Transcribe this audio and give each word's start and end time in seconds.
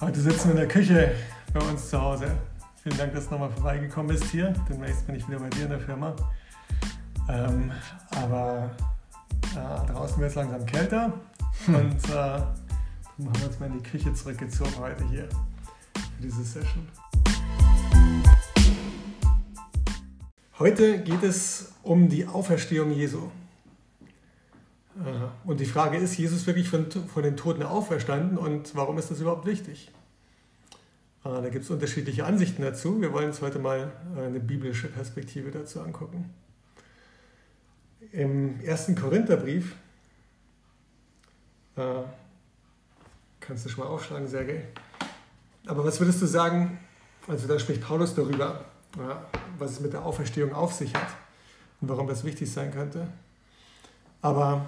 Heute 0.00 0.20
sitzen 0.20 0.44
wir 0.44 0.50
in 0.52 0.56
der 0.58 0.68
Küche 0.68 1.12
bei 1.52 1.60
uns 1.60 1.90
zu 1.90 2.00
Hause. 2.00 2.30
Vielen 2.84 2.96
Dank, 2.96 3.14
dass 3.14 3.24
du 3.24 3.32
nochmal 3.32 3.50
vorbeigekommen 3.50 4.06
bist 4.06 4.26
hier. 4.30 4.54
Demnächst 4.68 5.04
bin 5.04 5.16
ich 5.16 5.26
wieder 5.26 5.40
bei 5.40 5.48
dir 5.50 5.64
in 5.64 5.70
der 5.70 5.80
Firma. 5.80 6.14
Ähm, 7.28 7.72
aber 8.12 8.70
äh, 9.56 9.92
draußen 9.92 10.20
wird 10.20 10.30
es 10.30 10.36
langsam 10.36 10.64
kälter 10.66 11.12
und 11.66 12.10
äh, 12.10 12.12
haben 12.12 12.46
wir 13.16 13.46
uns 13.48 13.58
mal 13.58 13.66
in 13.66 13.72
die 13.72 13.82
Küche 13.82 14.14
zurückgezogen 14.14 14.72
heute 14.78 15.04
hier 15.08 15.28
für 15.94 16.22
diese 16.22 16.44
Session. 16.44 16.86
Heute 20.60 21.02
geht 21.02 21.24
es 21.24 21.72
um 21.82 22.08
die 22.08 22.24
Auferstehung 22.24 22.92
Jesu. 22.92 23.32
Äh, 24.98 25.48
und 25.48 25.60
die 25.60 25.66
Frage 25.66 25.96
ist, 25.96 26.16
Jesus 26.16 26.46
wirklich 26.46 26.68
von, 26.68 26.90
von 26.90 27.22
den 27.22 27.36
Toten 27.36 27.62
auferstanden 27.62 28.38
und 28.38 28.74
warum 28.74 28.98
ist 28.98 29.10
das 29.10 29.20
überhaupt 29.20 29.46
wichtig? 29.46 29.90
Äh, 31.24 31.42
da 31.42 31.48
gibt 31.48 31.64
es 31.64 31.70
unterschiedliche 31.70 32.24
Ansichten 32.24 32.62
dazu. 32.62 33.00
Wir 33.00 33.12
wollen 33.12 33.28
uns 33.28 33.40
heute 33.40 33.58
mal 33.58 33.92
äh, 34.16 34.22
eine 34.22 34.40
biblische 34.40 34.88
Perspektive 34.88 35.50
dazu 35.50 35.80
angucken. 35.80 36.32
Im 38.12 38.60
ersten 38.60 38.94
Korintherbrief, 38.94 39.74
äh, 41.76 41.82
kannst 43.40 43.64
du 43.64 43.68
schon 43.68 43.84
mal 43.84 43.90
aufschlagen, 43.90 44.26
Sergej. 44.26 44.64
Aber 45.66 45.84
was 45.84 46.00
würdest 46.00 46.22
du 46.22 46.26
sagen, 46.26 46.78
also 47.26 47.46
da 47.46 47.58
spricht 47.58 47.82
Paulus 47.82 48.14
darüber, 48.14 48.64
ja, 48.96 49.26
was 49.58 49.72
es 49.72 49.80
mit 49.80 49.92
der 49.92 50.04
Auferstehung 50.04 50.54
auf 50.54 50.72
sich 50.72 50.94
hat 50.94 51.08
und 51.80 51.88
warum 51.88 52.06
das 52.06 52.24
wichtig 52.24 52.50
sein 52.50 52.72
könnte. 52.72 53.08
Aber 54.22 54.66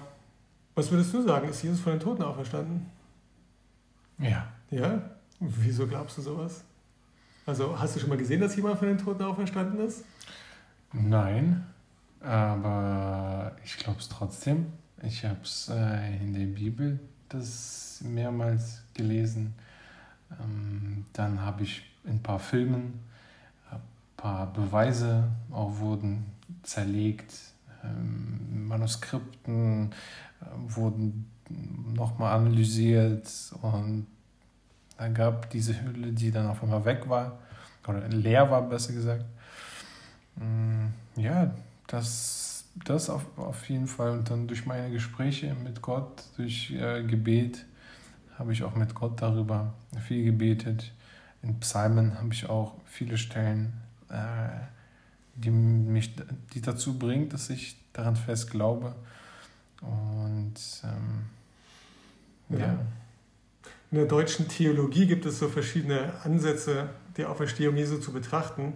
was 0.75 0.91
würdest 0.91 1.13
du 1.13 1.21
sagen? 1.21 1.49
Ist 1.49 1.63
Jesus 1.63 1.79
von 1.79 1.93
den 1.93 1.99
Toten 1.99 2.23
auferstanden? 2.23 2.85
Ja. 4.17 4.47
Ja? 4.69 5.01
Wieso 5.39 5.87
glaubst 5.87 6.17
du 6.17 6.21
sowas? 6.21 6.63
Also 7.45 7.77
hast 7.77 7.95
du 7.95 7.99
schon 7.99 8.09
mal 8.09 8.17
gesehen, 8.17 8.39
dass 8.39 8.55
jemand 8.55 8.77
von 8.79 8.87
den 8.87 8.97
Toten 8.97 9.23
auferstanden 9.23 9.79
ist? 9.85 10.05
Nein, 10.93 11.65
aber 12.21 13.55
ich 13.63 13.77
glaube 13.77 13.99
es 13.99 14.07
trotzdem. 14.07 14.67
Ich 15.01 15.25
habe 15.25 15.39
es 15.43 15.69
äh, 15.69 16.17
in 16.17 16.33
der 16.33 16.45
Bibel 16.45 16.99
das 17.29 18.01
mehrmals 18.05 18.83
gelesen. 18.93 19.55
Ähm, 20.39 21.05
dann 21.13 21.41
habe 21.41 21.63
ich 21.63 21.83
in 22.03 22.11
ein 22.11 22.23
paar 22.23 22.39
Filmen 22.39 22.99
ein 23.71 23.81
paar 24.15 24.53
Beweise 24.53 25.29
auch 25.51 25.79
wurden 25.79 26.25
zerlegt, 26.61 27.33
ähm, 27.83 28.67
Manuskripten 28.67 29.91
äh, 29.91 29.95
wurden 30.67 31.29
nochmal 31.93 32.33
analysiert 32.33 33.29
und 33.61 34.07
da 34.97 35.07
gab 35.07 35.49
diese 35.49 35.81
Hülle, 35.81 36.11
die 36.11 36.31
dann 36.31 36.47
auf 36.47 36.61
einmal 36.61 36.85
weg 36.85 37.09
war, 37.09 37.39
oder 37.87 38.07
leer 38.07 38.49
war, 38.51 38.61
besser 38.61 38.93
gesagt. 38.93 39.25
Mm, 40.35 40.87
ja, 41.15 41.51
das, 41.87 42.65
das 42.85 43.09
auf, 43.09 43.25
auf 43.37 43.67
jeden 43.67 43.87
Fall. 43.87 44.11
Und 44.11 44.29
dann 44.29 44.47
durch 44.47 44.65
meine 44.65 44.91
Gespräche 44.91 45.55
mit 45.55 45.81
Gott, 45.81 46.23
durch 46.37 46.71
äh, 46.71 47.03
Gebet, 47.03 47.65
habe 48.37 48.53
ich 48.53 48.63
auch 48.63 48.75
mit 48.75 48.93
Gott 48.95 49.21
darüber 49.21 49.73
viel 50.07 50.23
gebetet. 50.23 50.91
In 51.41 51.59
Psalmen 51.59 52.17
habe 52.19 52.33
ich 52.33 52.47
auch 52.47 52.75
viele 52.85 53.17
Stellen, 53.17 53.73
äh, 54.09 54.49
die 55.35 55.49
mich 55.49 56.15
die 56.53 56.61
dazu 56.61 56.99
bringt, 56.99 57.33
dass 57.33 57.49
ich 57.49 57.75
daran 57.93 58.15
fest 58.15 58.51
glaube. 58.51 58.95
Und 59.81 60.53
ähm, 60.83 61.25
ja. 62.49 62.65
ja. 62.65 62.85
In 63.91 63.97
der 63.97 64.05
deutschen 64.05 64.47
Theologie 64.47 65.05
gibt 65.05 65.25
es 65.25 65.39
so 65.39 65.49
verschiedene 65.49 66.13
Ansätze, 66.23 66.89
die 67.17 67.25
Auferstehung 67.25 67.75
Jesu 67.75 67.97
zu 67.97 68.13
betrachten. 68.13 68.73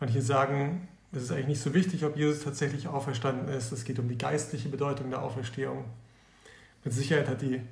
Manche 0.00 0.20
sagen, 0.20 0.86
es 1.12 1.22
ist 1.22 1.32
eigentlich 1.32 1.46
nicht 1.46 1.62
so 1.62 1.72
wichtig, 1.72 2.04
ob 2.04 2.16
Jesus 2.16 2.44
tatsächlich 2.44 2.88
auferstanden 2.88 3.48
ist. 3.48 3.72
Es 3.72 3.84
geht 3.84 3.98
um 3.98 4.08
die 4.08 4.18
geistliche 4.18 4.68
Bedeutung 4.68 5.08
der 5.08 5.22
Auferstehung. 5.22 5.84
Mit 6.84 6.92
Sicherheit 6.92 7.28
hat 7.28 7.40
die 7.40 7.62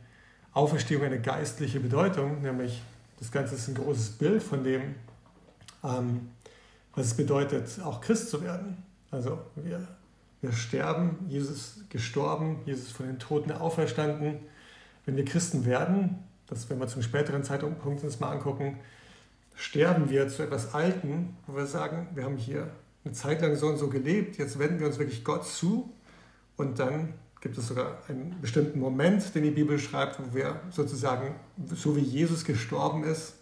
Auferstehung 0.53 1.05
eine 1.05 1.21
geistliche 1.21 1.81
Bedeutung, 1.81 2.41
nämlich 2.41 2.83
das 3.19 3.31
Ganze 3.31 3.55
ist 3.55 3.69
ein 3.69 3.75
großes 3.75 4.13
Bild 4.13 4.43
von 4.43 4.65
dem, 4.65 4.95
ähm, 5.85 6.31
was 6.95 7.09
es 7.09 7.15
bedeutet, 7.15 7.79
auch 7.83 8.01
Christ 8.01 8.31
zu 8.31 8.43
werden. 8.43 8.83
Also 9.11 9.39
wir, 9.57 9.87
wir 10.43 10.53
sterben, 10.53 11.19
Jesus 11.29 11.81
gestorben, 11.89 12.61
Jesus 12.67 12.91
von 12.91 13.07
den 13.07 13.19
Toten 13.19 13.53
auferstanden. 13.53 14.39
Wenn 15.05 15.17
wir 15.17 15.25
Christen 15.25 15.65
werden, 15.65 16.19
das, 16.47 16.69
wenn 16.71 16.79
wir 16.79 16.87
zum 16.89 17.03
späteren 17.03 17.43
Zeitpunkt 17.43 17.85
uns 18.05 18.21
mal 18.21 18.31
angucken, 18.31 18.79
sterben 19.55 20.11
wir 20.11 20.29
zu 20.29 20.43
etwas 20.43 20.75
Alten, 20.75 21.37
wo 21.47 21.57
wir 21.57 21.67
sagen, 21.67 22.09
wir 22.15 22.25
haben 22.25 22.37
hier 22.37 22.71
eine 23.05 23.15
Zeit 23.15 23.41
lang 23.41 23.57
so 23.57 23.69
und 23.69 23.79
so 23.79 23.89
gelebt, 23.89 24.37
jetzt 24.39 24.59
wenden 24.59 24.81
wir 24.81 24.87
uns 24.87 24.99
wirklich 24.99 25.25
Gott 25.25 25.47
zu 25.47 25.93
und 26.57 26.79
dann 26.79 27.15
gibt 27.41 27.57
es 27.57 27.69
sogar 27.69 27.99
einen 28.09 28.37
bestimmten 28.41 28.81
Moment, 28.81 29.35
den 29.35 29.45
die 29.45 29.51
Bibel 29.51 29.79
schreibt, 29.79 30.19
wo 30.19 30.35
wir 30.35 30.61
sozusagen, 30.71 31.37
so 31.73 31.97
wie 31.97 32.01
Jesus 32.01 32.45
gestorben 32.45 33.05
ist 33.05 33.35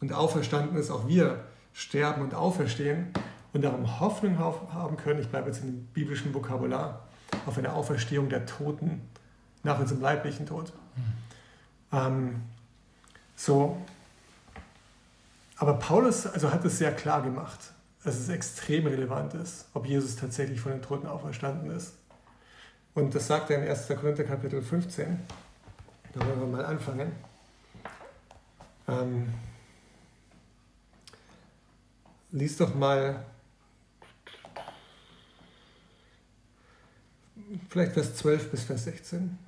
und 0.00 0.12
auferstanden 0.12 0.76
ist, 0.78 0.90
auch 0.90 1.08
wir 1.08 1.44
sterben 1.72 2.22
und 2.22 2.34
auferstehen 2.34 3.12
und 3.52 3.62
darum 3.62 4.00
Hoffnung 4.00 4.38
haben 4.38 4.96
können, 4.96 5.20
ich 5.20 5.28
bleibe 5.28 5.48
jetzt 5.48 5.62
dem 5.62 5.86
biblischen 5.86 6.32
Vokabular, 6.32 7.06
auf 7.46 7.58
eine 7.58 7.72
Auferstehung 7.72 8.28
der 8.28 8.46
Toten 8.46 9.02
nach 9.62 9.78
unserem 9.78 10.00
leiblichen 10.00 10.46
Tod. 10.46 10.72
Mhm. 10.96 11.98
Ähm, 11.98 12.42
so, 13.36 13.76
aber 15.56 15.74
Paulus 15.74 16.26
also 16.26 16.50
hat 16.50 16.64
es 16.64 16.78
sehr 16.78 16.92
klar 16.92 17.22
gemacht, 17.22 17.72
dass 18.04 18.18
es 18.18 18.28
extrem 18.28 18.86
relevant 18.86 19.34
ist, 19.34 19.66
ob 19.74 19.86
Jesus 19.86 20.16
tatsächlich 20.16 20.60
von 20.60 20.72
den 20.72 20.82
Toten 20.82 21.06
auferstanden 21.06 21.70
ist. 21.70 21.94
Und 22.94 23.14
das 23.14 23.26
sagt 23.26 23.50
er 23.50 23.62
in 23.62 23.68
1. 23.68 23.88
Korinther 23.88 24.24
Kapitel 24.24 24.60
15. 24.60 25.20
Da 26.12 26.20
wollen 26.20 26.40
wir 26.40 26.46
mal 26.46 26.64
anfangen. 26.64 27.12
Ähm, 28.88 29.32
lies 32.32 32.56
doch 32.56 32.74
mal 32.74 33.24
vielleicht 37.72 37.92
Vers 37.92 38.16
12 38.16 38.50
bis 38.50 38.64
Vers 38.64 38.84
16. 38.84 39.38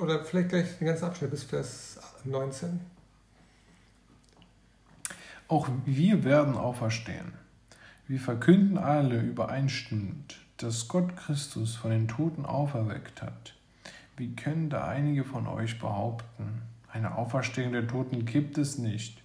Oder 0.00 0.24
vielleicht 0.24 0.48
gleich 0.48 0.78
den 0.78 0.88
ganzen 0.88 1.04
Abschnitt 1.04 1.30
bis 1.30 1.44
Vers 1.44 2.00
19. 2.24 2.80
Auch 5.46 5.68
wir 5.84 6.24
werden 6.24 6.56
auferstehen. 6.56 7.32
Wir 8.08 8.18
verkünden 8.18 8.76
alle 8.76 9.20
übereinstimmend, 9.20 10.40
dass 10.56 10.88
Gott 10.88 11.16
Christus 11.16 11.76
von 11.76 11.92
den 11.92 12.08
Toten 12.08 12.44
auferweckt 12.44 13.22
hat. 13.22 13.54
Wie 14.16 14.34
können 14.34 14.68
da 14.68 14.88
einige 14.88 15.22
von 15.24 15.46
euch 15.46 15.78
behaupten, 15.78 16.62
eine 16.92 17.14
Auferstehung 17.14 17.72
der 17.72 17.86
Toten 17.86 18.24
gibt 18.24 18.58
es 18.58 18.78
nicht? 18.78 19.22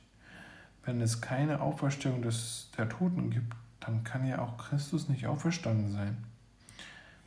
Wenn 0.86 1.02
es 1.02 1.20
keine 1.20 1.62
Auferstehung 1.62 2.22
des, 2.22 2.70
der 2.78 2.90
Toten 2.90 3.32
gibt, 3.32 3.56
dann 3.80 4.04
kann 4.04 4.28
ja 4.28 4.40
auch 4.40 4.58
Christus 4.58 5.10
nicht 5.10 5.26
auferstanden 5.26 5.92
sein. 5.92 6.27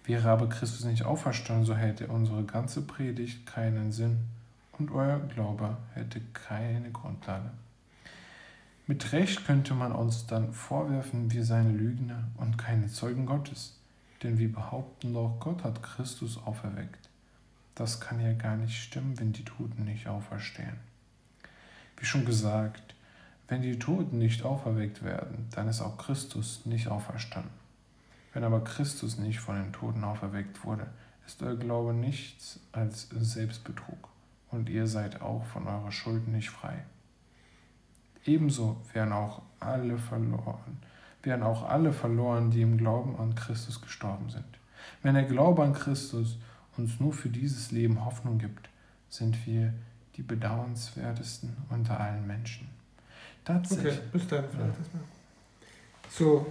Wäre 0.04 0.30
aber 0.30 0.48
Christus 0.48 0.84
nicht 0.84 1.04
auferstanden, 1.04 1.66
so 1.66 1.74
hätte 1.74 2.08
unsere 2.08 2.44
ganze 2.44 2.82
Predigt 2.82 3.46
keinen 3.46 3.92
Sinn 3.92 4.18
und 4.78 4.90
euer 4.90 5.18
Glaube 5.18 5.76
hätte 5.94 6.20
keine 6.32 6.90
Grundlage. 6.90 7.50
Mit 8.86 9.12
Recht 9.12 9.46
könnte 9.46 9.74
man 9.74 9.92
uns 9.92 10.26
dann 10.26 10.52
vorwerfen, 10.52 11.30
wir 11.30 11.44
seien 11.44 11.78
Lügner 11.78 12.24
und 12.38 12.58
keine 12.58 12.88
Zeugen 12.88 13.26
Gottes. 13.26 13.76
Denn 14.22 14.38
wir 14.38 14.52
behaupten 14.52 15.14
doch, 15.14 15.36
Gott 15.38 15.62
hat 15.62 15.82
Christus 15.82 16.38
auferweckt. 16.44 17.08
Das 17.74 18.00
kann 18.00 18.20
ja 18.20 18.32
gar 18.32 18.56
nicht 18.56 18.82
stimmen, 18.82 19.18
wenn 19.18 19.32
die 19.32 19.44
Toten 19.44 19.84
nicht 19.84 20.08
auferstehen. 20.08 20.76
Wie 21.96 22.04
schon 22.04 22.24
gesagt, 22.24 22.94
wenn 23.48 23.62
die 23.62 23.78
Toten 23.78 24.18
nicht 24.18 24.42
auferweckt 24.44 25.02
werden, 25.02 25.46
dann 25.52 25.68
ist 25.68 25.80
auch 25.80 25.96
Christus 25.96 26.66
nicht 26.66 26.88
auferstanden. 26.88 27.59
Wenn 28.32 28.44
aber 28.44 28.62
Christus 28.62 29.18
nicht 29.18 29.40
von 29.40 29.56
den 29.56 29.72
Toten 29.72 30.04
auferweckt 30.04 30.64
wurde, 30.64 30.86
ist 31.26 31.42
euer 31.42 31.56
Glaube 31.56 31.92
nichts 31.92 32.60
als 32.72 33.08
Selbstbetrug 33.10 34.08
und 34.50 34.68
ihr 34.68 34.86
seid 34.86 35.20
auch 35.20 35.44
von 35.44 35.66
eurer 35.66 35.92
Schuld 35.92 36.28
nicht 36.28 36.50
frei. 36.50 36.84
Ebenso 38.24 38.76
werden 38.92 39.12
auch 39.12 39.42
alle 39.58 39.98
verloren, 39.98 40.78
werden 41.22 41.42
auch 41.42 41.68
alle 41.68 41.92
verloren, 41.92 42.50
die 42.50 42.62
im 42.62 42.76
Glauben 42.76 43.16
an 43.18 43.34
Christus 43.34 43.80
gestorben 43.80 44.30
sind. 44.30 44.44
Wenn 45.02 45.14
der 45.14 45.24
Glaube 45.24 45.62
an 45.62 45.72
Christus 45.72 46.38
uns 46.76 47.00
nur 47.00 47.12
für 47.12 47.28
dieses 47.28 47.70
Leben 47.70 48.04
Hoffnung 48.04 48.38
gibt, 48.38 48.68
sind 49.08 49.46
wir 49.46 49.72
die 50.16 50.22
bedauernswertesten 50.22 51.56
unter 51.70 51.98
allen 51.98 52.26
Menschen. 52.26 52.68
Tatsächlich. 53.44 53.94
Okay, 53.94 54.02
bis 54.12 54.26
dann 54.28 54.44
vielleicht 54.50 54.78
ja. 54.78 55.00
So, 56.10 56.46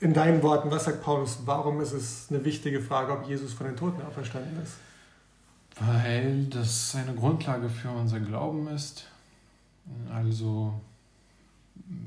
in 0.00 0.14
deinen 0.14 0.42
Worten, 0.42 0.70
was 0.70 0.84
sagt 0.84 1.02
Paulus? 1.02 1.40
Warum 1.44 1.80
ist 1.80 1.92
es 1.92 2.26
eine 2.30 2.44
wichtige 2.44 2.80
Frage, 2.80 3.12
ob 3.12 3.28
Jesus 3.28 3.52
von 3.52 3.66
den 3.66 3.76
Toten 3.76 4.00
auferstanden 4.02 4.62
ist? 4.62 4.74
Weil 5.80 6.46
das 6.46 6.94
eine 6.94 7.14
Grundlage 7.14 7.68
für 7.68 7.90
unser 7.90 8.20
Glauben 8.20 8.68
ist. 8.68 9.06
Also, 10.12 10.80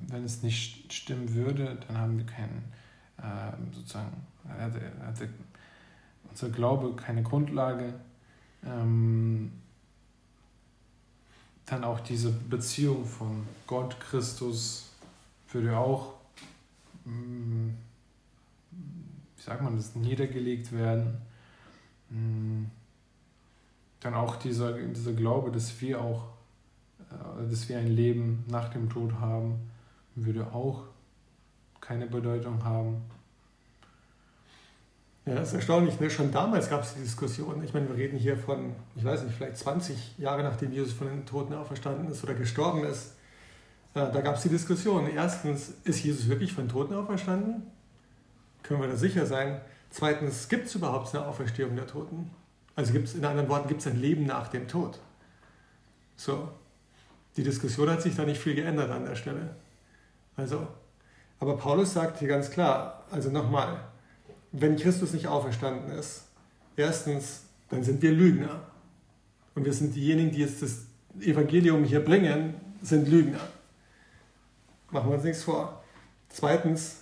wenn 0.08 0.24
es 0.24 0.44
nicht 0.44 0.92
stimmen 0.92 1.34
würde, 1.34 1.78
dann 1.88 1.98
haben 1.98 2.18
wir 2.18 2.26
keinen, 2.26 2.64
äh, 3.18 3.74
sozusagen, 3.74 4.12
hatte, 4.48 4.82
hatte 5.06 5.30
unser 6.30 6.50
Glaube 6.50 6.96
keine 6.96 7.24
Grundlage. 7.24 7.94
Ähm, 8.66 9.52
dann 11.66 11.84
auch 11.84 12.02
diese 12.02 12.32
Beziehung 12.32 13.06
von 13.06 13.48
Gott, 13.68 14.00
Christus, 14.00 14.90
würde 15.52 15.78
auch, 15.78 16.14
wie 17.06 17.74
sagt 19.42 19.62
man 19.62 19.75
das, 19.75 19.95
niedergelegt 19.95 20.71
werden. 20.71 21.18
Mm, 22.09 22.65
dann 24.00 24.13
auch 24.13 24.36
dieser, 24.36 24.74
dieser 24.74 25.13
Glaube, 25.13 25.51
dass 25.51 25.80
wir 25.81 26.01
auch, 26.01 26.30
äh, 27.12 27.50
dass 27.50 27.69
wir 27.69 27.77
ein 27.77 27.88
Leben 27.88 28.44
nach 28.48 28.69
dem 28.69 28.89
Tod 28.89 29.13
haben, 29.13 29.59
würde 30.15 30.53
auch 30.53 30.83
keine 31.80 32.07
Bedeutung 32.07 32.63
haben. 32.63 33.01
Ja, 35.25 35.36
das 35.36 35.50
ist 35.50 35.54
erstaunlich. 35.56 36.00
Ne? 36.00 36.09
Schon 36.09 36.31
damals 36.31 36.69
gab 36.69 36.81
es 36.81 36.95
die 36.95 37.01
Diskussion. 37.01 37.63
Ich 37.63 37.74
meine, 37.74 37.88
wir 37.89 37.95
reden 37.95 38.18
hier 38.18 38.38
von, 38.38 38.75
ich 38.95 39.04
weiß 39.04 39.24
nicht, 39.24 39.36
vielleicht 39.36 39.57
20 39.57 40.18
Jahre 40.18 40.44
nachdem 40.44 40.71
Jesus 40.71 40.94
von 40.94 41.07
den 41.07 41.25
Toten 41.25 41.54
auferstanden 41.54 42.09
ist 42.09 42.24
oder 42.24 42.33
gestorben 42.33 42.83
ist. 42.83 43.13
Äh, 43.94 44.12
da 44.12 44.22
gab 44.22 44.36
es 44.36 44.44
die 44.44 44.50
Diskussion. 44.50 45.10
Erstens, 45.14 45.74
ist 45.84 46.04
Jesus 46.04 46.28
wirklich 46.30 46.54
von 46.54 46.68
Toten 46.70 46.94
auferstanden? 46.94 47.64
Können 48.64 48.82
wir 48.82 48.88
da 48.88 48.96
sicher 48.96 49.26
sein? 49.26 49.62
Zweitens, 49.90 50.48
gibt 50.48 50.68
es 50.68 50.76
überhaupt 50.76 51.14
eine 51.14 51.26
Auferstehung 51.26 51.76
der 51.76 51.88
Toten? 51.88 52.32
Also 52.76 52.94
gibt 52.94 53.08
es, 53.08 53.16
in 53.16 53.26
anderen 53.26 53.50
Worten, 53.50 53.68
gibt 53.68 53.82
es 53.82 53.88
ein 53.88 54.00
Leben 54.00 54.26
nach 54.26 54.48
dem 54.48 54.68
Tod? 54.68 55.00
So. 56.16 56.50
Die 57.38 57.44
Diskussion 57.44 57.90
hat 57.90 58.02
sich 58.02 58.16
da 58.16 58.26
nicht 58.26 58.42
viel 58.42 58.56
geändert 58.56 58.92
an 58.92 59.06
der 59.06 59.16
Stelle. 59.16 59.56
Also, 60.36 60.68
aber 61.40 61.58
Paulus 61.58 61.94
sagt 61.94 62.20
hier 62.20 62.28
ganz 62.28 62.52
klar, 62.52 63.06
also 63.10 63.30
nochmal, 63.30 63.80
wenn 64.52 64.76
Christus 64.76 65.14
nicht 65.14 65.28
auferstanden 65.28 65.92
ist, 65.92 66.26
erstens, 66.76 67.44
dann 67.70 67.84
sind 67.84 68.02
wir 68.02 68.12
Lügner. 68.12 68.62
Und 69.56 69.66
wir 69.66 69.74
sind 69.74 69.96
diejenigen, 69.96 70.32
die 70.32 70.40
jetzt 70.40 70.62
das 70.62 70.86
Evangelium 71.20 71.84
hier 71.84 72.04
bringen, 72.04 72.56
sind 72.82 73.08
Lügner. 73.08 73.40
Machen 74.92 75.10
wir 75.10 75.16
uns 75.16 75.24
nichts 75.24 75.44
vor. 75.44 75.82
Zweitens 76.30 76.98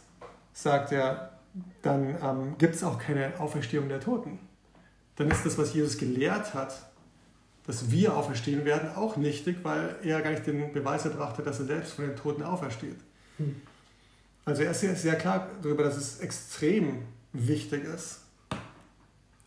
sagt 0.53 0.91
er, 0.91 1.39
dann 1.81 2.15
ähm, 2.21 2.57
gibt 2.57 2.75
es 2.75 2.83
auch 2.83 2.99
keine 2.99 3.39
Auferstehung 3.39 3.89
der 3.89 3.99
Toten. 3.99 4.39
Dann 5.15 5.29
ist 5.31 5.45
das, 5.45 5.57
was 5.57 5.73
Jesus 5.73 5.97
gelehrt 5.97 6.53
hat, 6.53 6.89
dass 7.65 7.91
wir 7.91 8.15
auferstehen 8.15 8.65
werden, 8.65 8.89
auch 8.95 9.17
nichtig, 9.17 9.57
weil 9.63 9.95
er 10.03 10.21
gar 10.21 10.31
nicht 10.31 10.47
den 10.47 10.71
Beweis 10.71 11.05
erbrachte, 11.05 11.43
dass 11.43 11.59
er 11.59 11.65
selbst 11.65 11.93
von 11.93 12.05
den 12.05 12.15
Toten 12.15 12.43
aufersteht. 12.43 12.97
Hm. 13.37 13.61
Also 14.45 14.63
er 14.63 14.71
ist 14.71 14.79
sehr, 14.79 14.95
sehr 14.95 15.15
klar 15.15 15.47
darüber, 15.61 15.83
dass 15.83 15.97
es 15.97 16.19
extrem 16.19 17.03
wichtig 17.33 17.83
ist, 17.83 18.21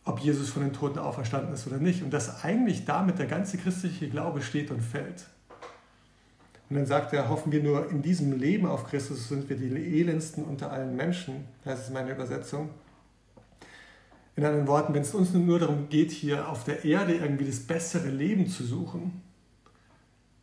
ob 0.05 0.19
Jesus 0.19 0.49
von 0.49 0.63
den 0.63 0.73
Toten 0.73 0.99
auferstanden 0.99 1.53
ist 1.53 1.67
oder 1.67 1.77
nicht. 1.77 2.03
Und 2.03 2.11
dass 2.11 2.43
eigentlich 2.43 2.85
damit 2.85 3.19
der 3.19 3.27
ganze 3.27 3.57
christliche 3.57 4.09
Glaube 4.09 4.41
steht 4.41 4.71
und 4.71 4.81
fällt. 4.81 5.25
Und 6.73 6.79
dann 6.79 6.87
sagt 6.87 7.13
er, 7.13 7.29
hoffen 7.29 7.51
wir 7.51 7.61
nur 7.61 7.91
in 7.91 8.01
diesem 8.01 8.31
Leben 8.31 8.65
auf 8.65 8.85
Christus, 8.87 9.29
sind 9.29 9.47
wir 9.47 9.55
die 9.55 9.99
elendsten 9.99 10.43
unter 10.43 10.71
allen 10.71 10.95
Menschen. 10.95 11.45
Das 11.63 11.81
ist 11.81 11.93
meine 11.93 12.11
Übersetzung. 12.11 12.71
In 14.35 14.43
anderen 14.43 14.65
Worten, 14.65 14.95
wenn 14.95 15.03
es 15.03 15.13
uns 15.13 15.31
nur 15.35 15.59
darum 15.59 15.87
geht, 15.89 16.09
hier 16.09 16.49
auf 16.49 16.63
der 16.63 16.83
Erde 16.83 17.13
irgendwie 17.13 17.45
das 17.45 17.59
bessere 17.59 18.09
Leben 18.09 18.47
zu 18.47 18.63
suchen 18.63 19.21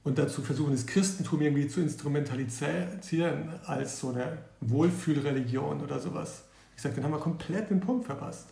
und 0.04 0.18
dazu 0.18 0.42
versuchen, 0.42 0.70
das 0.70 0.86
Christentum 0.86 1.40
irgendwie 1.40 1.66
zu 1.66 1.80
instrumentalisieren 1.80 3.48
als 3.66 3.98
so 3.98 4.10
eine 4.10 4.38
Wohlfühlreligion 4.60 5.80
oder 5.80 5.98
sowas, 5.98 6.44
ich 6.76 6.82
sage, 6.82 6.94
dann 6.94 7.06
haben 7.06 7.12
wir 7.12 7.18
komplett 7.18 7.70
den 7.70 7.80
Punkt 7.80 8.06
verpasst. 8.06 8.50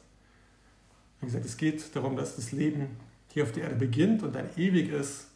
Wie 1.21 1.27
gesagt, 1.27 1.45
es 1.45 1.57
geht 1.57 1.95
darum, 1.95 2.17
dass 2.17 2.35
das 2.35 2.51
Leben 2.51 2.89
hier 3.29 3.45
auf 3.45 3.53
der 3.53 3.63
Erde 3.63 3.77
beginnt 3.77 4.25
und 4.25 4.35
dann 4.35 4.49
ewig 4.57 4.91
ist 4.91 5.29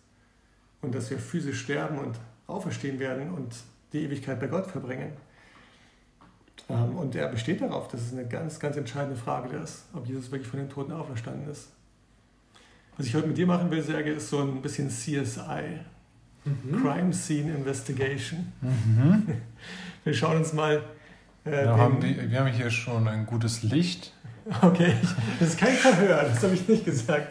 und 0.81 0.93
dass 0.93 1.09
wir 1.09 1.21
physisch 1.21 1.61
sterben 1.61 1.99
und 1.99 2.19
auferstehen 2.53 2.99
werden 2.99 3.31
und 3.33 3.55
die 3.93 4.05
Ewigkeit 4.05 4.41
bei 4.41 4.47
Gott 4.47 4.67
verbringen. 4.67 5.13
Ähm, 6.69 6.97
und 6.97 7.15
er 7.15 7.29
besteht 7.29 7.61
darauf, 7.61 7.89
dass 7.89 8.01
es 8.01 8.13
eine 8.13 8.27
ganz, 8.27 8.59
ganz 8.59 8.77
entscheidende 8.77 9.17
Frage 9.17 9.57
ist, 9.57 9.85
ob 9.93 10.07
Jesus 10.07 10.31
wirklich 10.31 10.49
von 10.49 10.61
den 10.61 10.69
Toten 10.69 10.93
auferstanden 10.93 11.51
ist. 11.51 11.69
Was 12.97 13.07
ich 13.07 13.15
heute 13.15 13.29
mit 13.29 13.39
dir 13.39 13.47
machen 13.47 13.71
will, 13.71 13.83
Serge, 13.83 14.13
ist 14.13 14.29
so 14.29 14.41
ein 14.41 14.63
bisschen 14.63 14.91
CSI, 14.91 15.81
mhm. 16.45 16.83
Crime 16.83 17.13
Scene 17.13 17.55
Investigation. 17.55 18.53
Mhm. 18.61 19.29
Wir 20.05 20.15
schauen 20.15 20.39
uns 20.39 20.53
mal 20.53 20.83
äh, 21.45 21.67
haben 21.67 22.01
die, 22.01 22.31
wir 22.31 22.39
haben 22.39 22.53
hier 22.53 22.71
schon 22.71 23.09
ein 23.09 23.27
gutes 23.27 23.63
Licht. 23.63 24.13
Okay, 24.61 24.95
das 25.41 25.51
ist 25.51 25.59
kein 25.59 25.75
Verhör, 25.75 26.25
das 26.25 26.43
habe 26.43 26.55
ich 26.55 26.67
nicht 26.69 26.85
gesagt. 26.85 27.29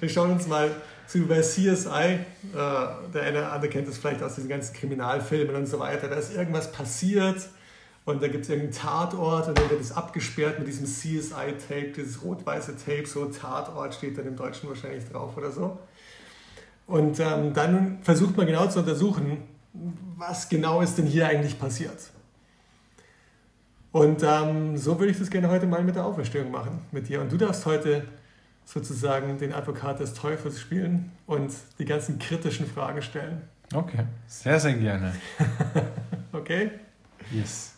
Wir 0.00 0.08
schauen 0.08 0.32
uns 0.32 0.46
mal 0.46 0.70
zu 1.08 1.26
bei 1.26 1.40
CSI, 1.40 1.88
äh, 1.88 2.20
der 2.52 3.22
eine 3.22 3.48
andere 3.50 3.70
kennt 3.70 3.88
es 3.88 3.98
vielleicht 3.98 4.22
aus 4.22 4.34
diesen 4.34 4.48
ganzen 4.48 4.74
Kriminalfilmen 4.74 5.56
und 5.56 5.66
so 5.66 5.78
weiter. 5.78 6.06
Da 6.08 6.16
ist 6.16 6.36
irgendwas 6.36 6.70
passiert 6.70 7.48
und 8.04 8.22
da 8.22 8.28
gibt 8.28 8.44
es 8.44 8.50
irgendeinen 8.50 8.74
Tatort 8.74 9.48
und 9.48 9.58
dann 9.58 9.70
wird 9.70 9.80
es 9.80 9.90
abgesperrt 9.90 10.58
mit 10.58 10.68
diesem 10.68 10.86
CSI-Tape, 10.86 11.92
dieses 11.96 12.22
rot-weiße 12.22 12.76
Tape, 12.76 13.06
so 13.06 13.24
Tatort 13.24 13.94
steht 13.94 14.18
dann 14.18 14.26
im 14.26 14.36
Deutschen 14.36 14.68
wahrscheinlich 14.68 15.04
drauf 15.06 15.36
oder 15.36 15.50
so. 15.50 15.78
Und 16.86 17.18
ähm, 17.20 17.54
dann 17.54 17.98
versucht 18.02 18.36
man 18.36 18.46
genau 18.46 18.66
zu 18.68 18.78
untersuchen, 18.78 19.42
was 20.16 20.48
genau 20.48 20.82
ist 20.82 20.98
denn 20.98 21.06
hier 21.06 21.26
eigentlich 21.26 21.58
passiert. 21.58 21.98
Und 23.92 24.22
ähm, 24.22 24.76
so 24.76 24.98
würde 24.98 25.12
ich 25.12 25.18
das 25.18 25.30
gerne 25.30 25.48
heute 25.48 25.66
mal 25.66 25.82
mit 25.82 25.96
der 25.96 26.04
Auferstehung 26.04 26.50
machen, 26.50 26.80
mit 26.92 27.08
dir. 27.08 27.22
Und 27.22 27.32
du 27.32 27.38
darfst 27.38 27.64
heute 27.64 28.04
sozusagen 28.68 29.38
den 29.38 29.54
Advokat 29.54 29.98
des 29.98 30.12
Teufels 30.12 30.60
spielen 30.60 31.10
und 31.26 31.50
die 31.78 31.86
ganzen 31.86 32.18
kritischen 32.18 32.66
Fragen 32.66 33.00
stellen. 33.00 33.40
Okay, 33.72 34.04
sehr, 34.26 34.60
sehr 34.60 34.74
gerne. 34.74 35.14
okay? 36.32 36.72
Yes. 37.30 37.72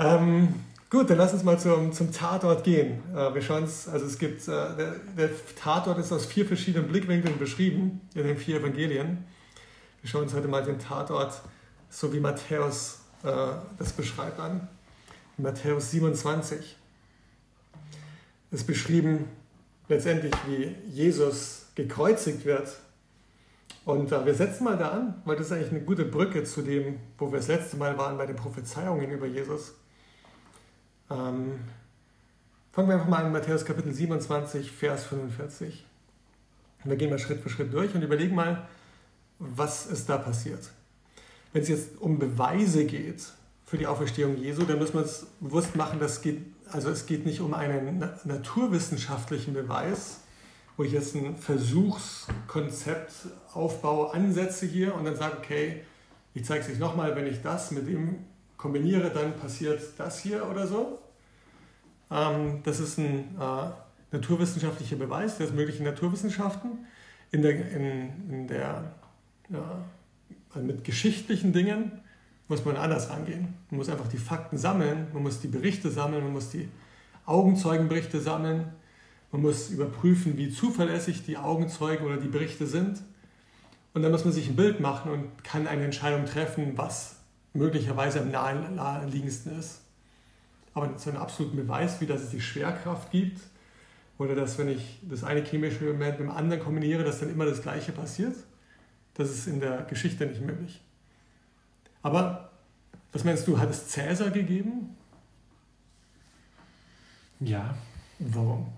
Ähm, 0.00 0.52
gut, 0.90 1.10
dann 1.10 1.18
lass 1.18 1.32
uns 1.32 1.44
mal 1.44 1.58
zum, 1.60 1.92
zum 1.92 2.10
Tatort 2.12 2.64
gehen. 2.64 3.02
Äh, 3.14 3.34
wir 3.34 3.40
schauen 3.40 3.62
uns, 3.62 3.86
also 3.86 4.04
es 4.06 4.18
gibt, 4.18 4.42
äh, 4.42 4.46
der, 4.46 4.96
der 5.16 5.30
Tatort 5.54 5.98
ist 5.98 6.10
aus 6.10 6.26
vier 6.26 6.44
verschiedenen 6.44 6.88
Blickwinkeln 6.88 7.38
beschrieben, 7.38 8.00
in 8.14 8.24
den 8.24 8.36
vier 8.36 8.58
Evangelien. 8.58 9.24
Wir 10.02 10.10
schauen 10.10 10.24
uns 10.24 10.34
heute 10.34 10.48
mal 10.48 10.64
den 10.64 10.80
Tatort, 10.80 11.40
so 11.88 12.12
wie 12.12 12.18
Matthäus 12.18 12.98
äh, 13.22 13.28
das 13.78 13.92
beschreibt 13.92 14.40
an. 14.40 14.66
Matthäus 15.36 15.92
27 15.92 16.76
ist 18.50 18.66
beschrieben 18.66 19.28
letztendlich, 19.88 20.34
wie 20.46 20.74
Jesus 20.88 21.66
gekreuzigt 21.74 22.44
wird. 22.44 22.76
Und 23.84 24.10
äh, 24.10 24.26
wir 24.26 24.34
setzen 24.34 24.64
mal 24.64 24.76
da 24.76 24.90
an, 24.90 25.22
weil 25.24 25.36
das 25.36 25.46
ist 25.46 25.52
eigentlich 25.52 25.70
eine 25.70 25.80
gute 25.80 26.04
Brücke 26.04 26.44
zu 26.44 26.62
dem, 26.62 26.98
wo 27.18 27.30
wir 27.30 27.38
das 27.38 27.48
letzte 27.48 27.76
Mal 27.76 27.96
waren 27.98 28.18
bei 28.18 28.26
den 28.26 28.36
Prophezeiungen 28.36 29.10
über 29.10 29.26
Jesus. 29.26 29.74
Ähm, 31.10 31.60
fangen 32.72 32.88
wir 32.88 32.94
einfach 32.94 33.08
mal 33.08 33.24
an, 33.24 33.32
Matthäus 33.32 33.64
Kapitel 33.64 33.92
27, 33.92 34.72
Vers 34.72 35.04
45. 35.04 35.84
Und 36.82 36.90
wir 36.90 36.96
gehen 36.96 37.10
mal 37.10 37.18
Schritt 37.18 37.40
für 37.40 37.48
Schritt 37.48 37.72
durch 37.72 37.94
und 37.94 38.02
überlegen 38.02 38.34
mal, 38.34 38.68
was 39.38 39.86
ist 39.86 40.08
da 40.08 40.18
passiert. 40.18 40.70
Wenn 41.52 41.62
es 41.62 41.68
jetzt 41.68 41.98
um 42.00 42.18
Beweise 42.18 42.84
geht 42.86 43.22
für 43.64 43.78
die 43.78 43.86
Auferstehung 43.86 44.36
Jesu, 44.36 44.64
dann 44.64 44.78
muss 44.78 44.94
man 44.94 45.04
es 45.04 45.26
bewusst 45.40 45.76
machen, 45.76 46.00
dass 46.00 46.20
geht, 46.22 46.42
also 46.72 46.90
es 46.90 47.06
geht 47.06 47.26
nicht 47.26 47.40
um 47.40 47.54
einen 47.54 48.04
naturwissenschaftlichen 48.24 49.54
Beweis, 49.54 50.20
wo 50.76 50.84
ich 50.84 50.92
jetzt 50.92 51.14
ein 51.14 51.36
Versuchskonzept 51.36 53.12
aufbaue, 53.52 54.12
ansetze 54.12 54.66
hier 54.66 54.94
und 54.94 55.04
dann 55.04 55.16
sage, 55.16 55.36
okay, 55.38 55.82
ich 56.34 56.44
zeige 56.44 56.64
es 56.64 56.70
euch 56.70 56.78
nochmal, 56.78 57.16
wenn 57.16 57.26
ich 57.26 57.40
das 57.40 57.70
mit 57.70 57.88
dem 57.88 58.18
kombiniere, 58.56 59.10
dann 59.10 59.34
passiert 59.38 59.80
das 59.96 60.18
hier 60.18 60.48
oder 60.48 60.66
so. 60.66 60.98
Ähm, 62.10 62.60
das 62.64 62.80
ist 62.80 62.98
ein 62.98 63.36
äh, 63.40 63.70
naturwissenschaftlicher 64.12 64.96
Beweis 64.96 65.38
der 65.38 65.50
möglichen 65.50 65.84
Naturwissenschaften. 65.84 66.86
In 67.32 67.42
der, 67.42 67.52
in, 67.70 68.30
in 68.30 68.48
der 68.48 68.92
ja, 69.48 69.84
mit 70.54 70.84
geschichtlichen 70.84 71.52
Dingen 71.52 71.92
muss 72.48 72.64
man 72.64 72.76
anders 72.76 73.10
angehen. 73.10 73.54
Man 73.70 73.78
muss 73.78 73.88
einfach 73.88 74.08
die 74.08 74.18
Fakten 74.18 74.58
sammeln, 74.58 75.08
man 75.12 75.22
muss 75.22 75.40
die 75.40 75.48
Berichte 75.48 75.90
sammeln, 75.90 76.24
man 76.24 76.32
muss 76.32 76.50
die 76.50 76.68
Augenzeugenberichte 77.24 78.20
sammeln, 78.20 78.72
man 79.32 79.42
muss 79.42 79.70
überprüfen, 79.70 80.36
wie 80.36 80.50
zuverlässig 80.50 81.24
die 81.24 81.36
Augenzeugen 81.36 82.06
oder 82.06 82.16
die 82.16 82.28
Berichte 82.28 82.66
sind. 82.66 83.02
Und 83.94 84.02
dann 84.02 84.12
muss 84.12 84.24
man 84.24 84.32
sich 84.32 84.48
ein 84.48 84.56
Bild 84.56 84.78
machen 84.80 85.10
und 85.10 85.42
kann 85.42 85.66
eine 85.66 85.84
Entscheidung 85.84 86.26
treffen, 86.26 86.72
was 86.76 87.16
möglicherweise 87.52 88.20
am 88.20 88.30
naheliegendsten 88.30 89.58
ist. 89.58 89.80
Aber 90.74 90.98
so 90.98 91.10
einen 91.10 91.18
absoluten 91.18 91.56
Beweis, 91.56 92.00
wie 92.00 92.06
dass 92.06 92.22
es 92.22 92.30
die 92.30 92.40
Schwerkraft 92.40 93.10
gibt 93.10 93.40
oder 94.18 94.34
dass, 94.34 94.58
wenn 94.58 94.68
ich 94.68 95.00
das 95.02 95.24
eine 95.24 95.42
chemische 95.42 95.84
Element 95.84 96.18
mit 96.18 96.28
dem 96.28 96.30
anderen 96.30 96.62
kombiniere, 96.62 97.02
dass 97.02 97.20
dann 97.20 97.30
immer 97.30 97.46
das 97.46 97.62
Gleiche 97.62 97.92
passiert, 97.92 98.36
Das 99.14 99.30
ist 99.30 99.46
in 99.46 99.60
der 99.60 99.82
Geschichte 99.84 100.26
nicht 100.26 100.42
möglich. 100.42 100.82
Aber 102.06 102.50
was 103.10 103.24
meinst 103.24 103.48
du, 103.48 103.58
hat 103.58 103.68
es 103.68 103.88
Cäsar 103.88 104.30
gegeben? 104.30 104.96
Ja. 107.40 107.74
Warum? 108.20 108.68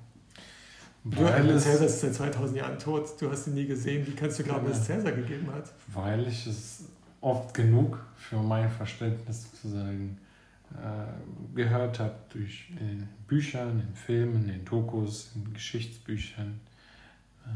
Du, 1.04 1.26
es, 1.26 1.64
Cäsar 1.64 1.86
ist 1.88 2.00
seit 2.00 2.14
2000 2.14 2.56
Jahren 2.56 2.78
tot, 2.78 3.20
du 3.20 3.30
hast 3.30 3.46
ihn 3.48 3.52
nie 3.52 3.66
gesehen. 3.66 4.06
Wie 4.06 4.12
kannst 4.12 4.38
du 4.38 4.44
glauben, 4.44 4.66
dass 4.66 4.78
es 4.78 4.86
Cäsar 4.86 5.12
gegeben 5.12 5.52
hat? 5.52 5.70
Weil 5.88 6.26
ich 6.26 6.46
es 6.46 6.84
oft 7.20 7.52
genug 7.52 8.02
für 8.16 8.38
mein 8.38 8.70
Verständnis 8.70 9.50
sozusagen 9.50 10.16
äh, 10.72 11.54
gehört 11.54 12.00
habe 12.00 12.14
durch 12.30 12.70
in 12.80 13.02
äh, 13.02 13.06
Büchern, 13.26 13.80
in 13.86 13.94
Filmen, 13.94 14.48
in 14.48 14.64
Dokus, 14.64 15.32
in 15.34 15.52
Geschichtsbüchern. 15.52 16.58
Äh, 17.44 17.48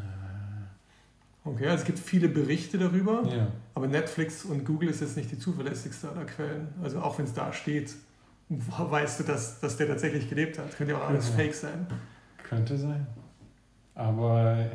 okay, 1.45 1.67
also 1.67 1.83
es 1.83 1.85
gibt 1.85 1.99
viele 1.99 2.29
Berichte 2.29 2.79
darüber, 2.79 3.23
ja. 3.29 3.49
aber 3.75 3.87
Netflix 3.87 4.45
und 4.45 4.65
Google 4.65 4.89
ist 4.89 5.01
jetzt 5.01 5.17
nicht 5.17 5.31
die 5.31 5.39
zuverlässigste 5.39 6.09
aller 6.11 6.25
Quellen. 6.25 6.69
Also 6.83 7.01
auch 7.01 7.19
wenn 7.19 7.25
es 7.25 7.35
da 7.35 7.53
steht, 7.53 7.95
weißt 8.49 9.21
du, 9.21 9.25
dass, 9.25 9.61
dass 9.61 9.77
der 9.77 9.89
tatsächlich 9.89 10.29
gelebt 10.29 10.59
hat. 10.59 10.77
Könnte 10.77 10.93
ja 10.93 10.99
auch 10.99 11.09
alles 11.09 11.29
ja. 11.31 11.37
fake 11.37 11.55
sein. 11.55 11.87
Könnte 12.43 12.77
sein. 12.77 13.07
Aber 13.95 14.67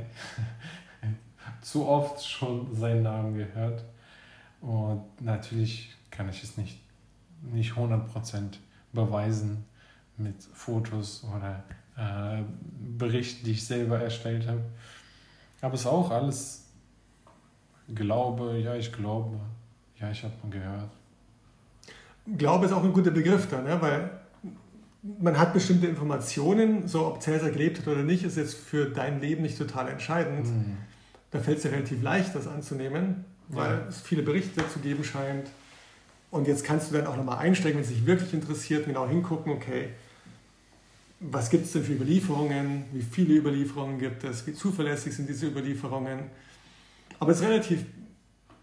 zu 1.62 1.88
oft 1.88 2.26
schon 2.26 2.76
seinen 2.76 3.04
Namen 3.04 3.36
gehört. 3.36 3.84
Und 4.62 5.04
natürlich 5.22 5.96
kann 6.10 6.30
ich 6.30 6.44
es 6.44 6.58
nicht, 6.58 6.80
nicht 7.42 7.74
100% 7.74 8.58
beweisen 8.94 9.66
mit 10.18 10.42
Fotos 10.54 11.24
oder 11.24 11.64
äh, 11.96 12.44
Berichten, 12.98 13.46
die 13.46 13.52
ich 13.52 13.66
selber 13.66 14.00
erstellt 14.00 14.48
habe. 14.48 14.62
Aber 15.62 15.74
es 15.74 15.82
ist 15.82 15.88
auch 15.88 16.12
alles 16.12 16.68
Glaube, 17.94 18.58
ja, 18.58 18.76
ich 18.76 18.92
glaube, 18.92 19.40
ja, 20.00 20.12
ich 20.12 20.24
habe 20.24 20.34
mal 20.44 20.52
gehört. 20.52 20.90
Glaube 22.38 22.66
ist 22.66 22.74
auch 22.74 22.84
ein 22.84 22.92
guter 22.92 23.12
Begriff 23.12 23.48
da, 23.50 23.62
ne? 23.62 23.82
weil 23.82 24.10
man 25.20 25.38
hat 25.40 25.54
bestimmte 25.54 25.88
Informationen, 25.88 26.88
so 26.88 27.08
ob 27.08 27.22
Cäsar 27.22 27.50
gelebt 27.50 27.80
hat 27.80 27.88
oder 27.88 28.04
nicht, 28.04 28.24
ist 28.24 28.36
jetzt 28.36 28.56
für 28.56 28.88
dein 28.88 29.22
Leben 29.22 29.42
nicht 29.42 29.58
total 29.58 29.88
entscheidend. 29.88 30.48
Mhm. 30.48 30.78
Da 31.32 31.40
fällt 31.40 31.58
es 31.58 31.64
dir 31.64 31.72
relativ 31.72 32.04
leicht, 32.04 32.36
das 32.36 32.48
anzunehmen, 32.48 33.24
weil 33.48 33.72
ja. 33.72 33.86
es 33.88 34.02
viele 34.02 34.24
Berichte 34.24 34.68
zu 34.70 34.80
geben 34.80 35.06
scheint. 35.06 35.50
Und 36.30 36.48
jetzt 36.48 36.66
kannst 36.66 36.92
du 36.92 36.98
dann 36.98 37.08
auch 37.08 37.16
nochmal 37.16 37.38
einsteigen, 37.38 37.78
wenn 37.78 37.86
es 37.86 37.90
dich 37.90 38.06
wirklich 38.06 38.34
interessiert, 38.34 38.86
genau 38.86 39.08
hingucken, 39.08 39.54
okay, 39.54 39.92
was 41.20 41.50
gibt 41.50 41.66
es 41.66 41.72
denn 41.72 41.84
für 41.84 41.94
Überlieferungen, 41.94 42.86
wie 42.94 43.02
viele 43.02 43.36
Überlieferungen 43.36 43.98
gibt 43.98 44.24
es, 44.24 44.46
wie 44.46 44.54
zuverlässig 44.54 45.16
sind 45.16 45.28
diese 45.28 45.48
Überlieferungen. 45.48 46.20
Aber 47.20 47.32
es 47.32 47.40
ist 47.40 47.48
relativ, 47.48 47.86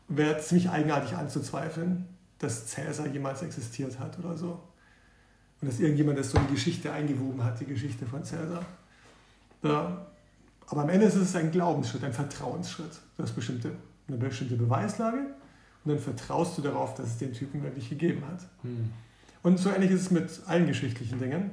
wäre 0.08 0.38
ziemlich 0.38 0.70
eigenartig 0.70 1.16
anzuzweifeln, 1.16 2.06
dass 2.38 2.68
Cäsar 2.68 3.08
jemals 3.08 3.42
existiert 3.42 3.98
hat 3.98 4.18
oder 4.18 4.36
so. 4.36 4.60
Und 5.60 5.68
dass 5.68 5.80
irgendjemand 5.80 6.18
das 6.18 6.30
so 6.30 6.38
in 6.38 6.46
die 6.46 6.54
Geschichte 6.54 6.92
eingewoben 6.92 7.42
hat, 7.42 7.58
die 7.58 7.64
Geschichte 7.64 8.06
von 8.06 8.22
Cäsar. 8.24 8.64
Ja. 9.62 10.06
Aber 10.66 10.82
am 10.82 10.88
Ende 10.88 11.06
ist 11.06 11.14
es 11.16 11.34
ein 11.34 11.50
Glaubensschritt, 11.50 12.04
ein 12.04 12.12
Vertrauensschritt. 12.12 13.00
Du 13.16 13.22
hast 13.22 13.34
bestimmte, 13.34 13.72
eine 14.08 14.16
bestimmte 14.16 14.56
Beweislage 14.56 15.18
und 15.84 15.90
dann 15.90 15.98
vertraust 15.98 16.56
du 16.56 16.62
darauf, 16.62 16.94
dass 16.94 17.06
es 17.06 17.18
den 17.18 17.32
Typen 17.32 17.62
wirklich 17.62 17.88
gegeben 17.90 18.22
hat. 18.26 18.42
Hm. 18.62 18.90
Und 19.42 19.58
so 19.58 19.70
ähnlich 19.70 19.90
ist 19.90 20.02
es 20.02 20.10
mit 20.10 20.40
allen 20.46 20.66
geschichtlichen 20.66 21.18
Dingen 21.18 21.50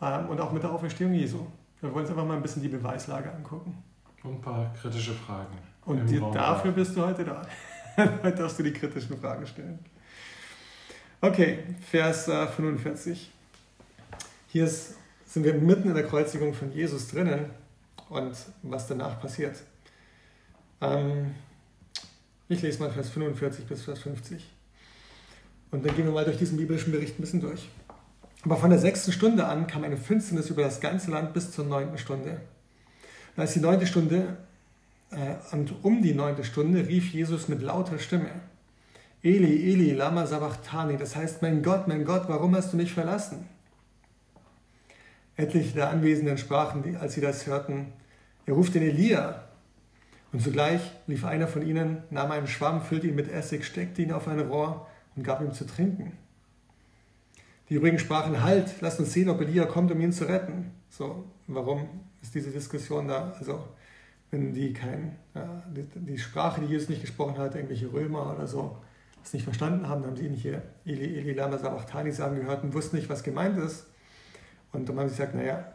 und 0.00 0.40
auch 0.40 0.52
mit 0.52 0.62
der 0.62 0.72
Auferstehung 0.72 1.14
Jesu. 1.14 1.46
Wir 1.80 1.92
wollen 1.92 2.04
uns 2.04 2.10
einfach 2.10 2.26
mal 2.26 2.36
ein 2.36 2.42
bisschen 2.42 2.62
die 2.62 2.68
Beweislage 2.68 3.32
angucken. 3.32 3.82
Und 4.22 4.34
ein 4.36 4.40
paar 4.40 4.72
kritische 4.72 5.12
Fragen. 5.12 5.56
Und 5.84 6.06
die, 6.06 6.18
dafür 6.18 6.72
bist 6.72 6.96
du 6.96 7.04
heute 7.04 7.24
da. 7.24 7.42
heute 7.96 8.36
darfst 8.36 8.58
du 8.58 8.62
die 8.62 8.72
kritischen 8.72 9.18
Fragen 9.18 9.46
stellen. 9.46 9.78
Okay, 11.20 11.58
Vers 11.90 12.24
45. 12.24 13.30
Äh, 13.30 14.16
Hier 14.48 14.64
ist, 14.64 14.96
sind 15.26 15.44
wir 15.44 15.54
mitten 15.54 15.88
in 15.88 15.94
der 15.94 16.06
Kreuzigung 16.06 16.54
von 16.54 16.72
Jesus 16.72 17.08
drinnen 17.08 17.50
und 18.08 18.36
was 18.62 18.86
danach 18.86 19.20
passiert. 19.20 19.62
Ähm, 20.80 21.34
ich 22.48 22.62
lese 22.62 22.80
mal 22.80 22.90
Vers 22.90 23.10
45 23.10 23.66
bis 23.66 23.82
Vers 23.82 24.00
50. 24.00 24.50
Und 25.70 25.84
dann 25.84 25.94
gehen 25.96 26.04
wir 26.04 26.12
mal 26.12 26.24
durch 26.24 26.38
diesen 26.38 26.56
biblischen 26.56 26.92
Bericht 26.92 27.18
ein 27.18 27.22
bisschen 27.22 27.40
durch. 27.40 27.68
Aber 28.44 28.56
von 28.56 28.70
der 28.70 28.78
sechsten 28.78 29.12
Stunde 29.12 29.46
an 29.46 29.66
kam 29.66 29.84
eine 29.84 29.96
Finsternis 29.96 30.50
über 30.50 30.62
das 30.62 30.80
ganze 30.80 31.10
Land 31.10 31.32
bis 31.32 31.50
zur 31.50 31.64
neunten 31.64 31.96
Stunde. 31.96 32.40
Und 33.36 33.40
als 33.40 33.54
die 33.54 33.60
neunte 33.60 33.86
Stunde 33.86 34.36
äh, 35.10 35.36
und 35.52 35.82
um 35.82 36.02
die 36.02 36.14
neunte 36.14 36.44
Stunde 36.44 36.86
rief 36.86 37.12
Jesus 37.12 37.48
mit 37.48 37.62
lauter 37.62 37.98
Stimme, 37.98 38.30
Eli, 39.22 39.72
Eli, 39.72 39.92
lama 39.92 40.26
sabachthani, 40.26 40.98
das 40.98 41.16
heißt, 41.16 41.40
mein 41.40 41.62
Gott, 41.62 41.88
mein 41.88 42.04
Gott, 42.04 42.24
warum 42.28 42.54
hast 42.54 42.74
du 42.74 42.76
mich 42.76 42.92
verlassen? 42.92 43.48
Etliche 45.36 45.72
der 45.72 45.88
Anwesenden 45.88 46.36
sprachen, 46.36 46.96
als 47.00 47.14
sie 47.14 47.22
das 47.22 47.46
hörten, 47.46 47.92
er 48.44 48.52
ruft 48.52 48.74
den 48.74 48.82
Elia. 48.82 49.44
Und 50.32 50.40
sogleich 50.40 50.82
lief 51.06 51.24
einer 51.24 51.48
von 51.48 51.66
ihnen, 51.66 52.02
nahm 52.10 52.30
einen 52.32 52.46
Schwamm, 52.46 52.82
füllte 52.82 53.06
ihn 53.06 53.14
mit 53.14 53.32
Essig, 53.32 53.64
steckte 53.64 54.02
ihn 54.02 54.12
auf 54.12 54.28
ein 54.28 54.40
Rohr 54.40 54.86
und 55.16 55.24
gab 55.24 55.40
ihm 55.40 55.52
zu 55.52 55.66
trinken. 55.66 56.12
Die 57.68 57.74
übrigen 57.74 57.98
sprachen, 57.98 58.42
halt, 58.42 58.74
lass 58.80 58.98
uns 58.98 59.12
sehen, 59.12 59.28
ob 59.30 59.40
Elia 59.40 59.64
kommt, 59.64 59.90
um 59.90 60.00
ihn 60.00 60.12
zu 60.12 60.28
retten. 60.28 60.72
So, 60.90 61.24
warum 61.46 61.88
ist 62.22 62.34
diese 62.34 62.50
Diskussion 62.50 63.08
da? 63.08 63.34
Also, 63.38 63.64
wenn 64.30 64.52
die 64.52 64.72
kein, 64.72 65.16
ja, 65.34 65.62
die, 65.74 65.82
die, 65.94 66.18
Sprache, 66.18 66.60
die 66.60 66.66
Jesus 66.66 66.88
nicht 66.88 67.00
gesprochen 67.00 67.38
hat, 67.38 67.54
irgendwelche 67.54 67.92
Römer 67.92 68.34
oder 68.34 68.46
so, 68.46 68.76
das 69.22 69.32
nicht 69.32 69.44
verstanden 69.44 69.88
haben, 69.88 70.02
dann 70.02 70.10
haben 70.10 70.16
sie 70.16 70.26
ihn 70.26 70.34
hier 70.34 70.62
Eli, 70.84 71.18
Eli, 71.18 71.32
Lama 71.32 71.56
Sabachthani 71.56 72.12
sagen 72.12 72.36
gehört 72.36 72.62
und 72.62 72.74
wussten 72.74 72.96
nicht, 72.96 73.08
was 73.08 73.22
gemeint 73.22 73.56
ist. 73.58 73.86
Und 74.72 74.88
dann 74.88 74.98
haben 74.98 75.08
sie 75.08 75.16
gesagt, 75.16 75.34
naja, 75.34 75.72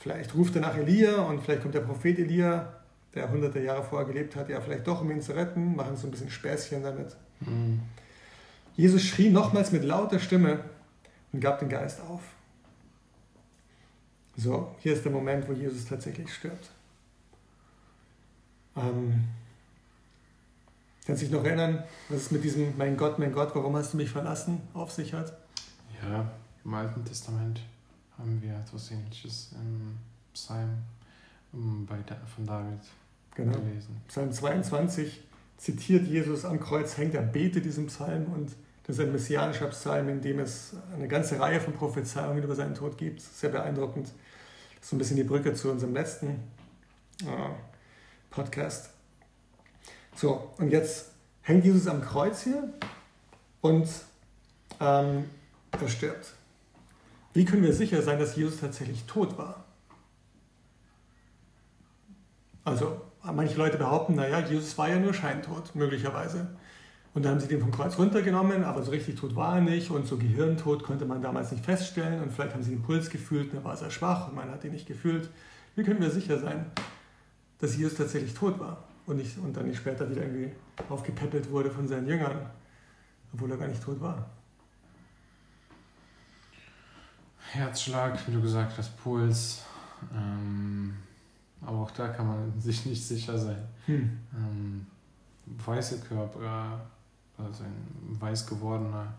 vielleicht 0.00 0.34
ruft 0.34 0.56
er 0.56 0.62
nach 0.62 0.76
Elia 0.76 1.22
und 1.22 1.40
vielleicht 1.40 1.62
kommt 1.62 1.74
der 1.74 1.80
Prophet 1.80 2.18
Elia, 2.18 2.74
der 3.14 3.30
hunderte 3.30 3.60
Jahre 3.60 3.82
vorher 3.82 4.06
gelebt 4.06 4.36
hat, 4.36 4.50
ja, 4.50 4.60
vielleicht 4.60 4.86
doch, 4.86 5.00
um 5.00 5.10
ihn 5.10 5.22
zu 5.22 5.34
retten, 5.34 5.74
machen 5.74 5.96
so 5.96 6.06
ein 6.06 6.10
bisschen 6.10 6.30
Späßchen 6.30 6.82
damit. 6.82 7.16
Mhm. 7.40 7.80
Jesus 8.76 9.02
schrie 9.02 9.30
nochmals 9.30 9.72
mit 9.72 9.84
lauter 9.84 10.18
Stimme 10.18 10.60
und 11.32 11.40
gab 11.40 11.58
den 11.58 11.68
Geist 11.68 12.00
auf. 12.00 12.22
So, 14.36 14.74
hier 14.80 14.94
ist 14.94 15.04
der 15.04 15.12
Moment, 15.12 15.48
wo 15.48 15.52
Jesus 15.52 15.84
tatsächlich 15.84 16.32
stirbt. 16.32 16.70
Ähm, 18.76 19.24
kannst 21.04 21.22
du 21.22 21.26
dich 21.26 21.34
noch 21.34 21.44
erinnern, 21.44 21.82
was 22.08 22.22
es 22.22 22.30
mit 22.30 22.44
diesem 22.44 22.76
Mein 22.78 22.96
Gott, 22.96 23.18
mein 23.18 23.32
Gott, 23.32 23.50
warum 23.54 23.74
hast 23.74 23.94
du 23.94 23.96
mich 23.96 24.10
verlassen 24.10 24.60
auf 24.74 24.92
sich 24.92 25.12
hat? 25.12 25.36
Ja, 26.02 26.30
im 26.64 26.74
Alten 26.74 27.04
Testament 27.04 27.60
haben 28.16 28.40
wir 28.40 28.54
etwas 28.54 28.90
Ähnliches 28.92 29.50
im 29.54 29.98
Psalm 30.32 30.84
bei, 31.52 31.96
von 32.34 32.46
David 32.46 32.80
genau. 33.34 33.58
gelesen. 33.58 34.00
Psalm 34.06 34.32
22 34.32 35.20
zitiert 35.56 36.06
Jesus 36.06 36.44
am 36.44 36.60
Kreuz, 36.60 36.96
hängt 36.96 37.14
er, 37.14 37.22
betet 37.22 37.64
diesen 37.64 37.86
Psalm 37.86 38.26
und 38.32 38.52
das 38.88 38.96
ist 38.96 39.04
ein 39.04 39.12
messianischer 39.12 39.66
Psalm, 39.66 40.08
in 40.08 40.22
dem 40.22 40.38
es 40.38 40.72
eine 40.94 41.08
ganze 41.08 41.38
Reihe 41.38 41.60
von 41.60 41.74
Prophezeiungen 41.74 42.42
über 42.42 42.54
seinen 42.54 42.74
Tod 42.74 42.96
gibt. 42.96 43.20
Sehr 43.20 43.50
beeindruckend. 43.50 44.06
Das 44.06 44.84
ist 44.84 44.88
so 44.88 44.96
ein 44.96 44.98
bisschen 44.98 45.18
die 45.18 45.24
Brücke 45.24 45.52
zu 45.52 45.70
unserem 45.70 45.92
letzten 45.92 46.42
äh, 47.20 47.50
Podcast. 48.30 48.88
So, 50.16 50.54
und 50.56 50.70
jetzt 50.70 51.10
hängt 51.42 51.66
Jesus 51.66 51.86
am 51.86 52.00
Kreuz 52.00 52.44
hier 52.44 52.72
und 53.60 53.86
ähm, 54.80 55.26
er 55.78 55.88
stirbt. 55.88 56.32
Wie 57.34 57.44
können 57.44 57.64
wir 57.64 57.74
sicher 57.74 58.00
sein, 58.00 58.18
dass 58.18 58.36
Jesus 58.36 58.58
tatsächlich 58.58 59.04
tot 59.04 59.36
war? 59.36 59.66
Also, 62.64 63.02
manche 63.22 63.58
Leute 63.58 63.76
behaupten, 63.76 64.14
naja, 64.14 64.40
Jesus 64.40 64.78
war 64.78 64.88
ja 64.88 64.98
nur 64.98 65.12
scheintot, 65.12 65.74
möglicherweise. 65.74 66.48
Und 67.18 67.24
dann 67.24 67.32
haben 67.32 67.40
sie 67.40 67.48
den 67.48 67.60
vom 67.60 67.72
Kreuz 67.72 67.98
runtergenommen, 67.98 68.62
aber 68.62 68.80
so 68.80 68.92
richtig 68.92 69.16
tot 69.16 69.34
war 69.34 69.56
er 69.56 69.60
nicht 69.60 69.90
und 69.90 70.06
so 70.06 70.16
Gehirntod 70.16 70.84
konnte 70.84 71.04
man 71.04 71.20
damals 71.20 71.50
nicht 71.50 71.64
feststellen 71.64 72.22
und 72.22 72.32
vielleicht 72.32 72.54
haben 72.54 72.62
sie 72.62 72.70
den 72.70 72.82
Puls 72.82 73.10
gefühlt, 73.10 73.52
dann 73.52 73.64
war 73.64 73.76
sehr 73.76 73.90
schwach 73.90 74.28
und 74.28 74.36
man 74.36 74.48
hat 74.52 74.62
ihn 74.62 74.70
nicht 74.70 74.86
gefühlt. 74.86 75.28
Wie 75.74 75.82
können 75.82 76.00
wir 76.00 76.12
sicher 76.12 76.38
sein, 76.38 76.66
dass 77.58 77.76
Jesus 77.76 77.96
tatsächlich 77.96 78.34
tot 78.34 78.60
war 78.60 78.84
und, 79.06 79.16
nicht, 79.16 79.36
und 79.36 79.56
dann 79.56 79.66
nicht 79.66 79.78
später 79.78 80.08
wieder 80.08 80.22
irgendwie 80.22 80.52
aufgepäppelt 80.88 81.50
wurde 81.50 81.72
von 81.72 81.88
seinen 81.88 82.06
Jüngern, 82.06 82.38
obwohl 83.32 83.50
er 83.50 83.56
gar 83.56 83.66
nicht 83.66 83.82
tot 83.82 84.00
war? 84.00 84.30
Herzschlag, 87.50 88.16
wie 88.28 88.32
du 88.32 88.40
gesagt 88.40 88.78
hast, 88.78 88.96
Puls. 89.02 89.64
Ähm, 90.14 90.94
aber 91.62 91.78
auch 91.78 91.90
da 91.90 92.06
kann 92.06 92.28
man 92.28 92.60
sich 92.60 92.86
nicht 92.86 93.04
sicher 93.04 93.36
sein. 93.36 93.64
Hm. 93.86 94.20
Ähm, 94.36 94.86
weiße 95.66 95.98
Körper, 96.02 96.86
also 97.38 97.64
ein 97.64 98.20
weiß 98.20 98.46
gewordener. 98.46 99.14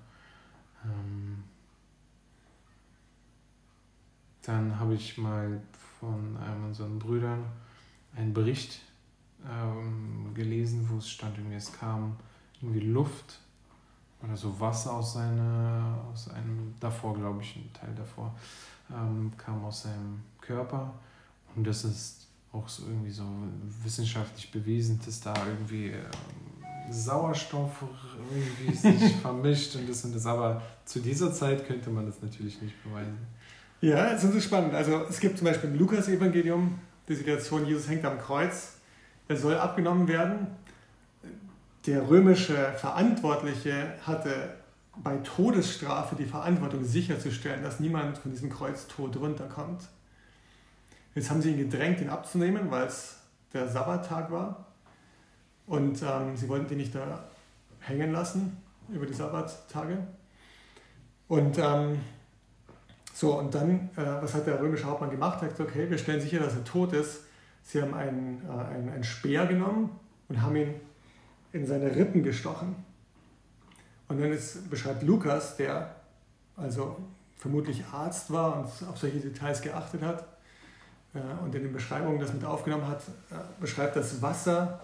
Ähm, 0.84 1.44
dann 4.42 4.80
habe 4.80 4.96
ich 4.96 5.18
mal 5.18 5.62
von 6.00 6.38
einem 6.38 6.66
unserer 6.66 6.88
Brüdern 6.88 7.46
einen 8.16 8.34
Bericht 8.34 8.82
ähm, 9.48 10.32
gelesen, 10.34 10.88
wo 10.90 10.98
es 10.98 11.10
stand, 11.10 11.38
irgendwie 11.38 11.56
es 11.56 11.72
kam 11.72 12.16
irgendwie 12.62 12.82
Luft 12.82 13.40
oder 14.22 14.36
so 14.36 14.60
Wasser 14.60 14.94
aus 14.94 15.14
seiner, 15.14 15.98
aus 16.12 16.30
einem, 16.30 16.74
davor 16.80 17.16
glaube 17.16 17.42
ich, 17.42 17.56
ein 17.56 17.72
Teil 17.74 17.94
davor, 17.96 18.36
ähm, 18.92 19.32
kam 19.38 19.64
aus 19.64 19.84
seinem 19.84 20.22
Körper. 20.42 20.94
Und 21.56 21.66
das 21.66 21.86
ist 21.86 22.28
auch 22.52 22.68
so 22.68 22.88
irgendwie 22.88 23.12
so 23.12 23.24
wissenschaftlich 23.84 24.52
bewiesen, 24.52 25.00
dass 25.06 25.22
da 25.22 25.34
irgendwie 25.46 25.88
ähm, 25.88 26.10
Sauerstoff 26.92 27.84
irgendwie 28.32 28.76
sich 28.76 29.16
vermischt 29.22 29.76
und 29.76 29.90
das 29.90 30.04
und 30.06 30.16
das. 30.16 30.26
Aber 30.26 30.62
zu 30.86 31.00
dieser 31.00 31.34
Zeit 31.34 31.66
könnte 31.66 31.90
man 31.90 32.06
das 32.06 32.22
natürlich 32.22 32.62
nicht 32.62 32.76
beweisen. 32.84 33.18
Ja, 33.82 34.12
das 34.12 34.24
ist 34.24 34.44
spannend. 34.44 34.74
Also 34.74 35.04
es 35.10 35.20
gibt 35.20 35.38
zum 35.38 35.46
Beispiel 35.46 35.70
im 35.70 35.80
Lukas-Evangelium 35.80 36.80
die 37.08 37.16
Situation, 37.16 37.66
Jesus 37.66 37.90
hängt 37.90 38.06
am 38.06 38.20
Kreuz, 38.20 38.74
er 39.28 39.38
soll 39.38 39.56
abgenommen 39.56 40.08
werden. 40.08 40.48
Der 41.86 42.10
römische 42.10 42.74
Verantwortliche 42.74 43.94
hatte 44.06 44.56
bei 44.98 45.18
Todesstrafe 45.18 46.16
die 46.16 46.26
Verantwortung 46.26 46.84
sicherzustellen, 46.84 47.64
dass 47.64 47.80
niemand 47.80 48.18
von 48.18 48.32
diesem 48.32 48.50
Kreuz 48.50 48.88
tot 48.88 49.16
runterkommt. 49.16 49.84
Jetzt 51.16 51.30
haben 51.30 51.42
sie 51.42 51.52
ihn 51.52 51.58
gedrängt, 51.58 52.02
ihn 52.02 52.10
abzunehmen, 52.10 52.70
weil 52.70 52.88
es 52.88 53.18
der 53.54 53.68
Sabbattag 53.68 54.32
war. 54.32 54.66
Und 55.70 56.02
ähm, 56.02 56.36
sie 56.36 56.50
wollten 56.50 56.74
ihn 56.74 56.80
nicht 56.80 56.96
da 56.96 57.26
hängen 57.80 58.12
lassen 58.12 58.58
über 58.90 59.06
die 59.06 59.14
Sabbattage. 59.14 60.00
Und 61.28 61.60
ähm, 61.60 62.00
so, 63.14 63.38
und 63.38 63.54
dann, 63.54 63.90
äh, 63.96 64.04
was 64.20 64.34
hat 64.34 64.48
der 64.48 64.60
römische 64.60 64.86
Hauptmann 64.86 65.12
gemacht? 65.12 65.38
Er 65.42 65.44
hat 65.44 65.52
gesagt, 65.52 65.70
okay, 65.70 65.88
wir 65.88 66.00
stellen 66.00 66.20
sicher, 66.20 66.40
dass 66.40 66.56
er 66.56 66.64
tot 66.64 66.94
ist. 66.94 67.22
Sie 67.62 67.80
haben 67.80 67.94
einen, 67.94 68.42
äh, 68.50 68.52
einen, 68.52 68.90
einen 68.90 69.04
Speer 69.04 69.46
genommen 69.46 69.92
und 70.28 70.42
haben 70.42 70.56
ihn 70.56 70.74
in 71.54 71.68
seine 71.68 71.96
Rippen 71.96 72.24
gestochen. 72.24 72.76
Und 74.08 74.20
dann 74.20 74.32
ist, 74.32 74.72
beschreibt 74.72 75.04
Lukas, 75.04 75.56
der 75.56 75.96
also 76.58 76.98
vermutlich 77.38 77.86
Arzt 77.94 78.34
war 78.34 78.58
und 78.58 78.66
auf 78.88 78.98
solche 78.98 79.20
Details 79.20 79.62
geachtet 79.62 80.02
hat 80.02 80.26
äh, 81.14 81.20
und 81.44 81.54
in 81.54 81.62
den 81.62 81.74
Beschreibungen 81.74 82.20
das 82.20 82.34
mit 82.34 82.44
aufgenommen 82.44 82.88
hat, 82.88 83.04
äh, 83.30 83.36
beschreibt, 83.60 83.96
dass 83.96 84.20
Wasser 84.20 84.82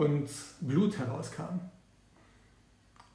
und 0.00 0.30
Blut 0.62 0.96
herauskam. 0.96 1.60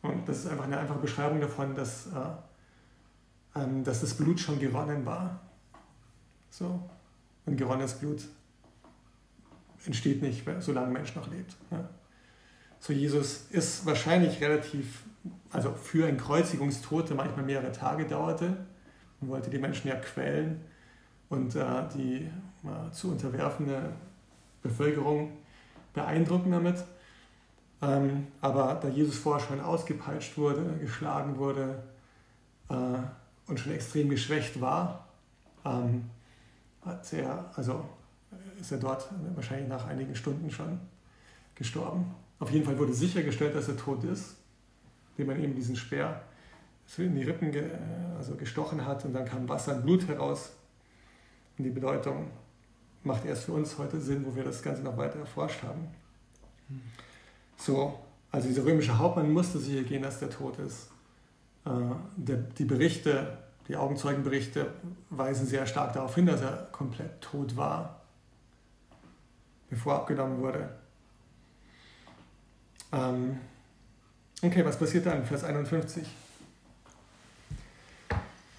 Und 0.04 0.30
das 0.30 0.40
ist 0.40 0.48
einfach 0.48 0.66
eine 0.66 0.78
einfache 0.78 1.00
Beschreibung 1.00 1.42
davon, 1.42 1.74
dass, 1.74 2.06
äh, 2.06 3.60
ähm, 3.60 3.84
dass 3.84 4.02
das 4.02 4.14
Blut 4.14 4.40
schon 4.40 4.60
geronnen 4.60 5.04
war. 5.04 5.40
So. 6.52 6.88
Und 7.48 7.58
geronnenes 7.58 7.96
Blut 7.96 8.28
entsteht 9.88 10.22
nicht, 10.22 10.46
solange 10.60 10.88
ein 10.88 10.94
Mensch 10.94 11.16
noch 11.16 11.28
lebt. 11.32 11.56
Ja. 11.72 11.90
So, 12.80 12.94
Jesus 12.94 13.48
ist 13.50 13.84
wahrscheinlich 13.88 14.40
relativ 14.40 15.06
also 15.52 15.74
für 15.74 16.06
ein 16.06 16.18
Kreuzigungstod, 16.18 17.16
manchmal 17.16 17.46
mehrere 17.46 17.72
Tage 17.72 18.06
dauerte. 18.06 18.58
Man 19.22 19.32
wollte 19.32 19.50
die 19.50 19.58
Menschen 19.58 19.88
ja 19.88 19.96
quälen 19.96 20.62
und 21.30 21.56
äh, 21.56 21.66
die 21.96 22.30
äh, 22.64 22.92
zu 22.92 23.10
unterwerfende 23.10 23.92
Bevölkerung 24.62 25.32
beeindrucken 25.96 26.52
damit. 26.52 26.84
Ähm, 27.82 28.28
aber 28.42 28.80
da 28.82 28.88
Jesus 28.88 29.18
vorher 29.18 29.46
schon 29.46 29.60
ausgepeitscht 29.60 30.38
wurde, 30.38 30.78
geschlagen 30.80 31.38
wurde 31.38 31.84
äh, 32.70 32.76
und 33.48 33.60
schon 33.60 33.74
extrem 33.74 34.10
geschwächt 34.10 34.62
war, 34.62 35.08
ähm, 35.66 36.06
hat 36.86 37.12
er, 37.14 37.52
also 37.56 37.84
ist 38.60 38.72
er 38.72 38.78
dort 38.78 39.10
wahrscheinlich 39.34 39.68
nach 39.68 39.88
einigen 39.88 40.16
Stunden 40.16 40.52
schon 40.52 40.80
gestorben. 41.56 42.14
Auf 42.40 42.52
jeden 42.52 42.66
Fall 42.66 42.78
wurde 42.78 42.94
sichergestellt, 42.94 43.56
dass 43.56 43.68
er 43.68 43.78
tot 43.78 44.04
ist 44.04 44.36
indem 45.18 45.36
man 45.36 45.44
eben 45.44 45.56
diesen 45.56 45.76
Speer 45.76 46.22
in 46.98 47.16
die 47.16 47.24
Rippen 47.24 47.52
ge, 47.52 47.64
also 48.18 48.36
gestochen 48.36 48.86
hat 48.86 49.06
und 49.06 49.14
dann 49.14 49.26
kam 49.26 49.50
Wasser 49.50 49.76
und 49.76 49.84
Blut 49.84 50.08
heraus. 50.08 50.52
Und 51.58 51.64
die 51.64 51.72
Bedeutung 51.72 52.28
macht 53.06 53.26
erst 53.26 53.46
für 53.46 53.54
uns 53.54 53.78
heute 53.78 54.00
Sinn, 54.00 54.26
wo 54.26 54.36
wir 54.36 54.44
das 54.44 54.62
Ganze 54.62 54.82
noch 54.82 54.98
weiter 54.98 55.20
erforscht 55.20 55.64
haben. 55.64 55.88
So, 57.58 58.00
also 58.32 58.48
dieser 58.48 58.66
römische 58.66 58.98
Hauptmann 58.98 59.32
musste 59.32 59.60
sicher 59.60 59.84
gehen, 59.84 60.04
dass 60.04 60.20
der 60.20 60.30
tot 60.30 60.60
ist. 60.60 60.90
Äh, 61.66 61.70
der, 62.18 62.38
die 62.38 62.66
Berichte, 62.66 63.38
die 63.68 63.76
Augenzeugenberichte 63.76 64.68
weisen 65.10 65.48
sehr 65.48 65.66
stark 65.66 65.94
darauf 65.94 66.16
hin, 66.16 66.26
dass 66.26 66.42
er 66.42 66.68
komplett 66.72 67.22
tot 67.22 67.56
war, 67.56 68.02
bevor 69.70 69.96
abgenommen 69.96 70.40
wurde. 70.40 70.70
Ähm, 72.92 73.38
Okay, 74.46 74.64
was 74.66 74.78
passiert 74.78 75.06
dann? 75.06 75.26
Vers 75.26 75.44
51. 75.44 76.06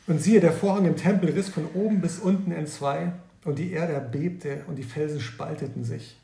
Und 0.08 0.20
siehe, 0.20 0.40
der 0.40 0.52
Vorhang 0.52 0.84
im 0.84 0.96
Tempel 0.96 1.30
riss 1.30 1.48
von 1.48 1.66
oben 1.74 2.00
bis 2.00 2.18
unten 2.18 2.50
in 2.50 2.66
zwei, 2.66 3.12
und 3.46 3.58
die 3.58 3.72
Erde 3.72 3.92
erbebte, 3.92 4.64
und 4.66 4.76
die 4.76 4.82
Felsen 4.82 5.20
spalteten 5.20 5.84
sich. 5.84 6.18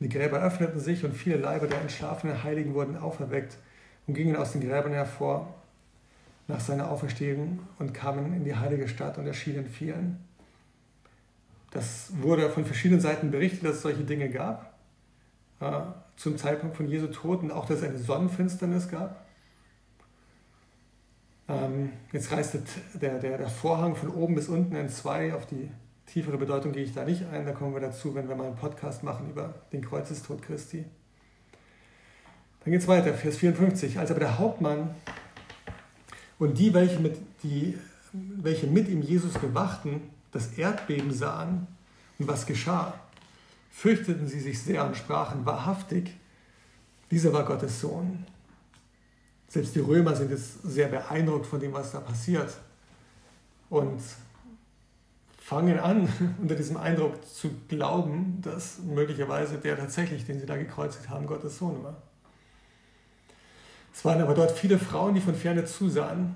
Und 0.00 0.10
die 0.10 0.18
Gräber 0.18 0.40
öffneten 0.40 0.80
sich, 0.80 1.04
und 1.04 1.12
viele 1.14 1.36
Leiber 1.36 1.66
der 1.66 1.80
entschlafenen 1.82 2.42
Heiligen 2.42 2.74
wurden 2.74 2.96
auferweckt 2.96 3.58
und 4.06 4.14
gingen 4.14 4.36
aus 4.36 4.52
den 4.52 4.62
Gräbern 4.62 4.92
hervor 4.92 5.54
nach 6.48 6.60
seiner 6.60 6.90
Auferstehung 6.90 7.60
und 7.78 7.92
kamen 7.92 8.32
in 8.34 8.44
die 8.44 8.56
heilige 8.56 8.88
Stadt 8.88 9.18
und 9.18 9.26
erschienen 9.26 9.66
vielen. 9.66 10.18
Das 11.72 12.10
wurde 12.22 12.48
von 12.48 12.64
verschiedenen 12.64 13.00
Seiten 13.00 13.30
berichtet, 13.30 13.64
dass 13.64 13.76
es 13.76 13.82
solche 13.82 14.04
Dinge 14.04 14.30
gab. 14.30 14.78
Äh, 15.60 15.80
zum 16.16 16.38
Zeitpunkt 16.38 16.76
von 16.76 16.88
Jesu 16.88 17.08
Tod 17.08 17.42
und 17.42 17.50
auch, 17.50 17.66
dass 17.66 17.78
es 17.78 17.84
eine 17.84 17.98
Sonnenfinsternis 17.98 18.88
gab. 18.88 19.26
Ähm, 21.48 21.92
jetzt 22.12 22.32
reißt 22.32 22.58
der, 22.94 23.18
der, 23.18 23.38
der 23.38 23.48
Vorhang 23.48 23.94
von 23.94 24.08
oben 24.08 24.34
bis 24.34 24.48
unten 24.48 24.74
in 24.74 24.88
zwei. 24.88 25.34
Auf 25.34 25.44
die 25.46 25.70
tiefere 26.06 26.38
Bedeutung 26.38 26.72
gehe 26.72 26.84
ich 26.84 26.94
da 26.94 27.04
nicht 27.04 27.24
ein. 27.26 27.44
Da 27.44 27.52
kommen 27.52 27.74
wir 27.74 27.80
dazu, 27.80 28.14
wenn 28.14 28.28
wir 28.28 28.36
mal 28.36 28.46
einen 28.46 28.56
Podcast 28.56 29.02
machen 29.02 29.30
über 29.30 29.54
den 29.72 29.82
Kreuzestod 29.82 30.42
Christi. 30.42 30.84
Dann 32.64 32.72
geht 32.72 32.80
es 32.80 32.88
weiter, 32.88 33.14
Vers 33.14 33.36
54. 33.36 33.98
Als 33.98 34.10
aber 34.10 34.20
der 34.20 34.38
Hauptmann 34.38 34.94
und 36.38 36.58
die 36.58 36.74
welche, 36.74 36.98
mit, 36.98 37.16
die, 37.42 37.78
welche 38.12 38.66
mit 38.66 38.88
ihm 38.88 39.02
Jesus 39.02 39.34
bewachten, 39.34 40.10
das 40.32 40.58
Erdbeben 40.58 41.12
sahen 41.12 41.66
und 42.18 42.28
was 42.28 42.46
geschah, 42.46 42.94
fürchteten 43.70 44.26
sie 44.26 44.40
sich 44.40 44.62
sehr 44.62 44.84
und 44.84 44.96
sprachen 44.96 45.44
wahrhaftig, 45.46 46.16
dieser 47.10 47.32
war 47.32 47.44
Gottes 47.44 47.80
Sohn. 47.80 48.26
Selbst 49.48 49.74
die 49.74 49.80
Römer 49.80 50.16
sind 50.16 50.30
jetzt 50.30 50.62
sehr 50.62 50.88
beeindruckt 50.88 51.46
von 51.46 51.60
dem, 51.60 51.72
was 51.72 51.92
da 51.92 52.00
passiert 52.00 52.56
und 53.70 54.00
fangen 55.46 55.78
an, 55.78 56.08
unter 56.42 56.56
diesem 56.56 56.76
Eindruck 56.76 57.24
zu 57.24 57.50
glauben, 57.68 58.40
dass 58.42 58.80
möglicherweise 58.80 59.58
der 59.58 59.76
tatsächlich, 59.76 60.26
den 60.26 60.40
sie 60.40 60.46
da 60.46 60.56
gekreuzigt 60.56 61.08
haben, 61.08 61.26
Gottes 61.26 61.58
Sohn 61.58 61.84
war. 61.84 62.02
Es 63.94 64.04
waren 64.04 64.20
aber 64.20 64.34
dort 64.34 64.50
viele 64.50 64.76
Frauen, 64.76 65.14
die 65.14 65.20
von 65.20 65.36
ferne 65.36 65.64
zusahen, 65.64 66.34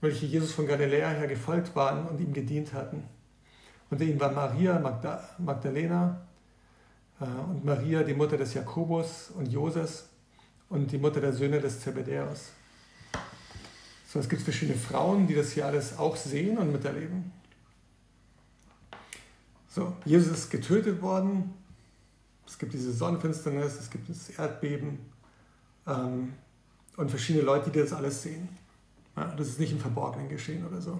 welche 0.00 0.26
Jesus 0.26 0.52
von 0.52 0.66
Galiläa 0.66 1.10
her 1.10 1.28
gefolgt 1.28 1.76
waren 1.76 2.08
und 2.08 2.20
ihm 2.20 2.32
gedient 2.32 2.72
hatten. 2.72 3.04
Unter 3.90 4.02
ihnen 4.04 4.18
war 4.18 4.32
Maria 4.32 4.80
Magdalena, 5.38 6.20
äh, 7.20 7.24
und 7.24 7.64
Maria, 7.64 8.02
die 8.02 8.14
Mutter 8.14 8.36
des 8.36 8.54
Jakobus 8.54 9.30
und 9.36 9.46
Joses 9.52 10.08
und 10.68 10.90
die 10.90 10.98
Mutter 10.98 11.20
der 11.20 11.32
Söhne 11.32 11.60
des 11.60 11.80
Zebedäus. 11.80 12.50
So, 14.08 14.18
es 14.18 14.28
gibt 14.28 14.42
verschiedene 14.42 14.76
Frauen, 14.76 15.28
die 15.28 15.36
das 15.36 15.52
hier 15.52 15.64
alles 15.64 15.96
auch 15.96 16.16
sehen 16.16 16.58
und 16.58 16.72
miterleben. 16.72 17.37
So, 19.78 19.96
Jesus 20.04 20.32
ist 20.32 20.50
getötet 20.50 21.00
worden. 21.00 21.54
Es 22.44 22.58
gibt 22.58 22.72
diese 22.72 22.92
Sonnenfinsternis, 22.92 23.78
es 23.78 23.88
gibt 23.88 24.08
das 24.08 24.28
Erdbeben 24.30 24.98
ähm, 25.86 26.32
und 26.96 27.08
verschiedene 27.08 27.44
Leute, 27.44 27.70
die 27.70 27.78
das 27.78 27.92
alles 27.92 28.22
sehen. 28.22 28.48
Ja, 29.16 29.26
das 29.36 29.46
ist 29.50 29.60
nicht 29.60 29.70
im 29.70 29.78
Verborgenen 29.78 30.28
geschehen 30.28 30.66
oder 30.66 30.80
so. 30.80 30.98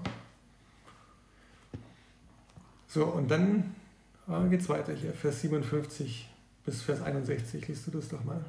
So, 2.87 3.07
und 3.07 3.29
dann 3.29 3.75
Ah, 4.29 4.45
Geht 4.45 4.61
es 4.61 4.69
weiter 4.69 4.93
hier, 4.93 5.13
Vers 5.13 5.41
57 5.41 6.29
bis 6.65 6.83
Vers 6.83 7.01
61. 7.01 7.67
Liest 7.67 7.87
du 7.87 7.91
das 7.93 8.09
doch 8.09 8.23
mal. 8.23 8.45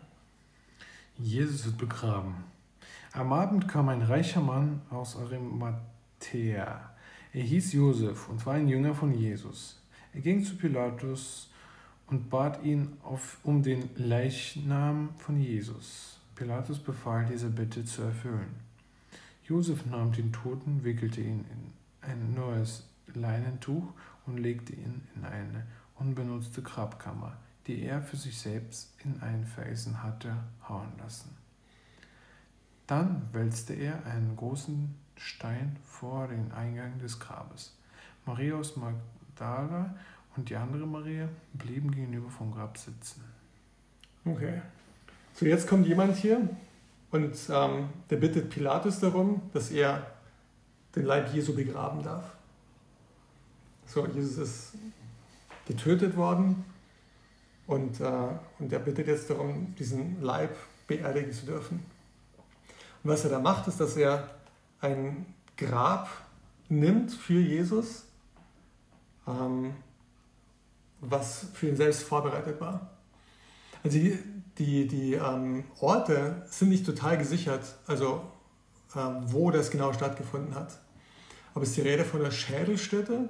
Jesus 1.17 1.65
wird 1.65 1.77
begraben. 1.77 2.35
Am 3.13 3.31
Abend 3.31 3.67
kam 3.67 3.89
ein 3.89 4.03
reicher 4.03 4.41
Mann 4.41 4.81
aus 4.91 5.15
Arimathea. 5.15 6.91
Er 7.31 7.41
hieß 7.41 7.73
Josef 7.73 8.27
und 8.29 8.45
war 8.45 8.55
ein 8.55 8.67
Jünger 8.67 8.93
von 8.93 9.13
Jesus. 9.13 9.78
Er 10.13 10.21
ging 10.21 10.43
zu 10.43 10.55
Pilatus 10.55 11.49
und 12.07 12.29
bat 12.29 12.63
ihn 12.63 12.97
auf, 13.03 13.37
um 13.43 13.61
den 13.61 13.89
Leichnam 13.95 15.09
von 15.17 15.39
Jesus. 15.39 16.19
Pilatus 16.35 16.79
befahl, 16.79 17.25
diese 17.25 17.49
Bitte 17.49 17.85
zu 17.85 18.01
erfüllen. 18.01 18.55
Josef 19.43 19.85
nahm 19.85 20.11
den 20.11 20.31
Toten, 20.31 20.83
wickelte 20.83 21.21
ihn 21.21 21.45
in 21.51 21.73
ein 22.01 22.33
neues 22.33 22.87
Leinentuch 23.13 23.93
und 24.25 24.37
legte 24.37 24.73
ihn 24.73 25.01
in 25.15 25.25
eine 25.25 25.65
unbenutzte 25.95 26.61
Grabkammer, 26.61 27.37
die 27.67 27.83
er 27.83 28.01
für 28.01 28.17
sich 28.17 28.37
selbst 28.37 28.93
in 29.03 29.21
einen 29.21 29.45
Felsen 29.45 30.01
hatte 30.01 30.35
hauen 30.67 30.91
lassen. 30.97 31.35
Dann 32.87 33.21
wälzte 33.31 33.73
er 33.73 34.05
einen 34.05 34.35
großen 34.35 34.95
Stein 35.15 35.75
vor 35.83 36.27
den 36.27 36.51
Eingang 36.51 36.97
des 36.99 37.19
Grabes. 37.19 37.75
Maria 38.25 38.55
Magdala 39.39 39.95
und 40.35 40.49
die 40.49 40.55
andere 40.55 40.85
Maria 40.85 41.27
blieben 41.53 41.91
gegenüber 41.91 42.29
vom 42.29 42.51
Grab 42.51 42.77
sitzen. 42.77 43.23
Okay. 44.25 44.61
So, 45.33 45.45
jetzt 45.45 45.67
kommt 45.67 45.87
jemand 45.87 46.17
hier 46.17 46.49
und 47.11 47.35
ähm, 47.49 47.89
der 48.09 48.17
bittet 48.17 48.49
Pilatus 48.49 48.99
darum, 48.99 49.41
dass 49.53 49.71
er 49.71 50.05
den 50.95 51.05
Leib 51.05 51.33
Jesu 51.33 51.55
begraben 51.55 52.03
darf. 52.03 52.35
So, 53.85 54.05
Jesus 54.07 54.37
ist 54.37 54.73
getötet 55.65 56.15
worden 56.17 56.65
und, 57.67 57.99
äh, 58.01 58.27
und 58.59 58.73
er 58.73 58.79
bittet 58.79 59.07
jetzt 59.07 59.29
darum, 59.29 59.73
diesen 59.77 60.21
Leib 60.21 60.55
beerdigen 60.87 61.31
zu 61.31 61.45
dürfen. 61.45 61.83
Und 63.03 63.11
was 63.11 63.23
er 63.23 63.29
da 63.29 63.39
macht, 63.39 63.67
ist, 63.67 63.79
dass 63.79 63.95
er 63.95 64.29
ein 64.81 65.25
Grab 65.55 66.09
nimmt 66.67 67.11
für 67.11 67.39
Jesus, 67.39 68.08
ähm, 69.29 69.73
was 71.01 71.47
für 71.53 71.69
ihn 71.69 71.75
selbst 71.75 72.03
vorbereitet 72.03 72.59
war. 72.59 72.89
Also 73.83 73.97
die, 73.97 74.19
die, 74.57 74.87
die 74.87 75.13
ähm, 75.13 75.63
Orte 75.79 76.43
sind 76.49 76.69
nicht 76.69 76.85
total 76.85 77.17
gesichert, 77.17 77.63
also 77.87 78.23
ähm, 78.95 79.23
wo 79.27 79.51
das 79.51 79.71
genau 79.71 79.93
stattgefunden 79.93 80.55
hat. 80.55 80.79
Aber 81.53 81.63
es 81.63 81.69
ist 81.69 81.77
die 81.77 81.81
Rede 81.81 82.03
von 82.03 82.21
der 82.21 82.31
Schädelstätte 82.31 83.29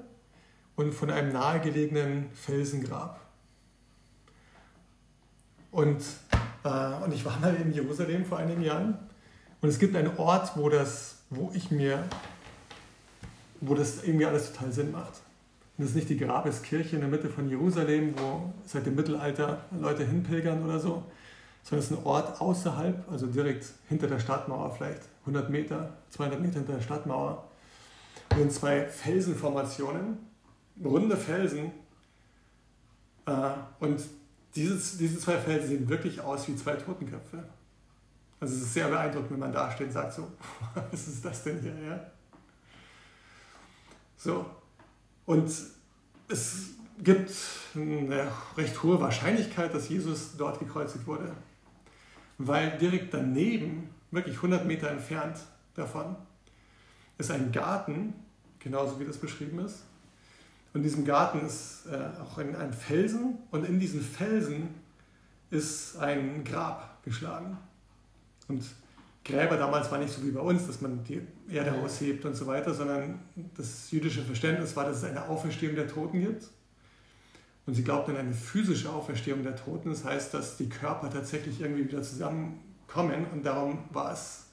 und 0.75 0.93
von 0.93 1.09
einem 1.11 1.31
nahegelegenen 1.33 2.31
Felsengrab. 2.33 3.19
Und, 5.71 6.01
äh, 6.63 7.03
und 7.03 7.13
ich 7.13 7.23
war 7.25 7.39
mal 7.39 7.55
in 7.55 7.71
Jerusalem 7.71 8.25
vor 8.25 8.39
einigen 8.39 8.63
Jahren 8.63 8.97
und 9.61 9.69
es 9.69 9.77
gibt 9.77 9.95
einen 9.95 10.17
Ort, 10.17 10.55
wo, 10.55 10.69
das, 10.69 11.17
wo 11.29 11.51
ich 11.53 11.69
mir, 11.69 12.03
wo 13.61 13.75
das 13.75 14.03
irgendwie 14.03 14.25
alles 14.25 14.51
total 14.51 14.71
Sinn 14.71 14.91
macht. 14.91 15.21
Und 15.79 15.85
das 15.85 15.91
ist 15.91 15.95
nicht 15.95 16.09
die 16.09 16.17
Grabeskirche 16.17 16.97
in 16.97 17.01
der 17.03 17.09
Mitte 17.09 17.29
von 17.29 17.47
Jerusalem, 17.47 18.13
wo 18.17 18.53
seit 18.65 18.85
dem 18.85 18.95
Mittelalter 18.95 19.63
Leute 19.71 20.03
hinpilgern 20.03 20.61
oder 20.65 20.77
so, 20.77 21.05
sondern 21.63 21.85
es 21.85 21.89
ist 21.89 21.97
ein 21.97 22.03
Ort 22.03 22.41
außerhalb, 22.41 23.09
also 23.09 23.27
direkt 23.27 23.65
hinter 23.87 24.07
der 24.07 24.19
Stadtmauer, 24.19 24.75
vielleicht 24.75 25.03
100 25.21 25.49
Meter, 25.49 25.93
200 26.09 26.41
Meter 26.41 26.55
hinter 26.55 26.73
der 26.73 26.81
Stadtmauer. 26.81 27.47
Und 28.31 28.39
sind 28.39 28.51
zwei 28.51 28.87
Felsenformationen, 28.87 30.17
runde 30.83 31.15
Felsen. 31.15 31.71
Äh, 33.25 33.31
und 33.79 34.01
dieses, 34.55 34.97
diese 34.97 35.17
zwei 35.17 35.37
Felsen 35.37 35.69
sehen 35.69 35.87
wirklich 35.87 36.19
aus 36.19 36.45
wie 36.49 36.57
zwei 36.57 36.73
Totenköpfe. 36.73 37.41
Also 38.41 38.53
es 38.53 38.63
ist 38.63 38.73
sehr 38.73 38.89
beeindruckend, 38.89 39.31
wenn 39.31 39.39
man 39.39 39.53
da 39.53 39.71
steht 39.71 39.87
und 39.87 39.93
sagt 39.93 40.11
so, 40.11 40.27
was 40.91 41.07
ist 41.07 41.23
das 41.23 41.41
denn 41.41 41.61
hier? 41.61 41.73
Ja? 41.87 42.11
So, 44.17 44.45
und 45.29 45.51
es 46.27 46.69
gibt 47.03 47.31
eine 47.75 48.31
recht 48.57 48.81
hohe 48.81 48.99
Wahrscheinlichkeit, 48.99 49.71
dass 49.75 49.87
Jesus 49.87 50.35
dort 50.35 50.57
gekreuzigt 50.57 51.05
wurde, 51.05 51.35
weil 52.39 52.75
direkt 52.79 53.13
daneben, 53.13 53.91
wirklich 54.09 54.37
100 54.37 54.65
Meter 54.65 54.89
entfernt 54.89 55.37
davon, 55.75 56.15
ist 57.19 57.29
ein 57.29 57.51
Garten, 57.51 58.15
genauso 58.57 58.99
wie 58.99 59.05
das 59.05 59.19
beschrieben 59.19 59.59
ist. 59.59 59.83
Und 60.73 60.79
in 60.79 60.83
diesem 60.83 61.05
Garten 61.05 61.45
ist 61.45 61.85
äh, 61.85 62.09
auch 62.23 62.39
ein, 62.39 62.55
ein 62.55 62.73
Felsen 62.73 63.37
und 63.51 63.69
in 63.69 63.79
diesen 63.79 64.01
Felsen 64.01 64.73
ist 65.51 65.95
ein 65.97 66.43
Grab 66.43 67.03
geschlagen. 67.03 67.55
Und 68.47 68.63
Gräber 69.25 69.57
damals 69.57 69.91
war 69.91 69.99
nicht 69.99 70.13
so 70.13 70.23
wie 70.23 70.31
bei 70.31 70.39
uns, 70.39 70.65
dass 70.65 70.81
man 70.81 71.03
die 71.03 71.21
Erde 71.49 71.73
aushebt 71.73 72.25
und 72.25 72.35
so 72.35 72.47
weiter, 72.47 72.73
sondern 72.73 73.19
das 73.55 73.91
jüdische 73.91 74.23
Verständnis 74.23 74.75
war, 74.75 74.85
dass 74.85 74.97
es 74.97 75.03
eine 75.03 75.27
Auferstehung 75.27 75.75
der 75.75 75.87
Toten 75.87 76.21
gibt. 76.21 76.45
Und 77.65 77.75
sie 77.75 77.83
glaubten 77.83 78.11
an 78.11 78.17
eine 78.17 78.33
physische 78.33 78.89
Auferstehung 78.89 79.43
der 79.43 79.55
Toten. 79.55 79.89
Das 79.89 80.03
heißt, 80.03 80.33
dass 80.33 80.57
die 80.57 80.69
Körper 80.69 81.09
tatsächlich 81.09 81.61
irgendwie 81.61 81.87
wieder 81.87 82.01
zusammenkommen. 82.01 83.27
Und 83.31 83.45
darum 83.45 83.83
war 83.91 84.11
es 84.11 84.45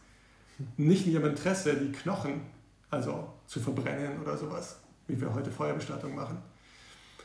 nicht 0.76 1.06
in 1.06 1.12
ihrem 1.14 1.26
Interesse, 1.26 1.74
die 1.76 1.92
Knochen 1.92 2.42
also 2.90 3.32
zu 3.46 3.60
verbrennen 3.60 4.20
oder 4.20 4.36
sowas, 4.36 4.80
wie 5.06 5.18
wir 5.20 5.32
heute 5.32 5.50
Feuerbestattung 5.50 6.14
machen. 6.14 6.38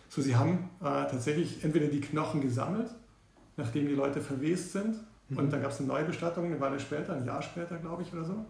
So, 0.10 0.22
sie 0.22 0.36
haben 0.36 0.70
äh, 0.80 0.84
tatsächlich 0.84 1.64
entweder 1.64 1.88
die 1.88 2.02
Knochen 2.02 2.42
gesammelt, 2.42 2.90
nachdem 3.58 3.88
die 3.88 3.96
Leute 3.96 4.22
verwest 4.22 4.74
sind, 4.74 4.96
und 5.36 5.52
dann 5.52 5.62
gab 5.62 5.72
es 5.72 5.80
eine 5.80 5.88
neue 5.88 6.04
Bestattung, 6.04 6.46
eine 6.46 6.60
Weile 6.60 6.80
später, 6.80 7.14
ein 7.14 7.26
Jahr 7.26 7.42
später, 7.42 7.78
glaube 7.78 8.04
ich, 8.04 8.14
oder 8.14 8.26
so. 8.26 8.46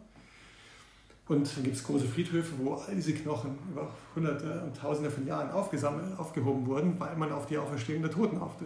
Und 1.28 1.58
dann 1.58 1.63
gibt 1.63 1.76
es 1.76 1.84
große 1.84 2.08
Friedhöfe, 2.08 2.54
wo 2.60 2.74
all 2.74 2.96
diese 2.96 3.13
Knochen 3.13 3.58
über 3.72 3.89
Hunderte 4.15 4.62
und 4.62 4.76
Tausende 4.76 5.10
von 5.10 5.26
Jahren 5.26 5.50
aufgesammelt, 5.52 6.17
aufgehoben 6.20 6.65
wurden, 6.65 7.00
weil 7.00 7.15
man 7.15 7.32
auf 7.32 7.46
die 7.46 7.58
Auferstehung 7.58 8.02
der 8.02 8.12
Toten 8.12 8.41
hoffte. 8.41 8.65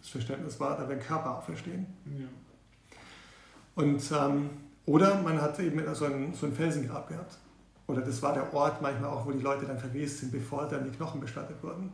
Das 0.00 0.10
Verständnis 0.10 0.58
war, 0.60 0.76
da 0.76 0.88
werden 0.88 1.00
Körper 1.00 1.38
auferstehen. 1.38 1.86
Ja. 2.06 2.26
Und, 3.74 4.02
ähm, 4.12 4.50
oder 4.86 5.20
man 5.20 5.42
hat 5.42 5.58
eben 5.58 5.82
so 5.94 6.06
ein, 6.06 6.32
so 6.32 6.46
ein 6.46 6.54
Felsengrab 6.54 7.08
gehabt. 7.08 7.36
Oder 7.88 8.00
das 8.00 8.22
war 8.22 8.32
der 8.32 8.52
Ort 8.54 8.80
manchmal 8.80 9.10
auch, 9.10 9.26
wo 9.26 9.32
die 9.32 9.42
Leute 9.42 9.66
dann 9.66 9.78
verwest 9.78 10.18
sind, 10.18 10.32
bevor 10.32 10.66
dann 10.66 10.84
die 10.84 10.90
Knochen 10.90 11.20
bestattet 11.20 11.62
wurden. 11.62 11.92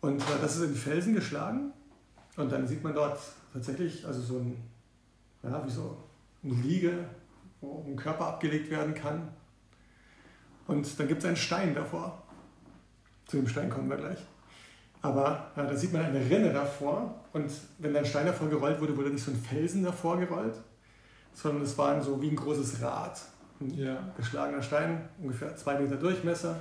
Und 0.00 0.20
äh, 0.20 0.24
das 0.40 0.56
ist 0.56 0.62
in 0.64 0.74
Felsen 0.74 1.14
geschlagen. 1.14 1.72
Und 2.36 2.52
dann 2.52 2.68
sieht 2.68 2.84
man 2.84 2.94
dort 2.94 3.18
tatsächlich, 3.52 4.06
also 4.06 4.20
so 4.20 4.38
ein, 4.38 4.56
ja, 5.42 5.64
wie 5.64 5.70
so 5.70 5.96
eine 6.42 6.54
Liege, 6.54 7.04
wo 7.60 7.84
ein 7.86 7.96
Körper 7.96 8.26
abgelegt 8.26 8.70
werden 8.70 8.94
kann. 8.94 9.28
Und 10.66 10.98
dann 10.98 11.08
gibt 11.08 11.22
es 11.22 11.26
einen 11.26 11.36
Stein 11.36 11.74
davor. 11.74 12.22
Zu 13.26 13.38
dem 13.38 13.48
Stein 13.48 13.70
kommen 13.70 13.88
wir 13.88 13.96
gleich. 13.96 14.18
Aber 15.00 15.50
ja, 15.56 15.64
da 15.64 15.76
sieht 15.76 15.92
man 15.92 16.02
eine 16.02 16.18
Rinne 16.18 16.52
davor 16.52 17.24
und 17.32 17.50
wenn 17.78 17.96
ein 17.96 18.04
Stein 18.04 18.26
davor 18.26 18.48
gerollt 18.48 18.80
wurde, 18.80 18.96
wurde 18.96 19.10
nicht 19.10 19.24
so 19.24 19.30
ein 19.30 19.36
Felsen 19.36 19.84
davor 19.84 20.18
gerollt, 20.18 20.60
sondern 21.32 21.62
es 21.62 21.78
war 21.78 22.00
so 22.02 22.20
wie 22.20 22.30
ein 22.30 22.36
großes 22.36 22.82
Rad. 22.82 23.20
Ein 23.60 23.74
ja. 23.74 23.96
geschlagener 24.16 24.62
Stein, 24.62 25.08
ungefähr 25.20 25.56
zwei 25.56 25.78
Meter 25.78 25.96
Durchmesser. 25.96 26.56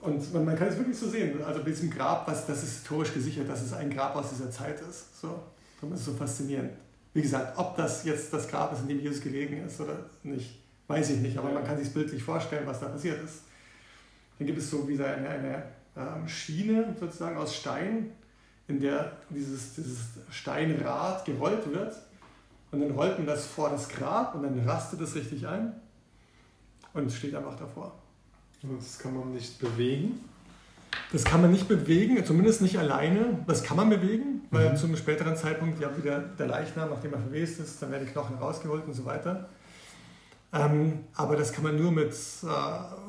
Und 0.00 0.32
man, 0.32 0.44
man 0.44 0.56
kann 0.56 0.68
es 0.68 0.76
wirklich 0.76 0.96
so 0.96 1.08
sehen. 1.08 1.42
Also 1.42 1.60
bei 1.60 1.70
diesem 1.70 1.90
Grab, 1.90 2.28
was, 2.28 2.46
das 2.46 2.62
ist 2.62 2.74
historisch 2.74 3.14
gesichert, 3.14 3.48
dass 3.48 3.62
es 3.62 3.72
ein 3.72 3.90
Grab 3.90 4.14
aus 4.14 4.30
dieser 4.30 4.50
Zeit 4.50 4.80
ist. 4.80 5.20
So, 5.20 5.42
darum 5.80 5.94
ist 5.94 6.00
es 6.00 6.06
so 6.06 6.12
faszinierend. 6.14 6.72
Wie 7.14 7.22
gesagt, 7.22 7.58
ob 7.58 7.76
das 7.76 8.04
jetzt 8.04 8.32
das 8.32 8.46
Grab 8.46 8.72
ist, 8.72 8.82
in 8.82 8.88
dem 8.88 9.00
Jesus 9.00 9.22
gelegen 9.22 9.64
ist 9.64 9.80
oder 9.80 9.98
nicht, 10.22 10.60
weiß 10.86 11.10
ich 11.10 11.20
nicht. 11.20 11.38
Aber 11.38 11.50
man 11.50 11.64
kann 11.64 11.78
sich 11.78 11.92
bildlich 11.92 12.22
vorstellen, 12.22 12.66
was 12.66 12.80
da 12.80 12.88
passiert 12.88 13.22
ist. 13.24 13.40
Dann 14.38 14.46
gibt 14.46 14.58
es 14.58 14.70
so 14.70 14.86
wieder 14.86 15.06
eine, 15.06 15.28
eine 15.28 15.62
ähm, 15.96 16.28
Schiene 16.28 16.94
sozusagen 17.00 17.38
aus 17.38 17.56
Stein, 17.56 18.12
in 18.68 18.80
der 18.80 19.12
dieses, 19.30 19.74
dieses 19.76 20.00
Steinrad 20.30 21.24
gerollt 21.24 21.72
wird. 21.72 21.96
Und 22.70 22.80
dann 22.80 22.90
rollt 22.90 23.16
man 23.16 23.26
das 23.26 23.46
vor 23.46 23.70
das 23.70 23.88
Grab 23.88 24.34
und 24.34 24.42
dann 24.42 24.58
rastet 24.68 25.00
es 25.00 25.14
richtig 25.14 25.46
ein 25.46 25.72
und 26.92 27.10
steht 27.10 27.34
einfach 27.34 27.56
davor. 27.56 27.96
Das 28.78 28.98
kann 28.98 29.14
man 29.14 29.32
nicht 29.32 29.58
bewegen. 29.58 30.20
Das 31.12 31.24
kann 31.24 31.42
man 31.42 31.52
nicht 31.52 31.68
bewegen, 31.68 32.24
zumindest 32.24 32.62
nicht 32.62 32.78
alleine. 32.78 33.38
Das 33.46 33.62
kann 33.62 33.76
man 33.76 33.90
bewegen, 33.90 34.42
weil 34.50 34.70
mhm. 34.70 34.76
zu 34.76 34.86
einem 34.86 34.96
späteren 34.96 35.36
Zeitpunkt 35.36 35.80
ja 35.80 35.96
wieder 35.96 36.18
der 36.18 36.46
Leichnam, 36.46 36.90
nachdem 36.90 37.12
er 37.12 37.20
verwest 37.20 37.60
ist, 37.60 37.80
dann 37.80 37.92
werden 37.92 38.06
die 38.06 38.12
Knochen 38.12 38.36
rausgeholt 38.36 38.86
und 38.86 38.94
so 38.94 39.04
weiter. 39.04 39.48
Ähm, 40.52 41.00
aber 41.14 41.36
das 41.36 41.52
kann 41.52 41.64
man 41.64 41.76
nur 41.76 41.92
mit 41.92 42.10
äh, 42.12 42.46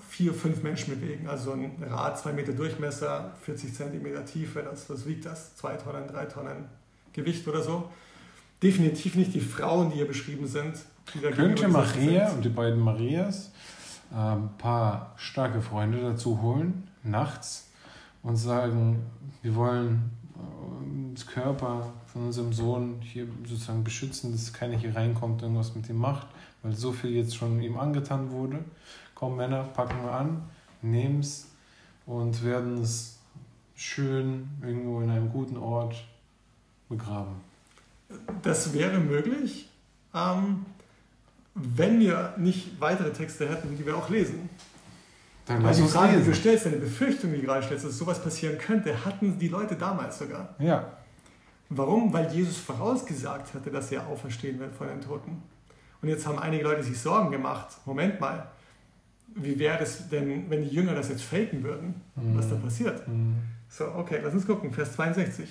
vier, 0.09 0.33
fünf 0.33 0.63
Menschen 0.63 0.99
bewegen. 0.99 1.27
Also 1.27 1.53
ein 1.53 1.71
Rad, 1.89 2.19
zwei 2.19 2.33
Meter 2.33 2.51
Durchmesser, 2.51 3.31
40 3.43 3.73
Zentimeter 3.73 4.25
Tiefe, 4.25 4.63
das, 4.63 4.89
was 4.89 5.05
wiegt 5.05 5.25
das? 5.25 5.55
Zwei 5.55 5.75
Tonnen, 5.75 6.07
drei 6.07 6.25
Tonnen 6.25 6.65
Gewicht 7.13 7.47
oder 7.47 7.61
so. 7.61 7.89
Definitiv 8.61 9.15
nicht 9.15 9.33
die 9.33 9.39
Frauen, 9.39 9.89
die 9.91 9.97
hier 9.97 10.07
beschrieben 10.07 10.47
sind. 10.47 10.75
Könnte 11.35 11.67
Maria 11.67 12.31
und 12.31 12.43
die 12.43 12.49
beiden 12.49 12.79
Marias 12.79 13.51
ein 14.11 14.49
paar 14.57 15.13
starke 15.17 15.61
Freunde 15.61 16.01
dazu 16.01 16.41
holen, 16.41 16.87
nachts, 17.03 17.67
und 18.23 18.35
sagen, 18.35 19.05
wir 19.41 19.55
wollen 19.55 20.11
äh, 20.35 21.13
das 21.15 21.25
Körper 21.25 21.93
von 22.07 22.25
unserem 22.25 22.51
Sohn 22.51 22.97
hier 23.01 23.27
sozusagen 23.47 23.83
beschützen, 23.83 24.31
dass 24.31 24.51
keiner 24.51 24.77
hier 24.77 24.95
reinkommt 24.95 25.43
und 25.43 25.55
was 25.55 25.75
mit 25.75 25.87
ihm 25.89 25.97
macht, 25.97 26.27
weil 26.61 26.73
so 26.73 26.91
viel 26.91 27.11
jetzt 27.11 27.35
schon 27.35 27.61
ihm 27.61 27.77
angetan 27.77 28.31
wurde. 28.31 28.63
Komm, 29.15 29.37
Männer, 29.37 29.63
packen 29.63 30.03
wir 30.03 30.11
an, 30.11 30.43
nehmen 30.81 31.21
es 31.21 31.47
und 32.05 32.43
werden 32.43 32.81
es 32.81 33.19
schön 33.75 34.49
irgendwo 34.61 35.01
in 35.01 35.09
einem 35.09 35.31
guten 35.31 35.57
Ort 35.57 36.03
begraben. 36.89 37.35
Das 38.41 38.73
wäre 38.73 38.99
möglich. 38.99 39.69
Ähm, 40.13 40.65
wenn 41.57 41.99
wir 41.99 42.33
nicht 42.37 42.79
weitere 42.79 43.11
Texte 43.11 43.49
hätten, 43.49 43.75
die 43.77 43.85
wir 43.85 43.95
auch 43.97 44.09
lesen. 44.09 44.49
Dann 45.45 45.63
Weil 45.63 45.73
die 45.73 45.83
Frage, 45.83 46.17
die 46.17 46.25
du 46.25 46.35
stellst, 46.35 46.65
deine 46.65 46.77
Befürchtung, 46.77 47.31
die 47.31 47.39
du 47.39 47.45
gerade 47.45 47.65
stellst, 47.65 47.85
dass 47.85 47.97
sowas 47.97 48.21
passieren 48.21 48.57
könnte, 48.57 49.05
hatten 49.05 49.39
die 49.39 49.47
Leute 49.47 49.75
damals 49.75 50.19
sogar. 50.19 50.55
Ja. 50.59 50.91
Warum? 51.69 52.11
Weil 52.13 52.31
Jesus 52.33 52.57
vorausgesagt 52.57 53.53
hatte, 53.53 53.71
dass 53.71 53.91
er 53.91 54.05
auferstehen 54.07 54.59
wird 54.59 54.75
von 54.75 54.87
den 54.87 55.01
Toten. 55.01 55.41
Und 56.01 56.09
jetzt 56.09 56.27
haben 56.27 56.37
einige 56.39 56.63
Leute 56.63 56.83
sich 56.83 56.99
Sorgen 56.99 57.31
gemacht. 57.31 57.67
Moment 57.85 58.19
mal, 58.19 58.47
wie 59.35 59.57
wäre 59.57 59.79
es 59.83 60.09
denn, 60.09 60.49
wenn 60.49 60.61
die 60.61 60.69
Jünger 60.69 60.95
das 60.95 61.09
jetzt 61.09 61.23
faken 61.23 61.63
würden? 61.63 62.01
Was 62.15 62.49
da 62.49 62.55
passiert? 62.55 63.07
Mhm. 63.07 63.35
So, 63.69 63.85
okay, 63.95 64.19
lass 64.23 64.33
uns 64.33 64.45
gucken. 64.45 64.71
Vers 64.71 64.93
62. 64.93 65.49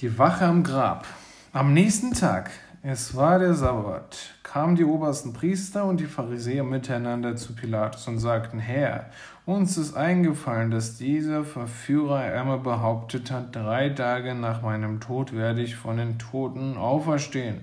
Die 0.00 0.18
Wache 0.18 0.44
am 0.44 0.62
Grab. 0.62 1.06
Am 1.52 1.72
nächsten 1.72 2.12
Tag, 2.12 2.50
es 2.82 3.16
war 3.16 3.40
der 3.40 3.54
Sabbat, 3.54 4.34
kamen 4.44 4.76
die 4.76 4.84
obersten 4.84 5.32
Priester 5.32 5.84
und 5.84 5.98
die 5.98 6.06
Pharisäer 6.06 6.62
miteinander 6.62 7.34
zu 7.34 7.56
Pilatus 7.56 8.06
und 8.06 8.20
sagten, 8.20 8.60
Herr, 8.60 9.06
uns 9.46 9.76
ist 9.76 9.96
eingefallen, 9.96 10.70
dass 10.70 10.96
dieser 10.96 11.42
Verführer 11.42 12.18
einmal 12.18 12.60
behauptet 12.60 13.32
hat, 13.32 13.56
drei 13.56 13.88
Tage 13.88 14.36
nach 14.36 14.62
meinem 14.62 15.00
Tod 15.00 15.34
werde 15.34 15.60
ich 15.60 15.74
von 15.74 15.96
den 15.96 16.20
Toten 16.20 16.76
auferstehen. 16.76 17.62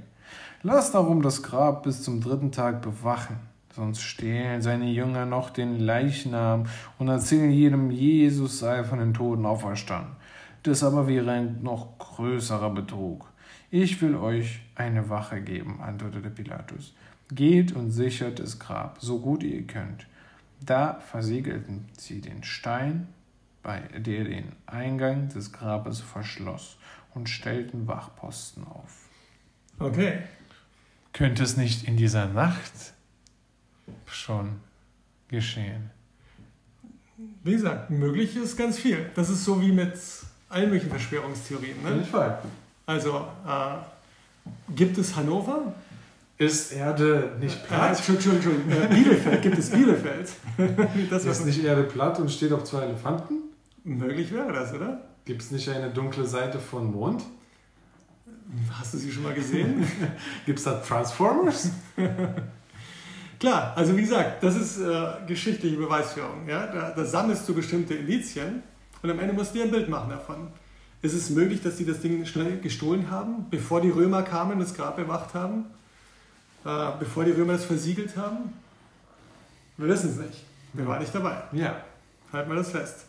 Lass 0.63 0.91
darum 0.91 1.21
das 1.21 1.43
Grab 1.43 1.83
bis 1.83 2.03
zum 2.03 2.19
dritten 2.19 2.51
Tag 2.51 2.81
bewachen, 2.81 3.37
sonst 3.73 4.01
stehlen 4.01 4.61
seine 4.61 4.89
Jünger 4.89 5.25
noch 5.25 5.49
den 5.49 5.79
Leichnam 5.79 6.65
und 6.99 7.07
erzählen 7.07 7.51
jedem, 7.51 7.89
Jesus 7.89 8.59
sei 8.59 8.83
von 8.83 8.99
den 8.99 9.13
Toten 9.13 9.45
auferstanden. 9.45 10.17
Das 10.63 10.83
aber 10.83 11.07
wäre 11.07 11.31
ein 11.31 11.61
noch 11.61 11.97
größerer 11.99 12.71
Betrug. 12.71 13.27
Ich 13.77 14.01
will 14.01 14.15
euch 14.15 14.61
eine 14.75 15.09
Wache 15.09 15.41
geben, 15.41 15.81
antwortete 15.81 16.29
Pilatus. 16.29 16.95
Geht 17.29 17.73
und 17.73 17.91
sichert 17.91 18.39
das 18.39 18.57
Grab, 18.57 18.99
so 19.01 19.19
gut 19.19 19.43
ihr 19.43 19.67
könnt. 19.67 20.07
Da 20.61 21.01
versiegelten 21.01 21.83
sie 21.97 22.21
den 22.21 22.45
Stein, 22.45 23.09
bei 23.63 23.79
der 23.79 24.23
den 24.23 24.53
Eingang 24.65 25.27
des 25.27 25.51
Grabes 25.51 25.99
verschloss, 25.99 26.77
und 27.13 27.27
stellten 27.27 27.85
Wachposten 27.85 28.63
auf. 28.63 29.09
Okay, 29.77 30.19
Könnte 31.11 31.43
es 31.43 31.57
nicht 31.57 31.85
in 31.85 31.97
dieser 31.97 32.27
Nacht 32.27 32.93
schon 34.05 34.61
geschehen? 35.27 35.91
wie 37.43 37.51
gesagt, 37.51 37.89
möglich 37.89 38.37
ist 38.37 38.55
ganz 38.55 38.79
viel. 38.79 39.09
Das 39.15 39.29
ist 39.29 39.43
so 39.43 39.61
wie 39.61 39.73
mit 39.73 39.99
allen 40.47 40.69
möglichen 40.69 40.89
Verschwörungstheorien. 40.89 41.83
Ne? 41.83 42.05
Fall. 42.05 42.41
Also, 42.85 43.27
äh, 43.47 44.51
gibt 44.75 44.97
es 44.97 45.15
Hannover? 45.15 45.73
Ist 46.37 46.73
Erde 46.73 47.31
nicht 47.39 47.63
Äh, 47.63 47.67
platt? 47.67 47.97
Entschuldigung, 47.97 48.35
Entschuldigung, 48.35 48.71
äh, 48.71 48.87
Bielefeld. 48.93 49.41
Gibt 49.41 49.57
es 49.57 49.69
Bielefeld? 49.69 50.29
das 51.09 51.25
Ist 51.25 51.45
nicht 51.45 51.63
Erde 51.63 51.83
platt 51.83 52.19
und 52.19 52.29
steht 52.29 52.51
auf 52.51 52.63
zwei 52.63 52.81
Elefanten? 52.83 53.35
möglich 53.85 54.31
wäre 54.33 54.51
das, 54.51 54.73
oder? 54.73 54.99
Gibt 55.25 55.43
es 55.43 55.51
nicht 55.51 55.69
eine 55.69 55.91
dunkle 55.91 56.25
Seite 56.25 56.57
von 56.59 56.91
Mond? 56.91 57.23
Hast 58.79 58.93
du 58.93 58.97
sie 58.97 59.11
schon 59.11 59.23
mal 59.23 59.33
gesehen? 59.33 59.87
Gibt 60.45 60.57
es 60.59 60.65
da 60.65 60.73
Transformers? 60.79 61.69
Klar, 63.39 63.73
also 63.75 63.95
wie 63.95 64.01
gesagt, 64.01 64.41
das 64.43 64.55
ist 64.55 64.79
äh, 64.79 65.07
geschichtliche 65.27 65.77
Beweisführung. 65.77 66.47
Ja? 66.47 66.67
Da, 66.67 66.91
da 66.91 67.05
sammelst 67.05 67.47
du 67.47 67.53
bestimmte 67.53 67.93
Indizien 67.95 68.63
und 69.03 69.09
am 69.11 69.19
Ende 69.19 69.33
musst 69.33 69.53
du 69.53 69.59
dir 69.59 69.65
ein 69.65 69.71
Bild 69.71 69.87
machen 69.89 70.09
davon. 70.09 70.47
Ist 71.05 71.13
es 71.13 71.29
möglich, 71.29 71.61
dass 71.61 71.75
die 71.75 71.85
das 71.85 72.01
Ding 72.01 72.25
schnell 72.25 72.59
gestohlen 72.59 73.11
haben, 73.11 73.45
bevor 73.51 73.79
die 73.79 73.91
Römer 73.91 74.23
kamen 74.23 74.53
und 74.53 74.59
das 74.59 74.73
Grab 74.73 74.95
bewacht 74.95 75.35
haben? 75.35 75.65
Äh, 76.65 76.93
bevor 76.97 77.23
die 77.23 77.29
Römer 77.29 77.53
das 77.53 77.65
versiegelt 77.65 78.17
haben? 78.17 78.51
Wir 79.77 79.87
wissen 79.87 80.09
es 80.09 80.17
nicht. 80.17 80.43
Wir 80.73 80.87
waren 80.87 80.99
nicht 80.99 81.13
dabei. 81.13 81.43
Ja. 81.51 81.75
Halten 82.33 82.49
wir 82.49 82.55
das 82.55 82.71
fest. 82.71 83.05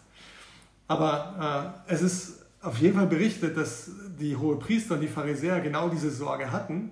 Aber 0.89 1.73
äh, 1.89 1.95
es 1.95 2.03
ist 2.03 2.45
auf 2.61 2.77
jeden 2.77 2.97
Fall 2.99 3.07
berichtet, 3.07 3.57
dass 3.57 3.91
die 4.21 4.37
Hohepriester 4.37 4.97
und 4.97 5.01
die 5.01 5.09
Pharisäer 5.09 5.61
genau 5.63 5.89
diese 5.89 6.11
Sorge 6.11 6.53
hatten 6.53 6.91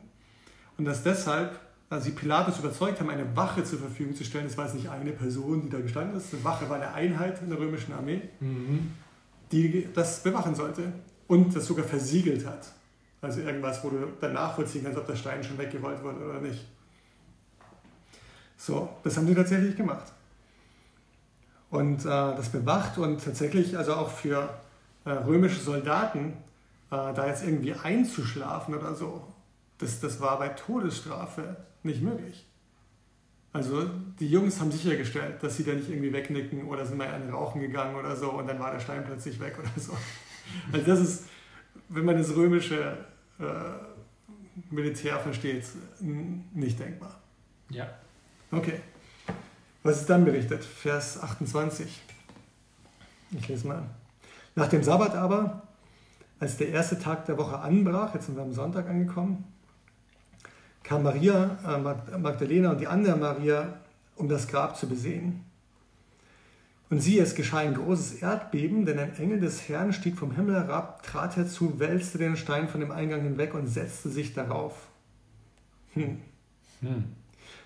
und 0.79 0.87
dass 0.87 1.03
deshalb 1.03 1.61
äh, 1.91 2.01
sie 2.01 2.13
Pilatus 2.13 2.61
überzeugt 2.61 2.99
haben, 3.01 3.11
eine 3.11 3.37
Wache 3.37 3.63
zur 3.63 3.79
Verfügung 3.79 4.17
zu 4.17 4.25
stellen. 4.25 4.47
Das 4.47 4.57
war 4.57 4.65
jetzt 4.65 4.75
nicht 4.75 4.89
eine 4.89 5.13
Person, 5.13 5.61
die 5.61 5.69
da 5.69 5.81
gestanden 5.81 6.17
ist. 6.17 6.33
Eine 6.33 6.45
Wache 6.45 6.67
war 6.71 6.77
eine 6.77 6.95
Einheit 6.95 7.43
in 7.43 7.51
der 7.51 7.59
römischen 7.59 7.93
Armee, 7.93 8.23
Mhm. 8.41 8.93
Die 9.53 9.89
das 9.93 10.23
bewachen 10.23 10.55
sollte 10.55 10.93
und 11.27 11.55
das 11.55 11.67
sogar 11.67 11.85
versiegelt 11.85 12.47
hat. 12.47 12.73
Also 13.21 13.41
irgendwas, 13.41 13.83
wo 13.83 13.91
du 13.91 14.07
dann 14.21 14.35
nachvollziehen 14.35 14.85
kannst, 14.85 14.99
ob 14.99 15.07
der 15.07 15.17
Stein 15.17 15.43
schon 15.43 15.57
weggerollt 15.57 16.03
wurde 16.03 16.25
oder 16.25 16.41
nicht. 16.41 16.67
So, 18.57 18.89
das 19.03 19.17
haben 19.17 19.27
sie 19.27 19.35
tatsächlich 19.35 19.77
gemacht. 19.77 20.13
Und 21.71 22.01
äh, 22.01 22.05
das 22.05 22.51
bewacht 22.51 22.99
und 22.99 23.25
tatsächlich, 23.25 23.77
also 23.77 23.95
auch 23.95 24.11
für 24.11 24.49
äh, 25.05 25.11
römische 25.11 25.61
Soldaten, 25.61 26.35
äh, 26.91 27.13
da 27.15 27.27
jetzt 27.27 27.45
irgendwie 27.45 27.75
einzuschlafen 27.75 28.75
oder 28.75 28.95
so, 28.95 29.27
das, 29.79 30.01
das 30.01 30.21
war 30.21 30.39
bei 30.39 30.49
Todesstrafe 30.49 31.57
nicht 31.83 32.03
möglich. 32.03 32.47
Also 33.55 33.89
die 34.19 34.29
Jungs 34.29 34.59
haben 34.59 34.73
sichergestellt, 34.73 35.41
dass 35.41 35.57
sie 35.57 35.63
da 35.65 35.73
nicht 35.73 35.89
irgendwie 35.89 36.13
wegnicken 36.13 36.65
oder 36.65 36.85
sind 36.85 36.99
mal 36.99 37.07
einen 37.07 37.31
rauchen 37.31 37.61
gegangen 37.61 37.95
oder 37.95 38.17
so 38.17 38.33
und 38.33 38.49
dann 38.49 38.59
war 38.59 38.73
der 38.73 38.81
Stein 38.81 39.05
plötzlich 39.05 39.39
weg 39.41 39.57
oder 39.59 39.71
so. 39.81 39.97
Also 40.73 40.85
das 40.85 41.01
ist, 41.01 41.25
wenn 41.89 42.05
man 42.05 42.19
das 42.19 42.37
römische 42.37 42.99
äh, 43.39 43.45
Militär 44.71 45.19
versteht, 45.19 45.65
nicht 46.53 46.79
denkbar. 46.79 47.19
Ja. 47.71 47.89
Okay. 48.51 48.81
Was 49.83 50.03
ist 50.03 50.11
dann 50.11 50.27
berichtet? 50.27 50.63
Vers 50.63 51.23
28. 51.23 52.03
Ich 53.31 53.49
lese 53.49 53.67
mal. 53.67 53.85
Nach 54.55 54.69
dem 54.69 54.83
Sabbat 54.83 55.15
aber, 55.15 55.63
als 56.41 56.59
der 56.59 56.69
erste 56.69 56.99
Tag 56.99 57.25
der 57.25 57.39
Woche 57.39 57.59
anbrach, 57.59 58.15
jetzt 58.15 58.27
sind 58.27 58.37
wir 58.37 58.43
am 58.43 58.53
Sonntag 58.53 58.87
angekommen, 58.87 59.45
kam 60.85 61.03
Maria, 61.03 61.59
äh, 61.67 61.79
Mag- 61.79 62.21
Magdalena 62.21 62.71
und 62.71 62.81
die 62.81 62.87
andere 62.87 63.17
Maria, 63.17 63.81
um 64.15 64.29
das 64.29 64.47
Grab 64.47 64.77
zu 64.77 64.89
besehen. 64.89 65.45
Und 66.91 67.01
siehe, 67.01 67.23
es 67.23 67.35
geschah 67.35 67.59
ein 67.59 67.75
großes 67.75 68.23
Erdbeben, 68.23 68.87
denn 68.87 68.99
ein 69.01 69.17
Engel 69.19 69.41
des 69.41 69.69
Herrn 69.69 69.93
stieg 69.93 70.17
vom 70.17 70.33
Himmel 70.37 70.55
herab, 70.55 71.03
trat 71.03 71.37
herzu, 71.37 71.81
wälzte 71.81 72.19
den 72.19 72.37
Stein 72.37 72.69
von 72.69 72.81
dem 72.81 72.93
Eingang 72.93 73.23
hinweg 73.23 73.55
und 73.55 73.67
setzte 73.67 74.11
sich 74.11 74.35
darauf. 74.35 74.75
Hm. 75.95 76.21
Hm. 76.83 77.05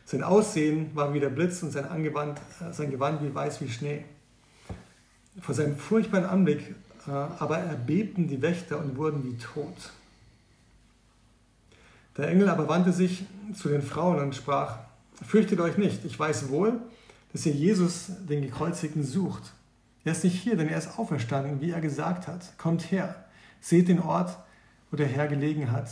Sein 0.07 0.23
Aussehen 0.23 0.91
war 0.95 1.13
wie 1.13 1.21
der 1.21 1.29
Blitz 1.29 1.63
und 1.63 1.73
sein, 1.73 1.85
Angewand, 1.85 2.41
äh, 2.61 2.73
sein 2.73 2.91
Gewand 2.91 3.23
wie 3.23 3.35
weiß 3.35 3.61
wie 3.61 3.69
Schnee. 3.69 4.05
Vor 5.41 5.55
seinem 5.55 5.77
furchtbaren 5.77 6.25
Anblick 6.25 6.75
äh, 7.07 7.11
aber 7.11 7.59
erbebten 7.59 8.29
die 8.29 8.41
Wächter 8.41 8.79
und 8.79 8.97
wurden 8.97 9.25
wie 9.25 9.37
tot. 9.37 9.93
Der 12.19 12.29
Engel 12.29 12.49
aber 12.49 12.69
wandte 12.69 12.93
sich 12.93 13.25
zu 13.55 13.69
den 13.69 13.81
Frauen 13.81 14.19
und 14.19 14.35
sprach, 14.35 14.81
fürchtet 15.25 15.61
euch 15.61 15.79
nicht, 15.79 16.05
ich 16.05 16.19
weiß 16.19 16.49
wohl, 16.51 16.81
dass 17.33 17.47
ihr 17.47 17.53
Jesus, 17.53 18.11
den 18.29 18.43
Gekreuzigten, 18.43 19.05
sucht. 19.05 19.53
Er 20.05 20.13
ist 20.13 20.25
nicht 20.25 20.43
hier, 20.43 20.57
denn 20.57 20.69
er 20.69 20.79
ist 20.79 20.99
auferstanden, 20.99 21.61
wie 21.61 21.71
er 21.71 21.81
gesagt 21.81 22.27
hat. 22.27 22.59
Kommt 22.59 22.91
her, 22.91 23.25
seht 23.61 23.89
den 23.89 24.01
Ort, 24.01 24.37
wo 24.91 24.97
der 24.97 25.07
Herr 25.07 25.29
gelegen 25.29 25.71
hat, 25.71 25.89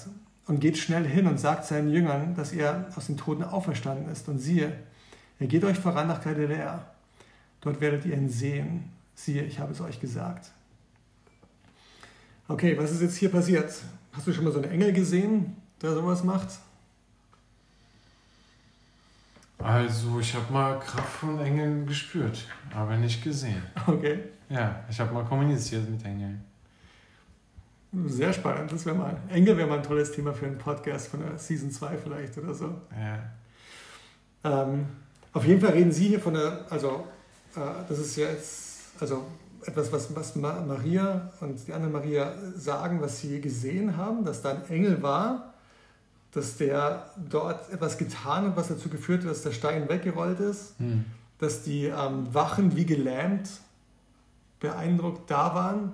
und 0.46 0.60
geht 0.60 0.78
schnell 0.78 1.04
hin 1.04 1.26
und 1.26 1.38
sagt 1.38 1.64
seinen 1.64 1.90
Jüngern, 1.90 2.34
dass 2.34 2.52
er 2.52 2.88
aus 2.96 3.06
den 3.06 3.16
Toten 3.16 3.42
auferstanden 3.42 4.08
ist. 4.10 4.28
Und 4.28 4.38
siehe, 4.38 4.72
er 5.38 5.46
geht 5.46 5.64
euch 5.64 5.78
voran 5.78 6.08
nach 6.08 6.22
Galiläa. 6.22 6.86
Dort 7.60 7.80
werdet 7.80 8.04
ihr 8.04 8.16
ihn 8.16 8.30
sehen. 8.30 8.90
Siehe, 9.14 9.42
ich 9.42 9.58
habe 9.58 9.72
es 9.72 9.80
euch 9.80 10.00
gesagt. 10.00 10.50
Okay, 12.48 12.78
was 12.78 12.92
ist 12.92 13.02
jetzt 13.02 13.16
hier 13.16 13.30
passiert? 13.30 13.72
Hast 14.12 14.26
du 14.26 14.32
schon 14.32 14.44
mal 14.44 14.52
so 14.52 14.60
einen 14.60 14.70
Engel 14.70 14.92
gesehen, 14.92 15.56
der 15.82 15.92
sowas 15.94 16.24
macht? 16.24 16.48
Also, 19.58 20.20
ich 20.20 20.34
habe 20.34 20.52
mal 20.52 20.78
Kraft 20.80 21.08
von 21.20 21.40
Engeln 21.40 21.86
gespürt, 21.86 22.46
aber 22.74 22.96
nicht 22.96 23.22
gesehen. 23.24 23.62
Okay, 23.86 24.20
Ja, 24.48 24.84
ich 24.90 25.00
habe 25.00 25.12
mal 25.14 25.24
kommuniziert 25.24 25.88
mit 25.88 26.04
Engeln. 26.04 26.44
sehr 28.06 28.32
spannend. 28.32 28.70
Das 28.70 28.84
wäre 28.84 28.94
mal, 28.96 29.16
Engel 29.30 29.56
wäre 29.56 29.66
mal 29.68 29.78
ein 29.78 29.82
tolles 29.82 30.12
Thema 30.12 30.32
für 30.34 30.46
einen 30.46 30.58
Podcast 30.58 31.08
von 31.08 31.20
der 31.20 31.38
Season 31.38 31.70
2 31.70 31.96
vielleicht 31.96 32.36
oder 32.36 32.52
so. 32.52 32.74
Ja. 32.94 33.18
Ähm, 34.44 34.86
auf 35.32 35.44
jeden 35.46 35.60
Fall 35.60 35.70
reden 35.72 35.90
Sie 35.92 36.08
hier 36.08 36.20
von 36.20 36.34
der, 36.34 36.66
also 36.68 37.06
äh, 37.56 37.60
das 37.88 37.98
ist 37.98 38.16
ja 38.16 38.28
jetzt, 38.28 38.82
also 39.00 39.24
etwas, 39.64 39.90
was, 39.90 40.14
was 40.14 40.36
Ma 40.36 40.60
Maria 40.60 41.32
und 41.40 41.66
die 41.66 41.72
andere 41.72 41.90
Maria 41.90 42.32
sagen, 42.56 43.00
was 43.00 43.20
sie 43.20 43.40
gesehen 43.40 43.96
haben, 43.96 44.24
dass 44.24 44.42
da 44.42 44.50
ein 44.50 44.68
Engel 44.68 45.02
war, 45.02 45.54
dass 46.36 46.56
der 46.58 47.10
dort 47.30 47.72
etwas 47.72 47.96
getan 47.98 48.46
hat, 48.46 48.56
was 48.56 48.68
dazu 48.68 48.88
geführt 48.90 49.22
hat, 49.24 49.30
dass 49.30 49.42
der 49.42 49.52
Stein 49.52 49.88
weggerollt 49.88 50.38
ist, 50.38 50.78
Hm. 50.78 51.04
dass 51.38 51.62
die 51.62 51.86
ähm, 51.86 52.32
Wachen 52.34 52.76
wie 52.76 52.84
gelähmt, 52.86 53.48
beeindruckt 54.60 55.30
da 55.30 55.54
waren. 55.54 55.92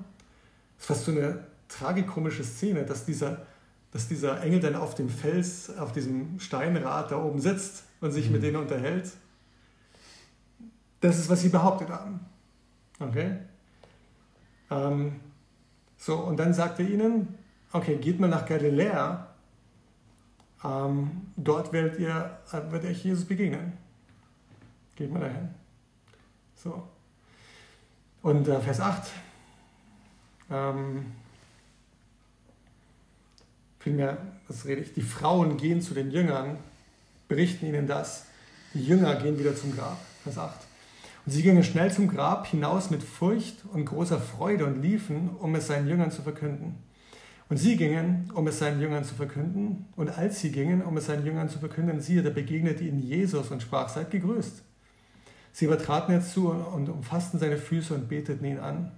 Das 0.76 0.80
ist 0.80 0.86
fast 0.86 1.04
so 1.04 1.12
eine 1.12 1.44
tragikomische 1.68 2.44
Szene, 2.44 2.84
dass 2.84 3.04
dieser, 3.04 3.46
dass 3.92 4.08
dieser 4.08 4.42
Engel 4.42 4.60
dann 4.60 4.74
auf 4.76 4.94
dem 4.94 5.08
Fels, 5.08 5.76
auf 5.78 5.92
diesem 5.92 6.38
Steinrad 6.40 7.10
da 7.12 7.16
oben 7.22 7.40
sitzt 7.40 7.84
und 8.00 8.10
sich 8.12 8.26
Mhm. 8.26 8.32
mit 8.32 8.42
denen 8.42 8.56
unterhält. 8.56 9.10
Das 11.00 11.18
ist, 11.18 11.28
was 11.28 11.40
sie 11.40 11.48
behauptet 11.48 11.88
haben. 11.88 12.20
Okay? 13.00 13.36
Ähm, 14.70 15.20
so, 15.98 16.16
und 16.18 16.36
dann 16.38 16.52
sagt 16.54 16.78
er 16.80 16.88
ihnen, 16.88 17.36
okay, 17.72 17.96
geht 17.96 18.20
mal 18.20 18.28
nach 18.28 18.46
Galiläa, 18.46 19.28
ähm, 20.64 21.28
dort 21.36 21.72
werdet 21.72 21.98
ihr, 21.98 22.38
äh, 22.52 22.70
wird 22.70 22.84
euch 22.84 23.04
Jesus 23.04 23.24
begegnen. 23.24 23.72
Geht 24.96 25.12
mal 25.12 25.20
dahin. 25.20 25.48
So. 26.54 26.82
Und 28.22 28.46
äh, 28.46 28.60
Vers 28.60 28.80
8. 28.80 29.10
Ähm, 30.50 31.06
vielmehr, 33.80 34.18
was 34.46 34.64
rede 34.66 34.82
ich? 34.82 34.92
Die 34.92 35.02
Frauen 35.02 35.56
gehen 35.56 35.80
zu 35.80 35.94
den 35.94 36.10
Jüngern, 36.10 36.58
berichten 37.26 37.66
ihnen 37.66 37.86
das. 37.86 38.26
Die 38.74 38.84
Jünger 38.84 39.16
gehen 39.16 39.38
wieder 39.38 39.56
zum 39.56 39.74
Grab. 39.74 39.98
Vers 40.22 40.38
8. 40.38 40.54
Und 41.26 41.32
sie 41.32 41.42
gingen 41.42 41.64
schnell 41.64 41.92
zum 41.92 42.08
Grab 42.08 42.46
hinaus 42.46 42.90
mit 42.90 43.02
Furcht 43.02 43.64
und 43.72 43.84
großer 43.84 44.20
Freude 44.20 44.66
und 44.66 44.82
liefen, 44.82 45.30
um 45.30 45.54
es 45.54 45.66
seinen 45.66 45.88
Jüngern 45.88 46.10
zu 46.10 46.22
verkünden. 46.22 46.76
Und 47.48 47.58
sie 47.58 47.76
gingen, 47.76 48.30
um 48.34 48.46
es 48.46 48.58
seinen 48.58 48.80
Jüngern 48.80 49.04
zu 49.04 49.14
verkünden. 49.14 49.86
Und 49.96 50.16
als 50.16 50.40
sie 50.40 50.50
gingen, 50.50 50.82
um 50.82 50.96
es 50.96 51.06
seinen 51.06 51.26
Jüngern 51.26 51.48
zu 51.48 51.58
verkünden, 51.58 52.00
siehe, 52.00 52.22
da 52.22 52.30
begegnete 52.30 52.84
ihnen 52.84 53.02
Jesus 53.02 53.50
und 53.50 53.62
sprach, 53.62 53.88
seid 53.88 54.10
gegrüßt. 54.10 54.62
Sie 55.52 55.66
übertraten 55.66 56.14
jetzt 56.14 56.32
zu 56.32 56.50
und 56.50 56.88
umfassten 56.88 57.38
seine 57.38 57.58
Füße 57.58 57.94
und 57.94 58.08
beteten 58.08 58.44
ihn 58.44 58.58
an. 58.58 58.92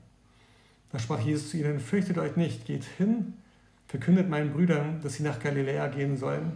Da 0.92 1.00
sprach 1.00 1.20
Jesus 1.20 1.50
zu 1.50 1.56
ihnen, 1.56 1.80
fürchtet 1.80 2.18
euch 2.18 2.36
nicht, 2.36 2.66
geht 2.66 2.84
hin, 2.84 3.34
verkündet 3.88 4.28
meinen 4.28 4.52
Brüdern, 4.52 5.00
dass 5.02 5.14
sie 5.14 5.24
nach 5.24 5.40
Galiläa 5.40 5.88
gehen 5.88 6.16
sollen. 6.16 6.52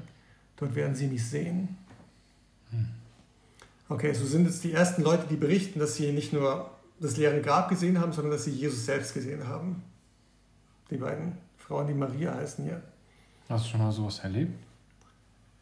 Dort 0.56 0.76
werden 0.76 0.94
sie 0.94 1.08
mich 1.08 1.26
sehen. 1.26 1.76
Hm. 2.70 2.86
Okay, 3.88 4.12
so 4.12 4.24
sind 4.24 4.46
jetzt 4.46 4.62
die 4.62 4.72
ersten 4.72 5.02
Leute, 5.02 5.26
die 5.28 5.36
berichten, 5.36 5.80
dass 5.80 5.96
sie 5.96 6.12
nicht 6.12 6.32
nur 6.32 6.70
das 7.00 7.16
leere 7.16 7.40
Grab 7.40 7.68
gesehen 7.68 8.00
haben, 8.00 8.12
sondern 8.12 8.32
dass 8.32 8.44
sie 8.44 8.50
Jesus 8.50 8.84
selbst 8.84 9.14
gesehen 9.14 9.48
haben. 9.48 9.82
Die 10.90 10.96
beiden 10.96 11.32
Frauen, 11.68 11.86
die 11.86 11.94
Maria 11.94 12.34
heißen 12.34 12.64
hier. 12.64 12.82
Hast 13.48 13.66
du 13.66 13.70
schon 13.70 13.80
mal 13.80 13.92
sowas 13.92 14.20
erlebt? 14.20 14.58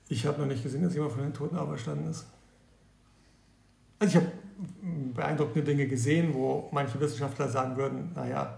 Ich 0.09 0.25
habe 0.25 0.41
noch 0.41 0.47
nicht 0.47 0.63
gesehen, 0.63 0.83
dass 0.83 0.95
jemand 0.95 1.13
von 1.13 1.23
den 1.23 1.35
Toten 1.35 1.57
auferstanden 1.57 2.09
ist. 2.09 2.27
Also 3.99 4.17
ich 4.19 4.25
habe 4.25 4.33
beeindruckende 5.15 5.65
Dinge 5.65 5.89
gesehen, 5.89 6.33
wo 6.33 6.69
manche 6.71 6.99
Wissenschaftler 7.01 7.49
sagen 7.49 7.77
würden, 7.77 8.13
naja, 8.15 8.57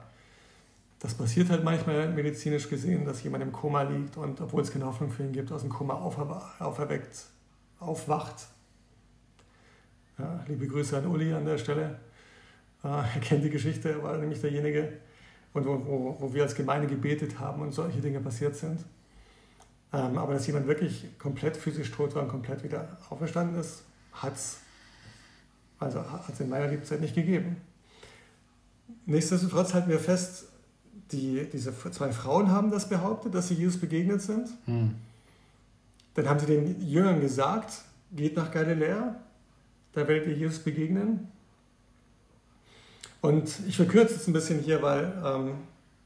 das 1.00 1.14
passiert 1.14 1.48
halt 1.48 1.64
manchmal 1.64 2.08
medizinisch 2.10 2.68
gesehen, 2.68 3.06
dass 3.06 3.22
jemand 3.22 3.42
im 3.42 3.52
Koma 3.52 3.82
liegt 3.82 4.16
und 4.16 4.40
obwohl 4.40 4.62
es 4.62 4.70
keine 4.70 4.84
Hoffnung 4.84 5.10
für 5.10 5.22
ihn 5.22 5.32
gibt, 5.32 5.50
aus 5.50 5.62
dem 5.62 5.70
Koma 5.70 5.94
auferweckt, 5.94 7.24
aufwacht 7.80 8.48
ja, 10.18 10.44
liebe 10.48 10.66
Grüße 10.66 10.98
an 10.98 11.06
Uli 11.06 11.32
an 11.32 11.44
der 11.44 11.58
Stelle. 11.58 11.98
Äh, 12.82 12.88
er 12.88 13.20
kennt 13.20 13.44
die 13.44 13.50
Geschichte, 13.50 13.90
er 13.90 14.02
war 14.02 14.16
nämlich 14.18 14.40
derjenige, 14.40 14.94
und 15.54 15.66
wo, 15.66 15.84
wo, 15.86 16.16
wo, 16.20 16.34
wir 16.34 16.42
als 16.42 16.54
Gemeinde 16.54 16.86
gebetet 16.86 17.38
haben 17.38 17.62
und 17.62 17.72
solche 17.72 18.00
Dinge 18.00 18.20
passiert 18.20 18.56
sind. 18.56 18.80
Ähm, 19.92 20.18
aber 20.18 20.34
dass 20.34 20.46
jemand 20.46 20.66
wirklich 20.66 21.06
komplett 21.18 21.56
physisch 21.56 21.90
tot 21.90 22.14
war 22.14 22.22
und 22.22 22.28
komplett 22.28 22.62
wieder 22.62 22.98
auferstanden 23.08 23.58
ist, 23.58 23.84
hat 24.12 24.34
es 24.34 24.58
also 25.78 26.00
hat's 26.10 26.40
in 26.40 26.48
meiner 26.48 26.68
Lebzeit 26.68 27.00
nicht 27.00 27.14
gegeben. 27.14 27.56
Nichtsdestotrotz 29.06 29.74
halten 29.74 29.90
wir 29.90 30.00
fest, 30.00 30.46
die, 31.12 31.48
diese 31.50 31.72
zwei 31.90 32.12
Frauen 32.12 32.50
haben 32.50 32.70
das 32.70 32.88
behauptet, 32.88 33.34
dass 33.34 33.48
sie 33.48 33.54
Jesus 33.54 33.80
begegnet 33.80 34.20
sind. 34.20 34.48
Hm. 34.66 34.94
Dann 36.14 36.28
haben 36.28 36.40
sie 36.40 36.46
den 36.46 36.86
Jüngern 36.86 37.20
gesagt, 37.20 37.82
geht 38.12 38.36
nach 38.36 38.50
Galiläa. 38.50 39.16
Da 39.92 40.08
werdet 40.08 40.28
ihr 40.28 40.36
Jesus 40.36 40.58
begegnen. 40.58 41.28
Und 43.20 43.50
ich 43.66 43.76
verkürze 43.76 44.14
es 44.14 44.26
ein 44.26 44.32
bisschen 44.32 44.60
hier, 44.60 44.82
weil, 44.82 45.12
ähm, 45.24 45.54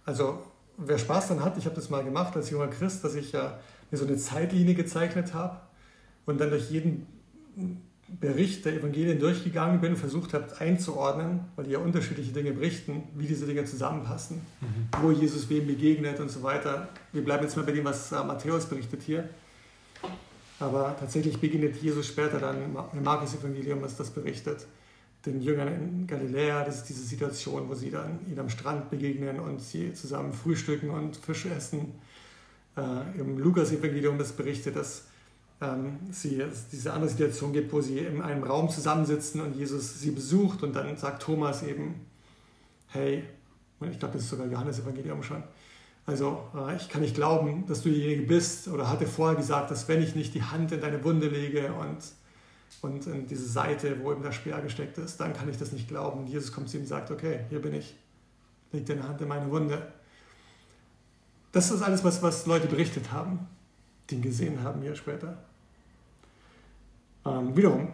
also 0.05 0.43
wer 0.77 0.99
Spaß 0.99 1.29
dann 1.29 1.45
hat, 1.45 1.59
ich 1.59 1.67
habe 1.67 1.75
das 1.75 1.91
mal 1.91 2.03
gemacht 2.03 2.35
als 2.37 2.51
junger 2.51 2.69
Christ, 2.69 3.05
dass 3.05 3.15
ich 3.15 3.33
ja 3.33 3.59
mir 3.91 3.99
so 3.99 4.07
eine 4.07 4.17
Zeitlinie 4.17 4.75
gezeichnet 4.75 5.35
habe 5.35 5.61
und 6.27 6.41
dann 6.41 6.51
durch 6.51 6.71
jeden 6.71 7.07
Bericht 8.21 8.65
der 8.65 8.75
Evangelien 8.75 9.19
durchgegangen 9.19 9.81
bin 9.81 9.93
und 9.93 9.99
versucht 9.99 10.35
habe 10.35 10.47
einzuordnen, 10.59 11.41
weil 11.57 11.65
die 11.67 11.73
ja 11.73 11.79
unterschiedliche 11.79 12.33
Dinge 12.33 12.53
berichten, 12.53 13.05
wie 13.15 13.27
diese 13.27 13.47
Dinge 13.47 13.65
zusammenpassen, 13.65 14.43
mhm. 14.61 14.89
wo 15.01 15.11
Jesus 15.11 15.49
wem 15.49 15.67
begegnet 15.67 16.21
und 16.21 16.31
so 16.31 16.43
weiter. 16.43 16.89
Wir 17.13 17.25
bleiben 17.25 17.45
jetzt 17.45 17.57
mal 17.57 17.65
bei 17.65 17.73
dem, 17.73 17.85
was 17.85 18.13
äh, 18.13 18.23
Matthäus 18.23 18.67
berichtet 18.67 19.03
hier. 19.03 19.29
Aber 20.61 20.95
tatsächlich 20.99 21.39
begegnet 21.39 21.77
Jesus 21.77 22.07
später 22.07 22.39
dann 22.39 22.57
im 22.93 23.03
Markus-Evangelium, 23.03 23.83
was 23.83 23.97
das 23.97 24.11
berichtet, 24.11 24.67
den 25.27 25.41
Jüngern 25.41 25.69
in 25.69 26.07
Galiläa. 26.07 26.65
Das 26.65 26.79
ist 26.79 26.89
diese 26.89 27.03
Situation, 27.03 27.69
wo 27.69 27.75
sie 27.75 27.91
dann 27.91 28.21
ihn 28.31 28.39
am 28.39 28.49
Strand 28.49 28.91
begegnen 28.91 29.41
und 29.41 29.61
sie 29.61 29.93
zusammen 29.95 30.33
frühstücken 30.33 30.91
und 30.91 31.17
Fisch 31.17 31.47
essen. 31.47 31.93
Äh, 32.77 33.21
Im 33.21 33.39
Lukas-Evangelium 33.39 34.21
ist 34.21 34.37
berichtet, 34.37 34.77
dass 34.77 35.05
ähm, 35.61 35.99
sie, 36.11 36.41
es 36.41 36.69
diese 36.69 36.93
andere 36.93 37.11
Situation 37.11 37.53
gibt, 37.53 37.73
wo 37.73 37.81
sie 37.81 37.99
in 37.99 38.21
einem 38.21 38.43
Raum 38.43 38.69
zusammensitzen 38.69 39.41
und 39.41 39.55
Jesus 39.55 40.01
sie 40.01 40.11
besucht 40.11 40.63
und 40.63 40.75
dann 40.75 40.97
sagt 40.97 41.23
Thomas 41.23 41.63
eben, 41.63 42.07
hey, 42.89 43.25
ich 43.81 43.99
glaube, 43.99 44.15
das 44.15 44.23
ist 44.23 44.31
sogar 44.31 44.47
Johannes-Evangelium 44.47 45.23
schon, 45.23 45.43
also 46.05 46.43
äh, 46.55 46.77
ich 46.77 46.89
kann 46.89 47.03
nicht 47.03 47.15
glauben, 47.15 47.65
dass 47.67 47.83
du 47.83 47.89
diejenige 47.89 48.23
bist 48.23 48.69
oder 48.69 48.89
hatte 48.91 49.07
vorher 49.07 49.37
gesagt, 49.37 49.71
dass 49.71 49.87
wenn 49.89 50.03
ich 50.03 50.15
nicht 50.15 50.35
die 50.35 50.43
Hand 50.43 50.73
in 50.73 50.81
deine 50.81 51.03
Wunde 51.05 51.29
lege 51.29 51.73
und, 51.73 51.99
und 52.81 53.07
in 53.07 53.27
diese 53.27 53.47
Seite, 53.47 54.03
wo 54.03 54.13
eben 54.13 54.23
der 54.23 54.33
Speer 54.33 54.61
gesteckt 54.61 54.99
ist, 54.99 55.19
dann 55.19 55.33
kann 55.33 55.49
ich 55.49 55.59
das 55.59 55.73
nicht 55.73 55.89
glauben. 55.89 56.27
Jesus 56.27 56.53
kommt 56.53 56.69
zu 56.69 56.79
ihm 56.79 56.83
und 56.83 56.89
sagt, 56.89 57.11
okay, 57.11 57.41
hier 57.49 57.61
bin 57.61 57.75
ich, 57.75 57.97
leg 58.73 58.87
deine 58.87 59.07
Hand 59.07 59.21
in 59.21 59.29
meine 59.29 59.51
Wunde. 59.51 59.93
Das 61.53 61.71
ist 61.71 61.83
alles, 61.83 62.03
was, 62.03 62.23
was 62.23 62.47
Leute 62.47 62.67
berichtet 62.67 63.13
haben, 63.13 63.47
die 64.09 64.17
ihn 64.17 64.23
gesehen 64.23 64.63
haben 64.63 64.83
hier 64.83 64.95
später. 64.95 65.39
Ähm, 67.25 67.55
wiederum, 67.57 67.93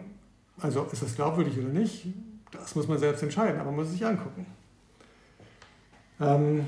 also 0.59 0.85
ist 0.85 1.03
das 1.03 1.15
glaubwürdig 1.15 1.57
oder 1.59 1.67
nicht, 1.67 2.07
das 2.51 2.73
muss 2.75 2.87
man 2.87 2.97
selbst 2.97 3.21
entscheiden, 3.21 3.59
aber 3.59 3.71
man 3.71 3.81
muss 3.81 3.91
sich 3.91 4.05
angucken. 4.05 4.45
Ähm, 6.19 6.65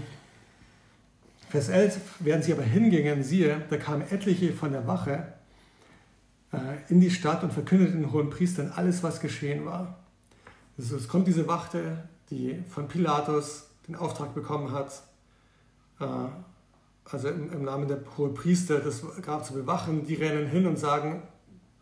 Vers 1.49 1.69
11, 1.69 1.99
während 2.19 2.43
sie 2.43 2.53
aber 2.53 2.63
hingingen, 2.63 3.23
siehe, 3.23 3.61
da 3.69 3.77
kamen 3.77 4.03
etliche 4.09 4.53
von 4.53 4.71
der 4.71 4.85
Wache 4.87 5.33
in 6.89 6.99
die 6.99 7.11
Stadt 7.11 7.43
und 7.43 7.53
verkündeten 7.53 8.01
den 8.01 8.11
hohen 8.11 8.29
Priestern 8.29 8.71
alles, 8.75 9.03
was 9.03 9.19
geschehen 9.21 9.65
war. 9.65 9.99
Also 10.77 10.97
es 10.97 11.07
kommt 11.07 11.27
diese 11.27 11.47
Wachte, 11.47 12.03
die 12.29 12.61
von 12.69 12.87
Pilatus 12.87 13.67
den 13.87 13.95
Auftrag 13.95 14.33
bekommen 14.33 14.71
hat, 14.71 15.03
äh, 15.99 16.05
also 17.09 17.27
im, 17.27 17.63
Namen 17.63 17.87
der 17.87 17.99
hohen 18.17 18.33
Priester 18.33 18.79
das 18.79 19.01
Grab 19.21 19.45
zu 19.45 19.53
bewachen. 19.53 20.05
Die 20.05 20.15
rennen 20.15 20.47
hin 20.47 20.65
und 20.65 20.77
sagen, 20.77 21.23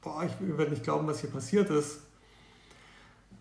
boah, 0.01 0.23
ich 0.23 0.57
werde 0.57 0.71
nicht 0.71 0.83
glauben, 0.83 1.07
was 1.07 1.19
hier 1.21 1.29
passiert 1.29 1.69
ist. 1.69 2.01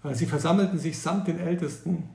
Äh, 0.05 0.15
sie 0.15 0.27
versammelten 0.27 0.79
sich 0.79 0.99
samt 0.99 1.29
den 1.29 1.39
Ältesten 1.39 2.09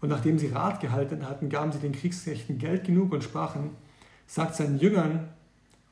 und 0.00 0.08
nachdem 0.08 0.38
sie 0.38 0.48
Rat 0.48 0.80
gehalten 0.80 1.28
hatten, 1.28 1.48
gaben 1.48 1.72
sie 1.72 1.78
den 1.78 1.92
Kriegsknechten 1.92 2.58
Geld 2.58 2.84
genug 2.84 3.12
und 3.12 3.24
sprachen, 3.24 3.70
sagt 4.26 4.54
seinen 4.54 4.78
Jüngern, 4.78 5.28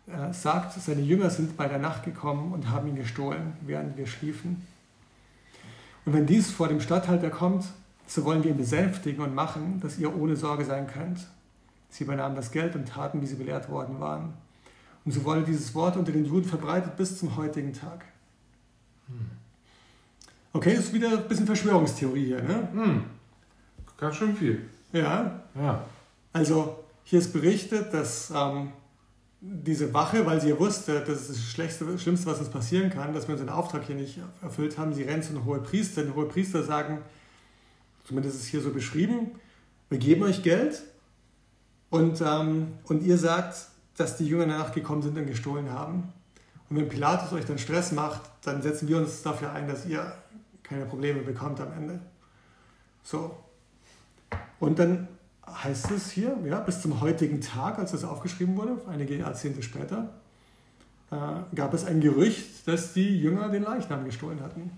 äh, 0.06 0.32
sagt, 0.32 0.72
seine 0.80 1.00
Jünger 1.00 1.30
sind 1.30 1.56
bei 1.56 1.68
der 1.68 1.78
Nacht 1.78 2.04
gekommen 2.04 2.52
und 2.52 2.70
haben 2.70 2.88
ihn 2.88 2.96
gestohlen, 2.96 3.54
während 3.62 3.96
wir 3.96 4.06
schliefen. 4.06 4.66
Und 6.04 6.12
wenn 6.12 6.26
dies 6.26 6.50
vor 6.50 6.68
dem 6.68 6.80
Statthalter 6.80 7.30
kommt, 7.30 7.64
so 8.06 8.24
wollen 8.24 8.44
wir 8.44 8.52
ihn 8.52 8.56
besänftigen 8.56 9.24
und 9.24 9.34
machen, 9.34 9.80
dass 9.80 9.98
ihr 9.98 10.14
ohne 10.16 10.36
Sorge 10.36 10.64
sein 10.64 10.86
könnt. 10.86 11.26
Sie 11.90 12.04
übernahmen 12.04 12.36
das 12.36 12.52
Geld 12.52 12.76
und 12.76 12.86
taten, 12.88 13.20
wie 13.20 13.26
sie 13.26 13.34
belehrt 13.34 13.68
worden 13.68 13.98
waren. 13.98 14.34
Und 15.04 15.12
so 15.12 15.24
wurde 15.24 15.42
dieses 15.42 15.74
Wort 15.74 15.96
unter 15.96 16.12
den 16.12 16.24
Juden 16.24 16.48
verbreitet 16.48 16.96
bis 16.96 17.18
zum 17.18 17.36
heutigen 17.36 17.72
Tag. 17.72 18.04
Hm. 19.08 19.30
Okay, 20.52 20.74
das 20.74 20.86
ist 20.86 20.92
wieder 20.94 21.10
ein 21.10 21.28
bisschen 21.28 21.46
Verschwörungstheorie 21.46 22.26
hier. 22.26 22.42
Ne? 22.42 22.68
Hm. 22.72 23.04
Ganz 23.98 24.16
schön 24.16 24.36
viel. 24.36 24.68
Ja. 24.92 25.40
ja. 25.54 25.84
Also 26.32 26.84
hier 27.04 27.18
ist 27.18 27.32
berichtet, 27.32 27.92
dass 27.92 28.30
ähm, 28.30 28.72
diese 29.48 29.94
Wache, 29.94 30.26
weil 30.26 30.40
sie 30.40 30.48
ja 30.48 30.58
wusste, 30.58 31.00
das 31.00 31.22
ist 31.22 31.30
das 31.30 31.38
Schlechteste, 31.38 31.98
Schlimmste, 31.98 32.26
was 32.26 32.38
uns 32.38 32.48
passieren 32.48 32.90
kann, 32.90 33.12
dass 33.14 33.28
wir 33.28 33.34
unseren 33.34 33.50
Auftrag 33.50 33.84
hier 33.84 33.94
nicht 33.94 34.18
erfüllt 34.42 34.76
haben, 34.76 34.92
sie 34.92 35.04
rennt 35.04 35.24
zu 35.24 35.30
einem 35.30 35.44
hohen 35.44 35.62
Priester. 35.62 36.02
Die 36.02 36.12
hohe 36.12 36.26
Priester 36.26 36.62
sagen, 36.62 36.98
zumindest 38.04 38.36
ist 38.36 38.42
es 38.42 38.48
hier 38.48 38.60
so 38.60 38.70
beschrieben, 38.70 39.32
wir 39.88 39.98
geben 39.98 40.24
euch 40.24 40.42
Geld 40.42 40.82
und, 41.90 42.20
ähm, 42.20 42.72
und 42.84 43.04
ihr 43.04 43.18
sagt, 43.18 43.68
dass 43.96 44.16
die 44.16 44.26
Jünger 44.26 44.46
danach 44.46 44.72
gekommen 44.72 45.02
sind 45.02 45.16
und 45.16 45.26
gestohlen 45.26 45.70
haben. 45.70 46.12
Und 46.68 46.76
wenn 46.76 46.88
Pilatus 46.88 47.32
euch 47.32 47.44
dann 47.44 47.58
Stress 47.58 47.92
macht, 47.92 48.22
dann 48.42 48.62
setzen 48.62 48.88
wir 48.88 48.98
uns 48.98 49.22
dafür 49.22 49.52
ein, 49.52 49.68
dass 49.68 49.86
ihr 49.86 50.12
keine 50.64 50.84
Probleme 50.86 51.20
bekommt 51.22 51.60
am 51.60 51.72
Ende. 51.72 52.00
So, 53.04 53.36
und 54.58 54.78
dann 54.80 55.06
heißt 55.46 55.90
es 55.90 56.10
hier, 56.10 56.36
ja, 56.44 56.60
bis 56.60 56.82
zum 56.82 57.00
heutigen 57.00 57.40
Tag, 57.40 57.78
als 57.78 57.92
das 57.92 58.04
aufgeschrieben 58.04 58.56
wurde, 58.56 58.80
einige 58.88 59.16
Jahrzehnte 59.16 59.62
später, 59.62 60.10
äh, 61.10 61.16
gab 61.54 61.72
es 61.74 61.84
ein 61.84 62.00
Gerücht, 62.00 62.66
dass 62.66 62.92
die 62.92 63.20
Jünger 63.20 63.48
den 63.48 63.62
Leichnam 63.62 64.04
gestohlen 64.04 64.40
hatten. 64.40 64.70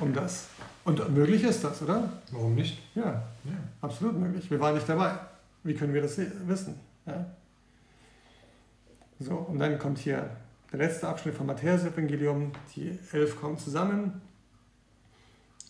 um 0.00 0.12
das. 0.12 0.48
Und 0.84 1.14
möglich 1.14 1.44
ist 1.44 1.62
das, 1.62 1.82
oder? 1.82 2.08
Warum 2.30 2.54
nicht? 2.54 2.80
Ja, 2.94 3.04
ja. 3.04 3.52
absolut 3.80 4.18
möglich. 4.18 4.50
Wir 4.50 4.58
waren 4.58 4.74
nicht 4.74 4.88
dabei. 4.88 5.14
Wie 5.62 5.74
können 5.74 5.94
wir 5.94 6.02
das 6.02 6.18
wissen? 6.18 6.74
Ja. 7.06 7.26
So, 9.20 9.34
und 9.34 9.58
dann 9.58 9.78
kommt 9.78 9.98
hier 9.98 10.30
der 10.72 10.78
letzte 10.78 11.08
Abschnitt 11.08 11.34
vom 11.34 11.46
Matthäus-Evangelium. 11.46 12.52
Die 12.74 12.98
elf 13.12 13.40
kommen 13.40 13.58
zusammen. 13.58 14.20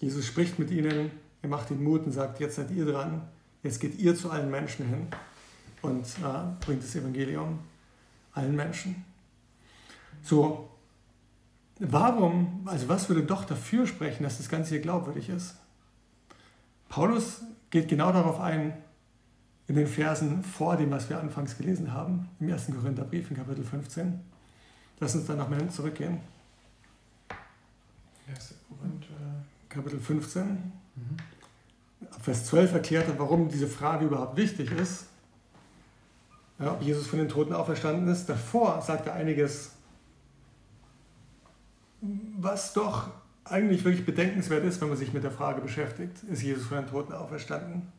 Jesus 0.00 0.26
spricht 0.26 0.58
mit 0.58 0.70
ihnen, 0.70 1.10
er 1.42 1.48
macht 1.48 1.70
ihnen 1.70 1.82
Mut 1.82 2.06
und 2.06 2.12
sagt, 2.12 2.40
jetzt 2.40 2.56
seid 2.56 2.70
ihr 2.70 2.86
dran, 2.86 3.22
jetzt 3.62 3.80
geht 3.80 3.98
ihr 3.98 4.16
zu 4.16 4.30
allen 4.30 4.50
Menschen 4.50 4.86
hin 4.86 5.08
und 5.82 6.04
äh, 6.04 6.64
bringt 6.64 6.82
das 6.82 6.94
Evangelium 6.94 7.58
allen 8.32 8.56
Menschen. 8.56 9.04
So, 10.22 10.70
warum, 11.78 12.62
also 12.66 12.88
was 12.88 13.08
würde 13.08 13.24
doch 13.24 13.44
dafür 13.44 13.86
sprechen, 13.86 14.22
dass 14.22 14.38
das 14.38 14.48
Ganze 14.48 14.70
hier 14.70 14.80
glaubwürdig 14.80 15.28
ist? 15.28 15.56
Paulus 16.88 17.42
geht 17.70 17.88
genau 17.88 18.12
darauf 18.12 18.40
ein, 18.40 18.74
in 19.66 19.76
den 19.76 19.86
Versen 19.86 20.42
vor 20.44 20.76
dem, 20.76 20.90
was 20.90 21.08
wir 21.08 21.18
anfangs 21.18 21.56
gelesen 21.56 21.92
haben, 21.92 22.28
im 22.40 22.52
1. 22.52 22.66
Korintherbrief 22.66 23.30
in 23.30 23.36
Kapitel 23.36 23.64
15. 23.64 24.20
Lass 25.00 25.14
uns 25.14 25.26
dann 25.26 25.38
noch 25.38 25.48
mal 25.48 25.68
zurückgehen. 25.70 26.20
1. 28.28 28.54
Korinther. 28.68 29.44
Kapitel 29.68 29.98
15. 29.98 30.44
Mhm. 30.44 31.16
Vers 32.22 32.46
12 32.46 32.74
erklärt 32.74 33.08
er, 33.08 33.18
warum 33.18 33.48
diese 33.48 33.66
Frage 33.66 34.06
überhaupt 34.06 34.36
wichtig 34.36 34.70
ist. 34.70 35.06
Ja, 36.60 36.72
ob 36.72 36.82
Jesus 36.82 37.08
von 37.08 37.18
den 37.18 37.28
Toten 37.28 37.52
auferstanden 37.52 38.06
ist. 38.06 38.26
Davor 38.28 38.80
sagt 38.80 39.08
er 39.08 39.14
einiges, 39.14 39.72
was 42.00 42.72
doch 42.74 43.10
eigentlich 43.42 43.84
wirklich 43.84 44.06
bedenkenswert 44.06 44.64
ist, 44.64 44.80
wenn 44.80 44.88
man 44.88 44.96
sich 44.96 45.12
mit 45.12 45.24
der 45.24 45.32
Frage 45.32 45.60
beschäftigt, 45.60 46.22
ist 46.30 46.42
Jesus 46.42 46.66
von 46.66 46.78
den 46.78 46.86
Toten 46.86 47.12
auferstanden? 47.12 47.90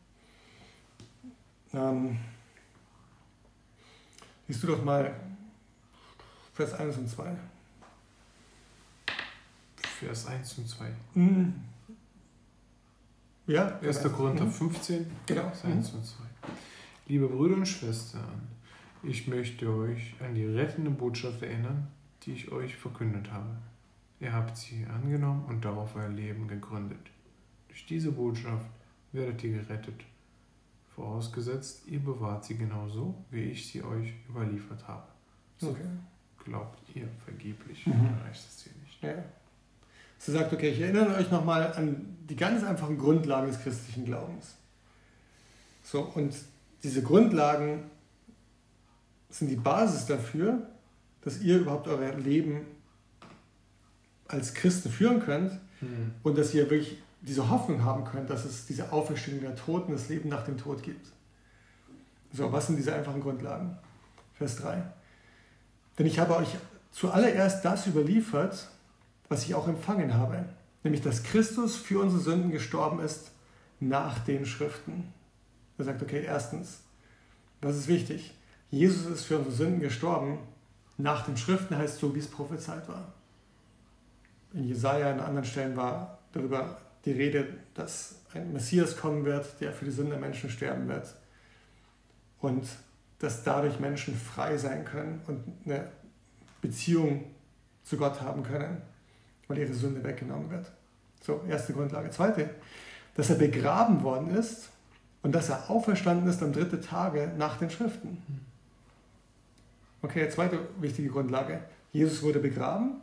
Ähm, 1.74 2.18
liest 4.48 4.62
du 4.62 4.68
doch 4.68 4.82
mal 4.82 5.14
Vers 6.54 6.72
1 6.72 6.96
und 6.96 7.10
2. 7.10 7.36
Vers 9.76 10.26
1 10.26 10.58
und 10.58 10.68
2. 10.68 10.84
Mhm. 11.14 11.73
Ja. 13.46 13.78
1. 13.80 14.02
Korinther 14.04 14.46
15, 14.46 15.02
mhm. 15.02 15.06
genau. 15.26 15.42
Vers 15.42 15.64
1 15.64 15.92
mhm. 15.92 15.98
und 15.98 16.04
2. 16.06 16.24
Liebe 17.06 17.28
Brüder 17.28 17.56
und 17.56 17.66
Schwestern, 17.66 18.48
ich 19.02 19.28
möchte 19.28 19.68
euch 19.68 20.14
an 20.20 20.34
die 20.34 20.46
rettende 20.46 20.90
Botschaft 20.90 21.42
erinnern, 21.42 21.88
die 22.22 22.32
ich 22.32 22.50
euch 22.50 22.74
verkündet 22.76 23.30
habe. 23.30 23.50
Ihr 24.20 24.32
habt 24.32 24.56
sie 24.56 24.86
angenommen 24.86 25.44
und 25.46 25.64
darauf 25.64 25.94
euer 25.96 26.08
Leben 26.08 26.48
gegründet. 26.48 27.10
Durch 27.68 27.84
diese 27.84 28.12
Botschaft 28.12 28.66
werdet 29.12 29.44
ihr 29.44 29.58
gerettet, 29.58 30.04
vorausgesetzt, 30.94 31.86
ihr 31.86 32.00
bewahrt 32.00 32.44
sie 32.44 32.56
genauso, 32.56 33.14
wie 33.30 33.42
ich 33.42 33.66
sie 33.66 33.82
euch 33.82 34.14
überliefert 34.28 34.88
habe. 34.88 35.06
So 35.58 35.70
okay. 35.70 35.84
glaubt 36.42 36.78
ihr 36.94 37.08
vergeblich, 37.24 37.86
mhm. 37.86 37.92
dann 37.92 38.18
reicht 38.24 38.46
das 38.46 38.58
Ziel 38.58 38.72
nicht. 38.82 39.02
Ja. 39.02 39.22
Sie 40.24 40.32
sagt, 40.32 40.54
okay, 40.54 40.70
ich 40.70 40.80
erinnere 40.80 41.16
euch 41.16 41.30
nochmal 41.30 41.74
an 41.74 42.16
die 42.30 42.36
ganz 42.36 42.64
einfachen 42.64 42.96
Grundlagen 42.96 43.46
des 43.46 43.60
christlichen 43.60 44.06
Glaubens. 44.06 44.54
So, 45.82 46.00
und 46.00 46.34
diese 46.82 47.02
Grundlagen 47.02 47.90
sind 49.28 49.48
die 49.48 49.56
Basis 49.56 50.06
dafür, 50.06 50.66
dass 51.20 51.42
ihr 51.42 51.58
überhaupt 51.58 51.88
euer 51.88 52.14
Leben 52.14 52.62
als 54.26 54.54
Christen 54.54 54.90
führen 54.90 55.20
könnt 55.20 55.52
mhm. 55.82 56.12
und 56.22 56.38
dass 56.38 56.54
ihr 56.54 56.70
wirklich 56.70 57.02
diese 57.20 57.50
Hoffnung 57.50 57.84
haben 57.84 58.04
könnt, 58.04 58.30
dass 58.30 58.46
es 58.46 58.64
diese 58.64 58.92
Auferstehung 58.92 59.42
der 59.42 59.56
Toten, 59.56 59.92
das 59.92 60.08
Leben 60.08 60.30
nach 60.30 60.44
dem 60.46 60.56
Tod 60.56 60.82
gibt. 60.82 61.06
So, 62.32 62.50
was 62.50 62.68
sind 62.68 62.76
diese 62.76 62.94
einfachen 62.94 63.20
Grundlagen? 63.20 63.76
Vers 64.32 64.56
3. 64.56 64.82
Denn 65.98 66.06
ich 66.06 66.18
habe 66.18 66.34
euch 66.36 66.48
zuallererst 66.92 67.62
das 67.62 67.86
überliefert, 67.86 68.70
was 69.28 69.44
ich 69.44 69.54
auch 69.54 69.68
empfangen 69.68 70.14
habe, 70.14 70.44
nämlich 70.82 71.02
dass 71.02 71.22
Christus 71.22 71.76
für 71.76 72.00
unsere 72.00 72.20
Sünden 72.20 72.50
gestorben 72.50 73.00
ist 73.00 73.30
nach 73.80 74.18
den 74.20 74.46
Schriften. 74.46 75.12
Er 75.78 75.84
sagt, 75.84 76.02
okay, 76.02 76.24
erstens, 76.24 76.80
das 77.60 77.76
ist 77.76 77.88
wichtig, 77.88 78.34
Jesus 78.70 79.06
ist 79.06 79.24
für 79.24 79.38
unsere 79.38 79.54
Sünden 79.54 79.80
gestorben 79.80 80.38
nach 80.96 81.24
den 81.24 81.36
Schriften, 81.36 81.76
heißt 81.76 81.98
so, 81.98 82.14
wie 82.14 82.20
es 82.20 82.28
prophezeit 82.28 82.88
war. 82.88 83.12
In 84.52 84.68
Jesaja, 84.68 85.10
an 85.10 85.20
anderen 85.20 85.44
Stellen 85.44 85.76
war 85.76 86.18
darüber 86.32 86.78
die 87.04 87.12
Rede, 87.12 87.48
dass 87.74 88.20
ein 88.32 88.52
Messias 88.52 88.96
kommen 88.96 89.24
wird, 89.24 89.60
der 89.60 89.72
für 89.72 89.84
die 89.84 89.90
Sünde 89.90 90.12
der 90.12 90.20
Menschen 90.20 90.50
sterben 90.50 90.88
wird. 90.88 91.14
Und 92.40 92.66
dass 93.18 93.42
dadurch 93.42 93.80
Menschen 93.80 94.14
frei 94.16 94.56
sein 94.56 94.84
können 94.84 95.20
und 95.26 95.42
eine 95.64 95.88
Beziehung 96.60 97.24
zu 97.82 97.96
Gott 97.96 98.20
haben 98.20 98.42
können 98.42 98.82
weil 99.48 99.58
ihre 99.58 99.74
Sünde 99.74 100.02
weggenommen 100.04 100.50
wird. 100.50 100.70
So, 101.20 101.42
erste 101.48 101.72
Grundlage. 101.72 102.10
Zweite, 102.10 102.50
dass 103.14 103.30
er 103.30 103.36
begraben 103.36 104.02
worden 104.02 104.34
ist 104.34 104.70
und 105.22 105.34
dass 105.34 105.48
er 105.48 105.70
auferstanden 105.70 106.28
ist 106.28 106.42
am 106.42 106.52
dritten 106.52 106.82
Tage 106.82 107.32
nach 107.36 107.58
den 107.58 107.70
Schriften. 107.70 108.22
Okay, 110.02 110.28
zweite 110.28 110.58
wichtige 110.80 111.08
Grundlage. 111.08 111.60
Jesus 111.92 112.22
wurde 112.22 112.40
begraben 112.40 113.00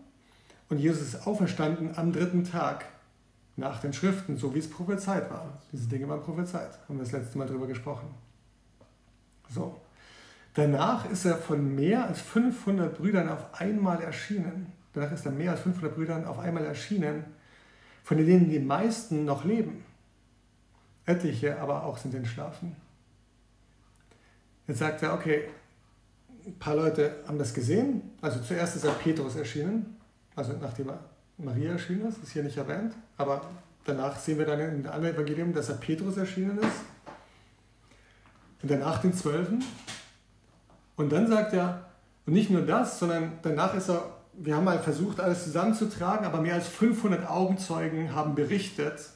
und 0.69 0.77
Jesus 0.77 1.01
ist 1.13 1.27
auferstanden 1.27 1.97
am 1.97 2.13
dritten 2.13 2.43
Tag 2.43 2.85
nach 3.55 3.81
den 3.81 3.93
Schriften, 3.93 4.37
so 4.37 4.53
wie 4.53 4.59
es 4.59 4.69
prophezeit 4.69 5.29
war. 5.29 5.61
Diese 5.71 5.87
Dinge 5.87 6.07
waren 6.07 6.21
prophezeit, 6.21 6.77
haben 6.87 6.97
wir 6.97 7.03
das 7.03 7.11
letzte 7.11 7.37
Mal 7.37 7.47
darüber 7.47 7.67
gesprochen. 7.67 8.07
So. 9.49 9.81
Danach 10.53 11.09
ist 11.09 11.25
er 11.25 11.37
von 11.37 11.75
mehr 11.75 12.07
als 12.07 12.21
500 12.21 12.97
Brüdern 12.97 13.29
auf 13.29 13.59
einmal 13.59 14.01
erschienen. 14.01 14.71
Danach 14.93 15.11
ist 15.11 15.25
er 15.25 15.31
mehr 15.31 15.51
als 15.51 15.61
500 15.61 15.95
Brüdern 15.95 16.25
auf 16.25 16.39
einmal 16.39 16.65
erschienen, 16.65 17.25
von 18.03 18.17
denen 18.17 18.49
die 18.49 18.59
meisten 18.59 19.25
noch 19.25 19.45
leben. 19.45 19.83
Etliche 21.05 21.59
aber 21.59 21.83
auch 21.83 21.97
sind 21.97 22.13
entschlafen. 22.13 22.75
Jetzt 24.67 24.79
sagt 24.79 25.03
er, 25.03 25.13
okay, 25.13 25.49
ein 26.45 26.57
paar 26.57 26.75
Leute 26.75 27.23
haben 27.27 27.37
das 27.37 27.53
gesehen. 27.53 28.11
Also 28.21 28.39
zuerst 28.41 28.75
ist 28.75 28.85
er 28.85 28.91
Petrus 28.93 29.35
erschienen, 29.35 29.97
also 30.35 30.53
nachdem 30.59 30.91
Maria 31.37 31.73
erschienen 31.73 32.07
ist, 32.07 32.21
ist 32.23 32.31
hier 32.31 32.43
nicht 32.43 32.57
erwähnt, 32.57 32.93
aber 33.17 33.41
danach 33.85 34.17
sehen 34.17 34.37
wir 34.37 34.45
dann 34.45 34.59
in 34.59 34.83
dem 34.83 34.91
anderen 34.91 35.15
Evangelium, 35.15 35.53
dass 35.53 35.69
er 35.69 35.75
Petrus 35.75 36.17
erschienen 36.17 36.57
ist. 36.59 36.81
Und 38.61 38.69
danach 38.69 39.01
den 39.01 39.13
Zwölfen. 39.13 39.63
Und 40.95 41.11
dann 41.11 41.27
sagt 41.27 41.53
er, 41.53 41.89
und 42.25 42.33
nicht 42.33 42.51
nur 42.51 42.61
das, 42.61 42.99
sondern 42.99 43.39
danach 43.41 43.73
ist 43.73 43.89
er 43.89 44.20
wir 44.33 44.55
haben 44.55 44.63
mal 44.63 44.79
versucht, 44.79 45.19
alles 45.19 45.43
zusammenzutragen, 45.43 46.25
aber 46.25 46.41
mehr 46.41 46.55
als 46.55 46.67
500 46.67 47.29
Augenzeugen 47.29 48.13
haben 48.15 48.35
berichtet, 48.35 49.09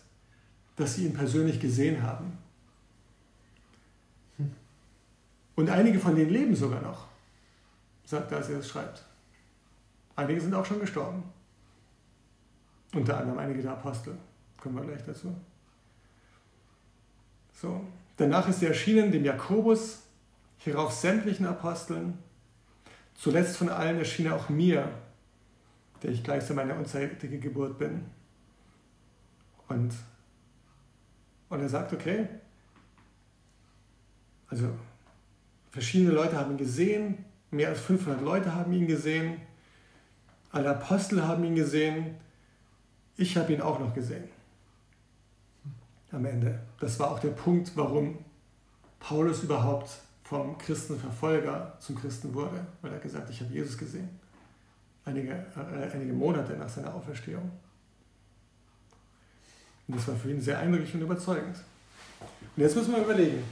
dass 0.76 0.96
sie 0.96 1.06
ihn 1.06 1.14
persönlich 1.14 1.60
gesehen 1.60 2.04
haben. 2.04 2.38
Und 5.56 5.70
einige 5.70 6.00
von 6.00 6.16
denen 6.16 6.32
leben 6.32 6.56
sogar 6.56 6.82
noch, 6.82 7.08
sagt 8.06 8.32
er, 8.32 8.40
als 8.40 8.50
er 8.50 8.58
das 8.58 8.68
schreibt. 8.68 9.06
Einige 10.16 10.42
sind 10.42 10.54
auch 10.54 10.66
schon 10.66 10.80
gestorben. 10.80 11.24
Unter 12.94 13.18
anderem 13.18 13.40
einige 13.40 13.62
der 13.62 13.72
Apostel. 13.72 14.18
Kommen 14.62 14.76
wir 14.76 14.84
gleich 14.84 15.04
dazu. 15.06 15.36
So. 17.54 17.82
Danach 18.18 18.48
ist 18.48 18.62
er 18.64 18.70
erschienen 18.70 19.12
dem 19.12 19.26
Jakobus, 19.26 20.04
hierauf 20.58 20.94
sämtlichen 20.94 21.46
Aposteln. 21.46 22.18
Zuletzt 23.14 23.58
von 23.58 23.70
allen 23.70 23.98
erschien 23.98 24.28
er 24.28 24.36
auch 24.36 24.50
mir, 24.50 24.90
der 26.06 26.14
ich 26.14 26.24
gleichsam 26.24 26.60
eine 26.60 26.76
unzeitige 26.76 27.40
Geburt 27.40 27.80
bin. 27.80 28.06
Und, 29.68 29.92
und 31.50 31.60
er 31.60 31.68
sagt, 31.68 31.94
okay, 31.94 32.28
also 34.48 34.70
verschiedene 35.72 36.12
Leute 36.12 36.38
haben 36.38 36.52
ihn 36.52 36.58
gesehen, 36.58 37.26
mehr 37.50 37.70
als 37.70 37.80
500 37.80 38.22
Leute 38.22 38.54
haben 38.54 38.72
ihn 38.72 38.86
gesehen, 38.86 39.42
alle 40.52 40.70
Apostel 40.70 41.24
haben 41.24 41.44
ihn 41.44 41.56
gesehen, 41.56 42.18
ich 43.18 43.36
habe 43.36 43.54
ihn 43.54 43.62
auch 43.62 43.80
noch 43.80 43.96
gesehen. 43.96 44.26
Am 46.12 46.24
Ende. 46.24 46.60
Das 46.80 47.00
war 47.00 47.10
auch 47.10 47.20
der 47.20 47.30
Punkt, 47.32 47.72
warum 47.76 48.20
Paulus 49.00 49.42
überhaupt 49.42 49.90
vom 50.24 50.56
Christenverfolger 50.60 51.76
zum 51.80 51.96
Christen 51.96 52.32
wurde, 52.36 52.64
weil 52.84 52.94
er 52.94 53.00
gesagt, 53.00 53.32
ich 53.32 53.42
habe 53.42 53.52
Jesus 53.52 53.76
gesehen 53.76 54.08
einige, 55.06 55.32
äh, 55.32 55.92
einige 55.94 56.14
Monate 56.14 56.54
nach 56.58 56.70
seiner 56.70 56.94
Auferstehung. 56.94 57.52
Und 59.88 59.98
das 59.98 60.08
war 60.08 60.16
für 60.16 60.32
ihn 60.32 60.42
sehr 60.42 60.60
eindrücklich 60.60 60.94
und 60.96 61.02
überzeugend. 61.02 61.58
Und 62.56 62.64
jetzt 62.64 62.76
müssen 62.76 62.92
wir 62.92 63.04
überlegen, 63.04 63.44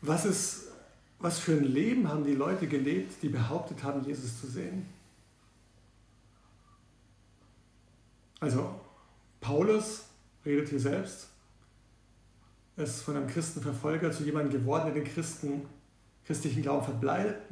was, 0.00 0.24
ist, 0.24 0.68
was 1.18 1.38
für 1.38 1.52
ein 1.52 1.64
Leben 1.64 2.08
haben 2.08 2.24
die 2.24 2.34
Leute 2.34 2.66
gelebt, 2.66 3.22
die 3.22 3.28
behauptet 3.28 3.82
haben, 3.82 4.04
Jesus 4.04 4.40
zu 4.40 4.46
sehen? 4.46 4.86
Also 8.40 8.80
Paulus 9.40 10.04
redet 10.46 10.70
hier 10.70 10.80
selbst, 10.80 11.28
ist 12.76 13.02
von 13.02 13.16
einem 13.16 13.26
Christenverfolger 13.26 14.10
zu 14.10 14.24
jemandem 14.24 14.58
geworden, 14.60 14.86
der 14.86 15.02
den 15.02 15.12
Christen, 15.12 15.66
christlichen 16.30 16.62
Glauben 16.62 16.86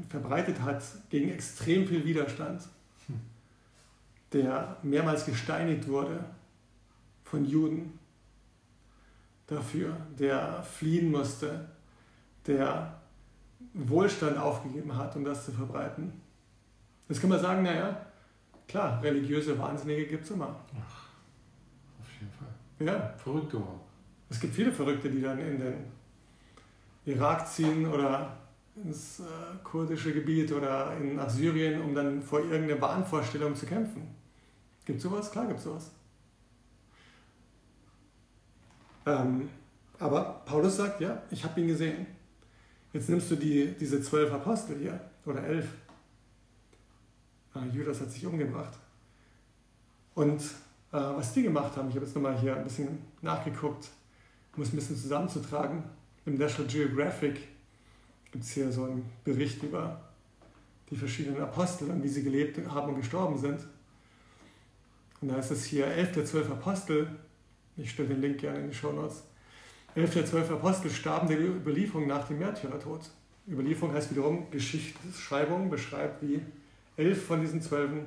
verbreitet 0.08 0.62
hat, 0.62 0.84
gegen 1.10 1.30
extrem 1.30 1.84
viel 1.88 2.04
Widerstand, 2.04 2.62
der 4.32 4.76
mehrmals 4.84 5.26
gesteinigt 5.26 5.88
wurde 5.88 6.24
von 7.24 7.44
Juden 7.44 7.98
dafür, 9.48 9.96
der 10.16 10.62
fliehen 10.62 11.10
musste, 11.10 11.68
der 12.46 13.00
Wohlstand 13.74 14.38
aufgegeben 14.38 14.96
hat, 14.96 15.16
um 15.16 15.24
das 15.24 15.44
zu 15.44 15.50
verbreiten. 15.50 16.12
Jetzt 17.08 17.20
kann 17.20 17.30
man 17.30 17.40
sagen, 17.40 17.64
naja, 17.64 18.06
klar, 18.68 19.02
religiöse 19.02 19.58
Wahnsinnige 19.58 20.06
gibt 20.06 20.22
es 20.22 20.30
immer. 20.30 20.54
Ach, 20.80 21.08
auf 22.00 22.12
jeden 22.20 22.32
Fall. 22.32 22.86
Ja. 22.86 23.12
Verrückt 23.16 23.50
geworden. 23.50 23.80
Es 24.30 24.38
gibt 24.38 24.54
viele 24.54 24.70
Verrückte, 24.70 25.10
die 25.10 25.20
dann 25.20 25.40
in 25.40 25.58
den 25.58 25.74
Irak 27.06 27.48
ziehen 27.48 27.84
oder 27.84 28.38
ins 28.84 29.20
äh, 29.20 29.24
kurdische 29.64 30.12
Gebiet 30.12 30.52
oder 30.52 30.96
in, 30.96 31.16
nach 31.16 31.28
Syrien, 31.30 31.80
um 31.82 31.94
dann 31.94 32.22
vor 32.22 32.40
irgendeiner 32.40 32.80
Wahnvorstellung 32.80 33.54
zu 33.54 33.66
kämpfen. 33.66 34.02
Gibt 34.84 34.98
es 34.98 35.02
sowas? 35.02 35.30
Klar 35.30 35.46
gibt 35.46 35.58
es 35.58 35.64
sowas. 35.64 35.90
Ähm, 39.06 39.48
aber 39.98 40.42
Paulus 40.44 40.76
sagt, 40.76 41.00
ja, 41.00 41.22
ich 41.30 41.44
habe 41.44 41.60
ihn 41.60 41.68
gesehen. 41.68 42.06
Jetzt 42.92 43.08
nimmst 43.08 43.30
du 43.30 43.36
die, 43.36 43.74
diese 43.78 44.00
zwölf 44.02 44.32
Apostel 44.32 44.78
hier, 44.78 45.00
oder 45.26 45.42
elf. 45.44 45.66
Ah, 47.54 47.64
Judas 47.72 48.00
hat 48.00 48.10
sich 48.10 48.24
umgebracht. 48.24 48.78
Und 50.14 50.40
äh, 50.40 50.46
was 50.92 51.32
die 51.32 51.42
gemacht 51.42 51.76
haben, 51.76 51.88
ich 51.88 51.96
habe 51.96 52.06
jetzt 52.06 52.14
nochmal 52.14 52.38
hier 52.38 52.56
ein 52.56 52.64
bisschen 52.64 52.98
nachgeguckt, 53.20 53.88
um 54.56 54.62
es 54.62 54.72
ein 54.72 54.76
bisschen 54.76 54.96
zusammenzutragen. 54.96 55.82
Im 56.24 56.36
National 56.36 56.70
Geographic 56.70 57.40
gibt 58.38 58.46
es 58.46 58.54
hier 58.54 58.70
so 58.70 58.84
einen 58.84 59.04
Bericht 59.24 59.60
über 59.64 60.00
die 60.88 60.96
verschiedenen 60.96 61.42
Apostel 61.42 61.90
und 61.90 62.04
wie 62.04 62.08
sie 62.08 62.22
gelebt 62.22 62.56
haben 62.68 62.92
und 62.92 63.00
gestorben 63.00 63.36
sind. 63.36 63.58
Und 65.20 65.32
da 65.32 65.38
ist 65.38 65.50
es 65.50 65.64
hier, 65.64 65.88
elf 65.88 66.12
der 66.12 66.24
zwölf 66.24 66.48
Apostel, 66.48 67.10
ich 67.76 67.90
stelle 67.90 68.10
den 68.10 68.20
Link 68.20 68.38
gerne 68.38 68.60
in 68.60 68.68
die 68.70 68.76
Show 68.76 68.92
Notes, 68.92 69.24
elf 69.96 70.14
der 70.14 70.24
zwölf 70.24 70.48
Apostel 70.52 70.88
starben 70.88 71.26
der 71.26 71.40
Überlieferung 71.40 72.06
nach 72.06 72.28
dem 72.28 72.38
Märtyrertod. 72.38 73.10
Überlieferung 73.48 73.92
heißt 73.92 74.12
wiederum 74.12 74.48
Geschichtsschreibung, 74.52 75.68
beschreibt, 75.68 76.22
wie 76.22 76.40
elf 76.96 77.26
von 77.26 77.40
diesen 77.40 77.60
zwölfen, 77.60 78.04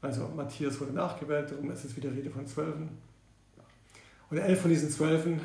also 0.00 0.26
Matthias 0.34 0.80
wurde 0.80 0.94
nachgewählt, 0.94 1.50
darum 1.50 1.70
ist 1.70 1.84
es 1.84 1.94
wieder 1.94 2.10
Rede 2.10 2.30
von 2.30 2.46
zwölfen. 2.46 2.88
Und 4.30 4.38
elf 4.38 4.62
von 4.62 4.70
diesen 4.70 4.88
zwölfen 4.88 5.38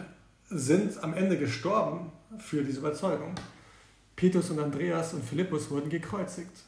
sind 0.49 1.03
am 1.03 1.13
Ende 1.13 1.37
gestorben 1.37 2.13
für 2.39 2.63
diese 2.63 2.79
Überzeugung. 2.79 3.35
Petrus 4.17 4.49
und 4.49 4.59
Andreas 4.59 5.13
und 5.13 5.23
Philippus 5.23 5.69
wurden 5.69 5.91
gekreuzigt, 5.91 6.63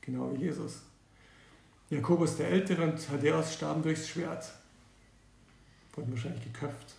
genau 0.00 0.32
wie 0.32 0.44
Jesus. 0.44 0.82
Jakobus 1.90 2.36
der 2.36 2.50
Ältere 2.50 2.84
und 2.84 3.04
Thaddäus 3.04 3.52
starben 3.52 3.82
durchs 3.82 4.06
Schwert, 4.06 4.52
wurden 5.94 6.12
wahrscheinlich 6.12 6.44
geköpft. 6.44 6.94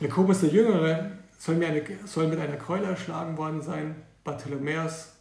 Jakobus 0.00 0.40
der 0.40 0.48
Jüngere 0.48 1.12
soll, 1.38 1.56
mit 1.56 2.38
einer 2.38 2.56
Keule 2.56 2.86
erschlagen 2.86 3.36
worden 3.36 3.60
sein. 3.60 3.94
Bartholomäus 4.24 5.16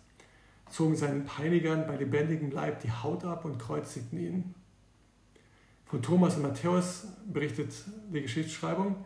zogen 0.70 0.96
seinen 0.96 1.26
Peinigern 1.26 1.86
bei 1.86 1.98
lebendigem 1.98 2.52
Leib 2.52 2.80
die 2.80 2.92
Haut 2.92 3.26
ab 3.26 3.44
und 3.44 3.60
kreuzigten 3.60 4.18
ihn. 4.18 4.56
Von 5.88 6.02
Thomas 6.02 6.38
und 6.38 6.44
Matthäus 6.44 7.08
berichtet 7.26 7.74
die 8.14 8.22
Geschichtsschreibung, 8.22 9.04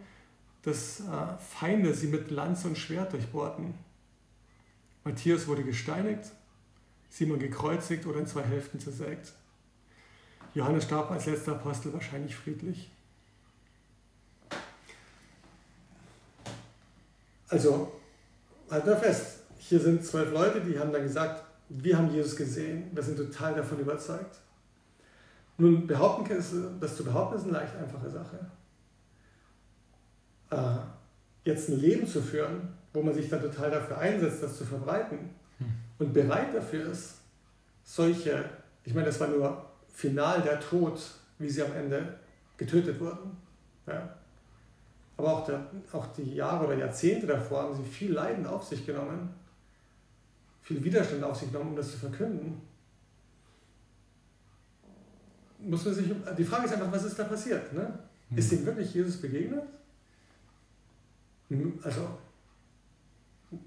dass 0.62 1.00
äh, 1.00 1.04
Feinde 1.40 1.96
sie 1.96 2.08
mit 2.08 2.30
Lanze 2.30 2.68
und 2.68 2.78
Schwert 2.78 3.12
durchbohrten. 3.12 3.85
Matthäus 5.06 5.48
wurde 5.48 5.64
gesteinigt, 5.64 6.32
Simon 7.10 7.40
gekreuzigt 7.40 8.06
oder 8.06 8.20
in 8.20 8.28
zwei 8.28 8.42
Hälften 8.42 8.80
zersägt. 8.80 9.34
Johannes 10.56 10.86
starb 10.86 11.12
als 11.12 11.28
letzter 11.28 11.54
Apostel 11.54 11.94
wahrscheinlich 11.94 12.36
friedlich. 12.36 12.92
Also, 17.48 17.92
halt 18.70 18.86
mal 18.86 18.98
fest, 18.98 19.40
hier 19.60 19.80
sind 19.80 20.04
zwölf 20.04 20.32
Leute, 20.32 20.62
die 20.62 20.78
haben 20.80 20.92
dann 20.92 21.04
gesagt, 21.04 21.44
wir 21.70 21.98
haben 21.98 22.12
Jesus 22.12 22.36
gesehen, 22.36 22.90
wir 22.92 23.04
sind 23.04 23.18
total 23.18 23.54
davon 23.54 23.80
überzeugt. 23.80 24.40
Nun, 25.58 25.86
behaupten, 25.86 26.26
das 26.82 26.98
zu 26.98 27.04
behaupten, 27.04 27.38
ist 27.38 27.44
eine 27.44 27.54
leicht 27.54 27.76
einfache 27.76 28.10
Sache. 28.10 28.40
Jetzt 31.46 31.70
ein 31.70 31.80
Leben 31.80 32.06
zu 32.06 32.22
führen, 32.22 32.68
wo 32.94 33.02
man 33.02 33.14
sich 33.14 33.30
dann 33.30 33.42
total 33.42 33.72
dafür 33.72 33.98
einsetzt, 33.98 34.44
das 34.44 34.58
zu 34.58 34.66
verbreiten 34.66 35.30
hm. 35.60 35.68
und 36.00 36.14
bereit 36.14 36.54
dafür 36.54 36.92
ist, 36.92 37.16
solche, 37.84 38.44
ich 38.84 38.94
meine, 38.94 39.06
das 39.06 39.20
war 39.20 39.30
nur 39.30 39.66
final 39.88 40.42
der 40.42 40.60
Tod, 40.60 41.00
wie 41.40 41.50
sie 41.50 41.64
am 41.64 41.74
Ende 41.74 42.16
getötet 42.58 43.00
wurden. 43.00 43.38
Ja. 43.88 44.16
Aber 45.18 45.34
auch, 45.34 45.46
der, 45.46 45.66
auch 45.94 46.08
die 46.08 46.36
Jahre 46.36 46.66
oder 46.66 46.78
Jahrzehnte 46.78 47.28
davor 47.28 47.64
haben 47.64 47.76
sie 47.76 47.90
viel 47.90 48.12
Leiden 48.12 48.46
auf 48.46 48.66
sich 48.66 48.86
genommen, 48.86 49.30
viel 50.62 50.84
Widerstand 50.84 51.24
auf 51.24 51.38
sich 51.38 51.52
genommen, 51.52 51.72
um 51.72 51.76
das 51.76 51.92
zu 51.92 51.98
verkünden. 51.98 52.62
Muss 55.60 55.86
man 55.86 55.94
sich, 55.94 56.12
die 56.38 56.44
Frage 56.44 56.66
ist 56.66 56.74
einfach, 56.74 56.92
was 56.92 57.06
ist 57.06 57.18
da 57.18 57.24
passiert? 57.24 57.72
Ne? 57.72 57.98
Ist 58.36 58.52
ihm 58.52 58.66
wirklich 58.66 58.94
Jesus 58.94 59.22
begegnet? 59.22 59.64
Also, 61.84 62.08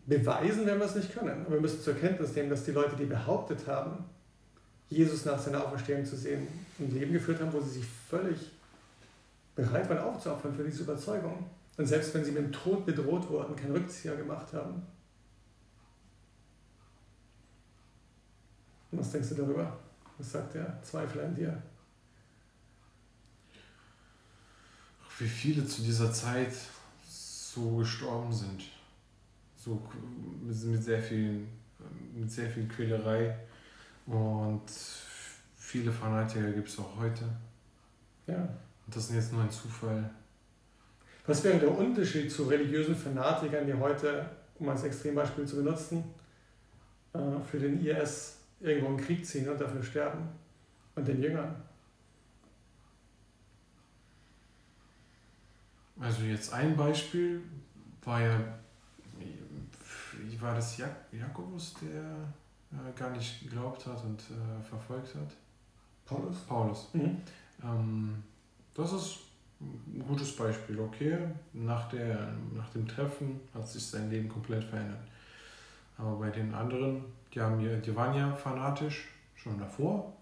beweisen 0.06 0.66
werden 0.66 0.78
wir 0.78 0.86
es 0.86 0.94
nicht 0.94 1.12
können. 1.12 1.42
Aber 1.46 1.54
wir 1.54 1.60
müssen 1.60 1.80
zur 1.80 1.94
Kenntnis 1.94 2.34
nehmen, 2.34 2.50
dass 2.50 2.64
die 2.64 2.72
Leute, 2.72 2.96
die 2.96 3.06
behauptet 3.06 3.66
haben, 3.66 4.04
Jesus 4.88 5.24
nach 5.24 5.38
seiner 5.38 5.64
Auferstehung 5.64 6.04
zu 6.04 6.16
sehen, 6.16 6.46
ein 6.78 6.90
Leben 6.92 7.12
geführt 7.12 7.40
haben, 7.40 7.52
wo 7.52 7.60
sie 7.60 7.80
sich 7.80 7.86
völlig 8.08 8.52
bereit 9.54 9.88
waren 9.88 9.98
aufzuopfern 9.98 10.54
für 10.54 10.64
diese 10.64 10.84
Überzeugung. 10.84 11.44
Und 11.76 11.86
selbst 11.86 12.14
wenn 12.14 12.24
sie 12.24 12.32
mit 12.32 12.44
dem 12.44 12.52
Tod 12.52 12.86
bedroht 12.86 13.28
wurden, 13.28 13.54
keinen 13.54 13.72
Rückzieher 13.72 14.16
gemacht 14.16 14.52
haben. 14.52 14.82
Was 18.90 19.12
denkst 19.12 19.28
du 19.30 19.34
darüber? 19.36 19.78
Was 20.16 20.32
sagt 20.32 20.54
der 20.54 20.82
Zweifel 20.82 21.20
an 21.20 21.34
dir? 21.34 21.62
Wie 25.18 25.28
viele 25.28 25.66
zu 25.66 25.82
dieser 25.82 26.12
Zeit 26.12 26.52
so 27.58 27.76
gestorben 27.76 28.32
sind. 28.32 28.62
So 29.56 29.82
mit 30.44 30.82
sehr 30.82 31.02
viel, 31.02 31.46
mit 32.14 32.30
sehr 32.30 32.48
viel 32.48 32.68
Quälerei. 32.68 33.36
Und 34.06 34.62
viele 35.56 35.92
Fanatiker 35.92 36.50
gibt 36.52 36.68
es 36.68 36.78
auch 36.78 36.96
heute. 36.98 37.24
Ja. 38.26 38.36
Und 38.36 38.96
das 38.96 39.10
ist 39.10 39.14
jetzt 39.14 39.32
nur 39.32 39.42
ein 39.42 39.50
Zufall. 39.50 40.10
Was 41.26 41.44
wäre 41.44 41.58
der 41.58 41.76
Unterschied 41.76 42.32
zu 42.32 42.44
religiösen 42.44 42.96
Fanatikern, 42.96 43.66
die 43.66 43.74
heute, 43.74 44.30
um 44.58 44.68
als 44.70 44.84
Extrembeispiel 44.84 45.44
zu 45.44 45.56
benutzen, 45.56 46.04
äh, 47.12 47.18
für 47.50 47.58
den 47.58 47.84
IS 47.84 48.38
irgendwo 48.60 48.88
einen 48.88 48.96
Krieg 48.96 49.26
ziehen 49.26 49.48
und 49.48 49.60
dafür 49.60 49.82
sterben 49.82 50.26
und 50.94 51.06
den 51.06 51.22
Jüngern? 51.22 51.54
Also 56.00 56.22
jetzt 56.22 56.52
ein 56.52 56.76
Beispiel 56.76 57.42
war 58.04 58.20
ja, 58.22 58.38
wie 59.18 60.40
war 60.40 60.54
das 60.54 60.76
Jak 60.78 60.94
Jakobus, 61.12 61.74
der 61.82 62.02
äh, 62.72 62.92
gar 62.98 63.10
nicht 63.10 63.42
geglaubt 63.42 63.86
hat 63.86 64.02
und 64.04 64.20
äh, 64.20 64.62
verfolgt 64.62 65.14
hat? 65.14 65.34
Paulus. 66.06 66.36
Paulus. 66.46 66.88
Mhm. 66.92 67.20
Ähm, 67.62 68.22
das 68.74 68.92
ist 68.92 69.18
ein 69.60 70.04
gutes 70.06 70.36
Beispiel, 70.36 70.78
okay. 70.78 71.18
Nach, 71.52 71.88
der, 71.88 72.32
nach 72.54 72.68
dem 72.70 72.86
Treffen 72.86 73.40
hat 73.52 73.68
sich 73.68 73.84
sein 73.84 74.08
Leben 74.08 74.28
komplett 74.28 74.64
verändert. 74.64 75.00
Aber 75.96 76.16
bei 76.16 76.30
den 76.30 76.54
anderen, 76.54 77.04
die, 77.34 77.40
haben 77.40 77.60
ja, 77.60 77.76
die 77.76 77.94
waren 77.94 78.14
ja 78.14 78.32
fanatisch 78.34 79.08
schon 79.34 79.58
davor. 79.58 80.12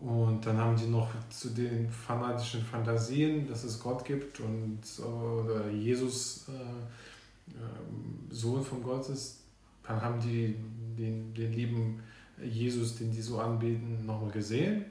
Und 0.00 0.44
dann 0.44 0.58
haben 0.58 0.76
die 0.76 0.86
noch 0.88 1.10
zu 1.28 1.50
den 1.50 1.88
fanatischen 1.88 2.62
Fantasien, 2.62 3.46
dass 3.46 3.62
es 3.64 3.78
Gott 3.78 4.04
gibt 4.04 4.40
und 4.40 4.80
oder 4.98 5.68
Jesus 5.70 6.46
äh, 6.48 7.52
äh, 7.52 8.34
Sohn 8.34 8.64
von 8.64 8.82
Gott 8.82 9.08
ist. 9.08 9.40
Dann 9.86 10.00
haben 10.00 10.20
die 10.20 10.56
den, 10.98 11.32
den 11.34 11.52
lieben 11.52 12.02
Jesus, 12.42 12.96
den 12.96 13.12
die 13.12 13.20
so 13.20 13.38
anbeten, 13.40 14.04
nochmal 14.04 14.30
gesehen. 14.30 14.84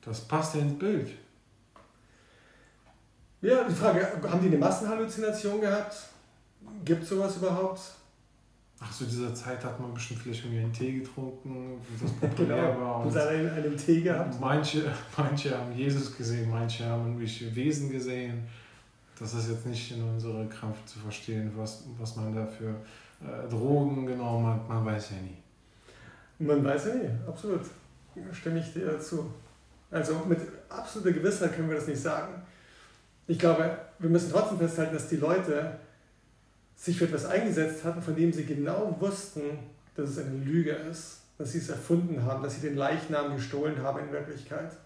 Das 0.00 0.26
passt 0.26 0.54
ja 0.54 0.62
ins 0.62 0.78
Bild. 0.78 1.10
Ja, 3.40 3.64
die 3.64 3.74
Frage, 3.74 4.20
haben 4.28 4.40
die 4.40 4.48
eine 4.48 4.58
Massenhalluzination 4.58 5.60
gehabt? 5.60 5.94
Gibt 6.84 7.04
es 7.04 7.08
sowas 7.08 7.36
überhaupt? 7.36 7.80
Ach, 8.80 8.92
zu 8.92 9.04
dieser 9.04 9.34
Zeit 9.34 9.64
hat 9.64 9.80
man 9.80 9.92
bestimmt 9.92 10.20
vielleicht 10.20 10.44
irgendwie 10.44 10.62
einen 10.62 10.72
Tee 10.72 11.00
getrunken, 11.00 11.80
wie 11.88 12.04
das 12.04 12.12
populär 12.20 12.72
genau. 12.72 12.80
war. 12.80 13.06
Und 13.06 13.16
einen, 13.16 13.50
einen 13.50 13.76
Tee 13.76 14.02
gehabt. 14.02 14.40
Manche, 14.40 14.84
manche 15.16 15.56
haben 15.56 15.72
Jesus 15.72 16.16
gesehen, 16.16 16.48
manche 16.48 16.84
haben 16.84 17.06
irgendwelche 17.06 17.54
Wesen 17.54 17.90
gesehen. 17.90 18.46
Das 19.18 19.34
ist 19.34 19.50
jetzt 19.50 19.66
nicht 19.66 19.90
in 19.90 20.02
unserer 20.02 20.46
Kraft 20.46 20.88
zu 20.88 21.00
verstehen, 21.00 21.50
was, 21.56 21.84
was 21.98 22.14
man 22.14 22.32
da 22.32 22.46
für 22.46 22.68
äh, 23.20 23.48
Drogen 23.48 24.06
genommen 24.06 24.46
hat. 24.46 24.68
Man 24.68 24.84
weiß 24.84 25.10
ja 25.10 25.16
nie. 25.16 26.46
Man 26.46 26.64
weiß 26.64 26.86
ja 26.86 26.94
nie, 26.94 27.10
absolut. 27.26 27.62
Stimme 28.32 28.60
ich 28.60 28.72
dir 28.72 28.86
dazu. 28.86 29.32
Also 29.90 30.22
mit 30.28 30.38
absoluter 30.68 31.12
Gewissheit 31.12 31.54
können 31.54 31.68
wir 31.68 31.76
das 31.76 31.88
nicht 31.88 32.00
sagen. 32.00 32.34
Ich 33.26 33.38
glaube, 33.38 33.76
wir 33.98 34.10
müssen 34.10 34.30
trotzdem 34.30 34.58
festhalten, 34.58 34.94
dass 34.94 35.08
die 35.08 35.16
Leute 35.16 35.78
sich 36.78 36.96
für 36.96 37.04
etwas 37.04 37.26
eingesetzt 37.26 37.84
hatten, 37.84 38.00
von 38.00 38.14
dem 38.14 38.32
sie 38.32 38.44
genau 38.44 38.96
wussten, 39.00 39.42
dass 39.96 40.10
es 40.10 40.18
eine 40.18 40.36
Lüge 40.44 40.70
ist, 40.70 41.22
dass 41.36 41.52
sie 41.52 41.58
es 41.58 41.68
erfunden 41.68 42.24
haben, 42.24 42.42
dass 42.42 42.54
sie 42.54 42.60
den 42.60 42.76
Leichnam 42.76 43.34
gestohlen 43.34 43.82
haben 43.82 43.98
in 44.06 44.12
Wirklichkeit. 44.12 44.76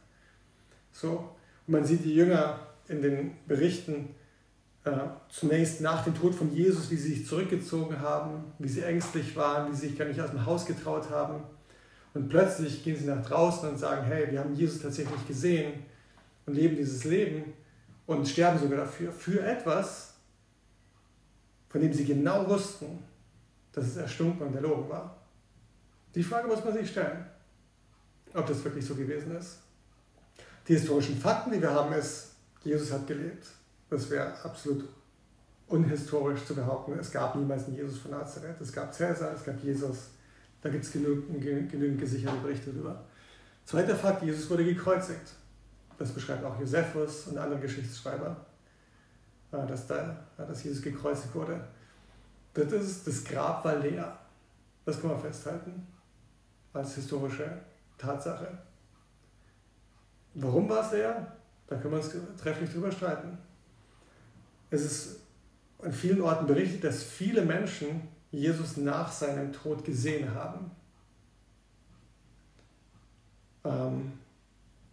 So. 0.91 1.31
Und 1.67 1.73
man 1.73 1.85
sieht 1.85 2.05
die 2.05 2.15
Jünger 2.15 2.61
in 2.89 3.03
den 3.03 3.33
Berichten 3.47 4.15
äh, 4.85 4.91
zunächst 5.29 5.83
nach 5.83 6.03
dem 6.03 6.15
Tod 6.15 6.35
von 6.35 6.51
Jesus, 6.53 6.91
wie 6.91 6.97
sie 6.97 7.15
sich 7.15 7.27
zurückgezogen 7.27 8.01
haben, 8.01 8.45
wie 8.59 8.69
sie 8.69 8.83
ängstlich 8.83 9.37
waren, 9.37 9.71
wie 9.71 9.77
sie 9.77 9.89
sich 9.89 9.99
gar 9.99 10.07
nicht 10.07 10.21
aus 10.21 10.31
dem 10.31 10.45
Haus 10.47 10.65
getraut 10.65 11.11
haben. 11.11 11.43
Und 12.15 12.29
plötzlich 12.29 12.83
gehen 12.83 12.97
sie 12.97 13.07
nach 13.07 13.25
draußen 13.25 13.69
und 13.69 13.79
sagen, 13.79 14.05
hey, 14.07 14.31
wir 14.31 14.41
haben 14.41 14.55
Jesus 14.55 14.81
tatsächlich 14.81 15.27
gesehen 15.29 15.75
und 16.47 16.55
leben 16.55 16.77
dieses 16.77 17.05
Leben 17.05 17.53
und 18.07 18.27
sterben 18.27 18.59
sogar 18.59 18.79
dafür, 18.79 19.13
für 19.13 19.41
etwas, 19.41 20.12
von 21.73 21.81
dem 21.81 21.93
sie 21.93 22.05
genau 22.05 22.47
wussten, 22.49 23.03
dass 23.73 23.87
es 23.87 23.97
erstunken 23.97 24.47
und 24.47 24.55
erlogen 24.55 24.89
war. 24.91 25.17
Die 26.15 26.23
Frage 26.23 26.47
muss 26.47 26.63
man 26.63 26.75
sich 26.75 26.91
stellen, 26.91 27.25
ob 28.35 28.47
das 28.47 28.63
wirklich 28.63 28.85
so 28.85 28.95
gewesen 28.95 29.35
ist. 29.35 29.59
Die 30.69 30.75
historischen 30.75 31.17
Fakten, 31.17 31.51
die 31.51 31.63
wir 31.63 31.71
haben, 31.71 31.93
ist, 31.95 32.33
Jesus 32.63 32.93
hat 32.93 33.07
gelebt. 33.07 33.47
Das 33.89 34.09
wäre 34.11 34.33
absolut 34.45 34.85
unhistorisch 35.69 36.45
zu 36.45 36.55
behaupten. 36.55 36.99
Es 36.99 37.11
gab 37.11 37.35
niemals 37.35 37.65
einen 37.65 37.77
Jesus 37.77 37.99
von 37.99 38.11
Nazareth. 38.11 38.61
Es 38.61 38.73
gab 38.73 38.93
Cäsar, 38.93 39.33
es 39.35 39.43
gab 39.43 39.59
Jesus. 39.65 40.11
Da 40.61 40.69
gibt 40.69 40.85
es 40.85 40.93
genügend, 40.93 41.41
genügend 41.71 41.99
gesicherte 41.99 42.37
Berichte 42.39 42.71
darüber. 42.71 43.03
Zweiter 43.65 43.97
Fakt, 43.97 44.23
Jesus 44.23 44.49
wurde 44.51 44.65
gekreuzigt. 44.65 45.33
Das 45.99 46.13
beschreibt 46.13 46.45
auch 46.45 46.61
Josephus 46.61 47.29
und 47.29 47.39
andere 47.39 47.61
Geschichtsschreiber 47.61 48.37
dass, 49.53 49.87
da, 49.87 50.17
dass 50.37 50.65
Jesus 50.65 50.83
gekreuzigt 50.83 51.35
wurde. 51.35 51.63
Drittens, 52.55 53.05
das 53.05 53.23
Grab 53.23 53.65
war 53.65 53.77
leer. 53.77 54.19
Das 54.85 55.01
kann 55.01 55.11
man 55.11 55.21
festhalten 55.21 55.87
als 56.73 56.95
historische 56.95 57.61
Tatsache. 57.99 58.49
Warum 60.35 60.69
war 60.69 60.85
es 60.85 60.93
leer? 60.93 61.37
Da 61.67 61.77
können 61.77 61.93
wir 61.93 62.01
uns 62.01 62.15
trefflich 62.41 62.73
drüber 62.73 62.91
streiten. 62.91 63.39
Es 64.71 64.83
ist 64.83 65.21
an 65.83 65.93
vielen 65.93 66.23
Orten 66.23 66.47
berichtet, 66.47 66.85
dass 66.85 67.03
viele 67.03 67.43
Menschen 67.43 68.09
Jesus 68.31 68.79
nach 68.79 69.13
seinem 69.13 69.53
Tod 69.53 69.85
gesehen 69.85 70.35
haben. 70.35 70.71
Ähm, 73.65 74.13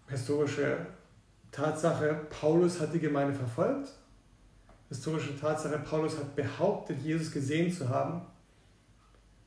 historische 0.08 0.86
Tatsache, 1.52 2.26
Paulus 2.30 2.80
hat 2.80 2.94
die 2.94 3.00
Gemeinde 3.00 3.34
verfolgt 3.34 3.94
historische 4.90 5.40
Tatsache, 5.40 5.78
Paulus 5.80 6.18
hat 6.18 6.36
behauptet, 6.36 7.00
Jesus 7.02 7.32
gesehen 7.32 7.72
zu 7.72 7.88
haben 7.88 8.22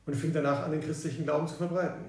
und 0.05 0.15
fing 0.15 0.33
danach 0.33 0.63
an, 0.63 0.71
den 0.71 0.81
christlichen 0.81 1.25
Glauben 1.25 1.47
zu 1.47 1.55
verbreiten. 1.55 2.05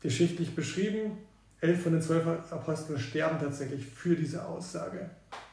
Geschichtlich 0.00 0.54
beschrieben, 0.54 1.18
elf 1.60 1.82
von 1.82 1.92
den 1.92 2.02
zwölf 2.02 2.26
Aposteln 2.50 2.98
sterben 2.98 3.38
tatsächlich 3.38 3.86
für 3.86 4.16
diese 4.16 4.44
Aussage. 4.44 5.10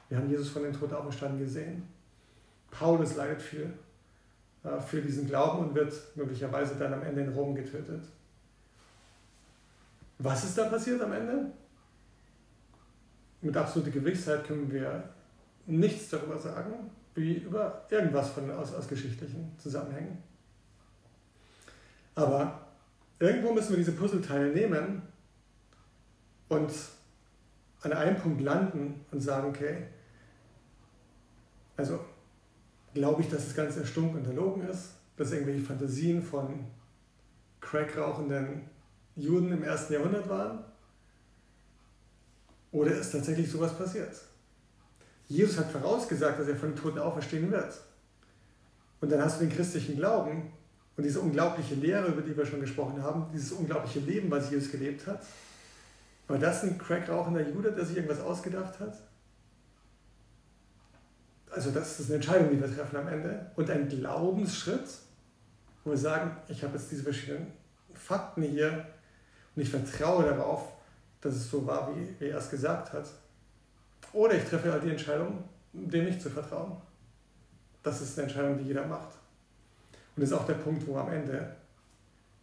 Wir 0.08 0.18
haben 0.18 0.30
Jesus 0.30 0.50
von 0.50 0.64
den 0.64 0.74
Toten 0.74 0.96
auferstanden 0.96 1.40
gesehen. 1.40 1.84
Paulus 2.72 3.16
leidet 3.16 3.42
viel 3.42 3.74
äh, 4.64 4.80
für 4.80 5.02
diesen 5.02 5.28
Glauben 5.28 5.68
und 5.68 5.76
wird 5.76 5.94
möglicherweise 6.16 6.76
dann 6.76 6.94
am 6.94 7.04
Ende 7.04 7.22
in 7.22 7.34
Rom 7.34 7.56
getötet. 7.56 8.04
Was 10.20 10.46
ist 10.46 10.58
da 10.58 10.70
passiert 10.70 11.02
am 11.02 11.12
Ende? 11.12 11.52
Mit 13.42 13.56
absoluter 13.56 13.92
Gewissheit 13.92 14.46
können 14.46 14.72
wir 14.72 15.04
nichts 15.68 16.10
darüber 16.10 16.38
sagen, 16.38 16.90
wie 17.14 17.36
über 17.36 17.86
irgendwas 17.90 18.30
von, 18.30 18.50
aus, 18.52 18.74
aus 18.74 18.88
geschichtlichen 18.88 19.52
Zusammenhängen. 19.58 20.18
Aber 22.16 22.68
irgendwo 23.20 23.54
müssen 23.54 23.70
wir 23.70 23.78
diese 23.78 23.92
Puzzleteile 23.92 24.52
nehmen 24.52 25.02
und 26.50 26.72
an 27.82 27.94
einem 27.94 28.18
Punkt 28.18 28.42
landen 28.42 29.06
und 29.12 29.22
sagen, 29.22 29.50
okay, 29.50 29.88
also 31.76 32.00
glaube 32.94 33.22
ich, 33.22 33.30
dass 33.30 33.46
das 33.46 33.56
Ganze 33.56 33.82
erstunken 33.82 34.20
und 34.20 34.28
erlogen 34.28 34.68
ist, 34.68 34.94
dass 35.16 35.32
irgendwelche 35.32 35.64
Fantasien 35.64 36.24
von 36.24 36.66
crackrauchenden 37.62 38.70
Juden 39.16 39.52
im 39.52 39.64
ersten 39.64 39.94
Jahrhundert 39.94 40.28
waren? 40.30 40.64
Oder 42.72 42.92
ist 42.92 43.12
tatsächlich 43.12 43.52
sowas 43.52 43.78
passiert? 43.78 44.16
Jesus 45.28 45.58
hat 45.58 45.72
vorausgesagt, 45.72 46.40
dass 46.40 46.48
er 46.48 46.56
von 46.56 46.72
den 46.72 46.78
Toten 46.78 47.00
auferstehen 47.00 47.52
wird. 47.52 47.74
Und 49.02 49.12
dann 49.12 49.22
hast 49.22 49.40
du 49.40 49.46
den 49.46 49.56
christlichen 49.56 49.98
Glauben 49.98 50.52
und 50.96 51.04
diese 51.04 51.20
unglaubliche 51.20 51.76
Lehre, 51.76 52.08
über 52.08 52.22
die 52.22 52.36
wir 52.36 52.46
schon 52.46 52.62
gesprochen 52.62 53.04
haben, 53.04 53.28
dieses 53.34 53.52
unglaubliche 53.52 54.00
Leben, 54.00 54.32
was 54.32 54.50
Jesus 54.50 54.72
gelebt 54.72 55.06
hat. 55.06 55.22
War 56.28 56.38
das 56.38 56.64
ein 56.64 56.78
crackrauchender 56.78 57.48
Jude, 57.48 57.72
der 57.72 57.86
sich 57.86 57.98
irgendwas 57.98 58.20
ausgedacht 58.20 58.80
hat? 58.80 58.98
Also 61.52 61.72
das 61.72 62.00
ist 62.00 62.08
eine 62.08 62.16
Entscheidung, 62.16 62.50
die 62.50 62.60
wir 62.60 62.74
treffen 62.74 62.98
am 62.98 63.08
Ende. 63.08 63.52
Und 63.56 63.70
ein 63.70 63.88
Glaubensschritt, 63.88 64.88
wo 65.84 65.92
wir 65.92 65.98
sagen, 65.98 66.36
ich 66.48 66.64
habe 66.64 66.78
jetzt 66.78 66.92
diese 66.92 67.04
verschiedenen 67.04 67.48
Fakten 67.94 68.42
hier 68.42 68.86
und 69.56 69.62
ich 69.62 69.70
vertraue 69.70 70.26
darauf, 70.26 70.74
dass 71.22 71.36
es 71.36 71.50
so 71.50 71.66
war, 71.66 71.96
wie, 71.96 72.16
wie 72.20 72.30
er 72.30 72.38
es 72.38 72.50
gesagt 72.50 72.94
hat. 72.94 73.06
Oder 74.14 74.36
ich 74.36 74.44
treffe 74.46 74.72
halt 74.72 74.84
die 74.84 74.92
Entscheidung, 74.92 75.44
dem 75.74 76.06
nicht 76.06 76.22
zu 76.22 76.30
vertrauen. 76.30 76.78
Das 77.84 78.02
ist 78.02 78.18
eine 78.18 78.28
Entscheidung, 78.28 78.58
die 78.58 78.66
jeder 78.66 78.86
macht. 78.86 79.14
Und 80.16 80.22
das 80.22 80.32
ist 80.32 80.38
auch 80.38 80.46
der 80.46 80.56
Punkt, 80.56 80.86
wo 80.88 80.98
am 80.98 81.12
Ende, 81.12 81.56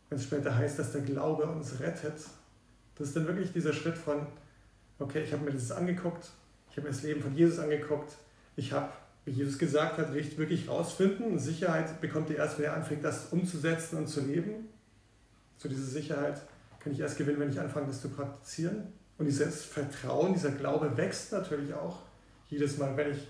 wenn 0.08 0.18
es 0.18 0.24
später 0.24 0.56
heißt, 0.56 0.78
dass 0.78 0.92
der 0.92 1.02
Glaube 1.02 1.44
uns 1.44 1.80
rettet, 1.80 2.20
das 2.96 3.08
ist 3.08 3.16
dann 3.16 3.26
wirklich 3.26 3.52
dieser 3.52 3.72
Schritt 3.72 3.98
von, 3.98 4.26
okay, 4.98 5.22
ich 5.22 5.32
habe 5.32 5.44
mir 5.44 5.52
das 5.52 5.72
angeguckt, 5.72 6.30
ich 6.70 6.76
habe 6.76 6.86
mir 6.86 6.92
das 6.92 7.02
Leben 7.02 7.20
von 7.20 7.34
Jesus 7.34 7.58
angeguckt, 7.58 8.16
ich 8.56 8.72
habe, 8.72 8.90
wie 9.24 9.32
Jesus 9.32 9.58
gesagt 9.58 9.98
hat, 9.98 10.14
wirklich 10.14 10.68
rausfinden. 10.68 11.38
Sicherheit 11.38 12.00
bekommt 12.00 12.30
ihr 12.30 12.36
erst, 12.36 12.58
wenn 12.58 12.66
ihr 12.66 12.74
anfängt, 12.74 13.04
das 13.04 13.26
umzusetzen 13.32 13.98
und 13.98 14.06
zu 14.06 14.20
leben. 14.20 14.68
So 15.58 15.68
diese 15.68 15.84
Sicherheit 15.84 16.40
kann 16.78 16.92
ich 16.92 17.00
erst 17.00 17.18
gewinnen, 17.18 17.40
wenn 17.40 17.50
ich 17.50 17.58
anfange, 17.58 17.86
das 17.86 18.00
zu 18.00 18.10
praktizieren. 18.10 18.92
Und 19.18 19.26
dieses 19.26 19.64
Vertrauen, 19.64 20.34
dieser 20.34 20.50
Glaube 20.52 20.96
wächst 20.96 21.32
natürlich 21.32 21.72
auch 21.72 22.00
jedes 22.48 22.78
Mal, 22.78 22.96
wenn, 22.96 23.12
ich, 23.12 23.28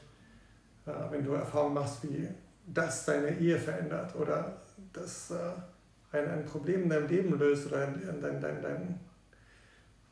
äh, 0.87 1.11
wenn 1.11 1.24
du 1.24 1.32
Erfahrungen 1.32 1.74
machst, 1.74 2.03
wie 2.03 2.28
das 2.66 3.05
deine 3.05 3.39
Ehe 3.39 3.59
verändert 3.59 4.14
oder 4.16 4.61
das 4.93 5.30
äh, 5.30 6.16
ein, 6.16 6.30
ein 6.30 6.45
Problem 6.47 6.85
in 6.85 6.89
deinem 6.89 7.09
Leben 7.09 7.39
löst 7.39 7.66
oder 7.66 7.87
in, 7.87 8.20
dein, 8.20 8.41
dein, 8.41 8.62
dein, 8.62 9.01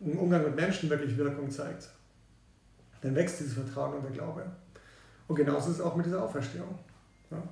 im 0.00 0.18
Umgang 0.18 0.42
mit 0.42 0.56
Menschen 0.56 0.90
wirklich 0.90 1.16
Wirkung 1.16 1.50
zeigt. 1.50 1.88
Dann 3.00 3.14
wächst 3.14 3.40
dieses 3.40 3.54
Vertrauen 3.54 3.94
und 3.94 4.02
der 4.02 4.12
Glaube. 4.12 4.44
Und 5.28 5.36
genauso 5.36 5.70
ist 5.70 5.76
es 5.76 5.80
auch 5.80 5.96
mit 5.96 6.06
dieser 6.06 6.22
Auferstehung. 6.22 6.78
Ja? 7.30 7.42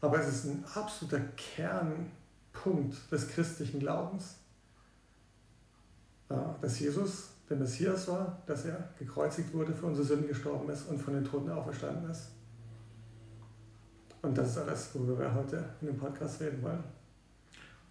Aber 0.00 0.18
es 0.18 0.28
ist 0.28 0.44
ein 0.44 0.64
absoluter 0.74 1.20
Kernpunkt 1.36 3.10
des 3.10 3.28
christlichen 3.28 3.80
Glaubens, 3.80 4.36
äh, 6.28 6.34
dass 6.60 6.80
Jesus 6.80 7.33
der 7.48 7.56
Messias 7.56 8.08
war, 8.08 8.42
dass 8.46 8.64
er 8.64 8.88
gekreuzigt 8.98 9.52
wurde, 9.52 9.74
für 9.74 9.86
unsere 9.86 10.06
Sünden 10.06 10.28
gestorben 10.28 10.70
ist 10.70 10.88
und 10.88 10.98
von 10.98 11.14
den 11.14 11.24
Toten 11.24 11.50
auferstanden 11.50 12.10
ist. 12.10 12.30
Und 14.22 14.36
das 14.36 14.50
ist 14.50 14.58
alles, 14.58 14.94
worüber 14.94 15.18
wir 15.18 15.34
heute 15.34 15.68
in 15.80 15.88
dem 15.88 15.98
Podcast 15.98 16.40
reden 16.40 16.62
wollen. 16.62 16.82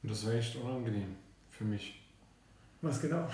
Und 0.02 0.12
das 0.12 0.26
war 0.26 0.34
echt 0.34 0.56
unangenehm 0.56 1.16
für 1.52 1.64
mich. 1.64 2.02
Was 2.82 3.00
genau? 3.00 3.30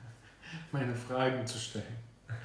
Meine 0.72 0.94
Fragen 0.94 1.46
zu 1.46 1.58
stellen. 1.58 1.96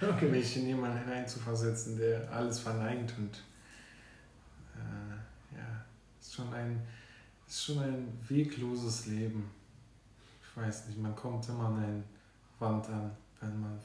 Okay. 0.01 0.30
Mich 0.30 0.57
in 0.57 0.68
jemanden 0.68 0.99
hineinzuversetzen, 0.99 1.97
der 1.97 2.32
alles 2.32 2.59
verneint 2.59 3.14
und 3.18 3.43
äh, 4.76 5.55
ja, 5.57 5.86
ist 6.20 6.34
schon 6.34 6.53
ein 6.53 6.82
ist 7.51 7.66
schon 7.66 7.80
ein 7.80 8.07
wegloses 8.30 9.07
Leben. 9.07 9.51
Ich 10.41 10.55
weiß 10.55 10.88
nicht, 10.88 10.99
man 10.99 11.14
kommt 11.16 11.47
immer 11.49 11.66
an 11.66 11.84
ein 11.84 12.03
Wand 12.62 12.88
an, 12.89 13.12
wenn 13.39 13.59
man, 13.59 13.80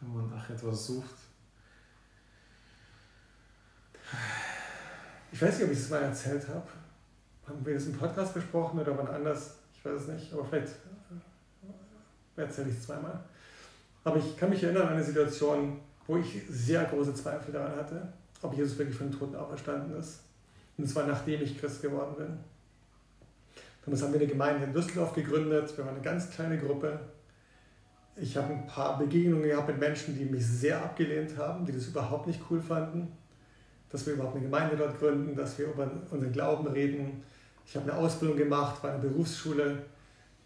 wenn 0.00 0.14
man 0.14 0.30
nach 0.30 0.50
etwas 0.50 0.86
sucht. 0.86 1.14
Ich 5.32 5.40
weiß 5.40 5.58
nicht, 5.58 5.64
ob 5.64 5.72
ich 5.72 5.78
es 5.78 5.90
mal 5.90 6.02
erzählt 6.02 6.46
habe. 6.48 6.66
haben 7.48 7.64
wir 7.64 7.74
das 7.74 7.86
im 7.86 7.96
Podcast 7.96 8.34
besprochen 8.34 8.78
oder 8.78 8.96
wann 8.96 9.08
anders, 9.08 9.56
ich 9.74 9.84
weiß 9.84 10.02
es 10.02 10.08
nicht, 10.08 10.32
aber 10.32 10.44
vielleicht 10.44 10.68
äh, 12.36 12.40
erzähle 12.42 12.68
ich 12.68 12.76
es 12.76 12.84
zweimal. 12.84 13.18
Aber 14.04 14.16
ich 14.18 14.36
kann 14.36 14.50
mich 14.50 14.62
erinnern 14.62 14.88
an 14.88 14.94
eine 14.94 15.04
Situation, 15.04 15.80
wo 16.06 16.18
ich 16.18 16.42
sehr 16.48 16.84
große 16.84 17.14
Zweifel 17.14 17.52
daran 17.52 17.76
hatte, 17.76 18.12
ob 18.42 18.54
Jesus 18.54 18.76
wirklich 18.76 18.96
von 18.96 19.10
den 19.10 19.18
Toten 19.18 19.36
auferstanden 19.36 19.98
ist. 19.98 20.20
Und 20.76 20.88
zwar 20.88 21.06
nachdem 21.06 21.40
ich 21.40 21.58
Christ 21.58 21.80
geworden 21.80 22.14
bin. 22.16 22.38
Damals 23.84 24.02
haben 24.02 24.12
wir 24.12 24.20
eine 24.20 24.28
Gemeinde 24.28 24.64
in 24.64 24.72
Düsseldorf 24.72 25.14
gegründet. 25.14 25.76
Wir 25.76 25.84
waren 25.84 25.94
eine 25.94 26.04
ganz 26.04 26.30
kleine 26.30 26.58
Gruppe. 26.58 27.00
Ich 28.16 28.36
habe 28.36 28.52
ein 28.52 28.66
paar 28.66 28.98
Begegnungen 28.98 29.44
gehabt 29.48 29.68
mit 29.68 29.78
Menschen, 29.78 30.16
die 30.16 30.26
mich 30.26 30.46
sehr 30.46 30.82
abgelehnt 30.82 31.36
haben, 31.38 31.64
die 31.64 31.72
das 31.72 31.86
überhaupt 31.86 32.26
nicht 32.26 32.40
cool 32.50 32.60
fanden, 32.60 33.08
dass 33.88 34.06
wir 34.06 34.14
überhaupt 34.14 34.36
eine 34.36 34.44
Gemeinde 34.44 34.76
dort 34.76 34.98
gründen, 34.98 35.34
dass 35.34 35.58
wir 35.58 35.66
über 35.66 35.90
unseren 36.10 36.32
Glauben 36.32 36.66
reden. 36.66 37.22
Ich 37.64 37.74
habe 37.74 37.90
eine 37.90 38.00
Ausbildung 38.00 38.36
gemacht, 38.36 38.82
war 38.82 38.94
in 38.94 39.00
der 39.00 39.08
Berufsschule 39.08 39.82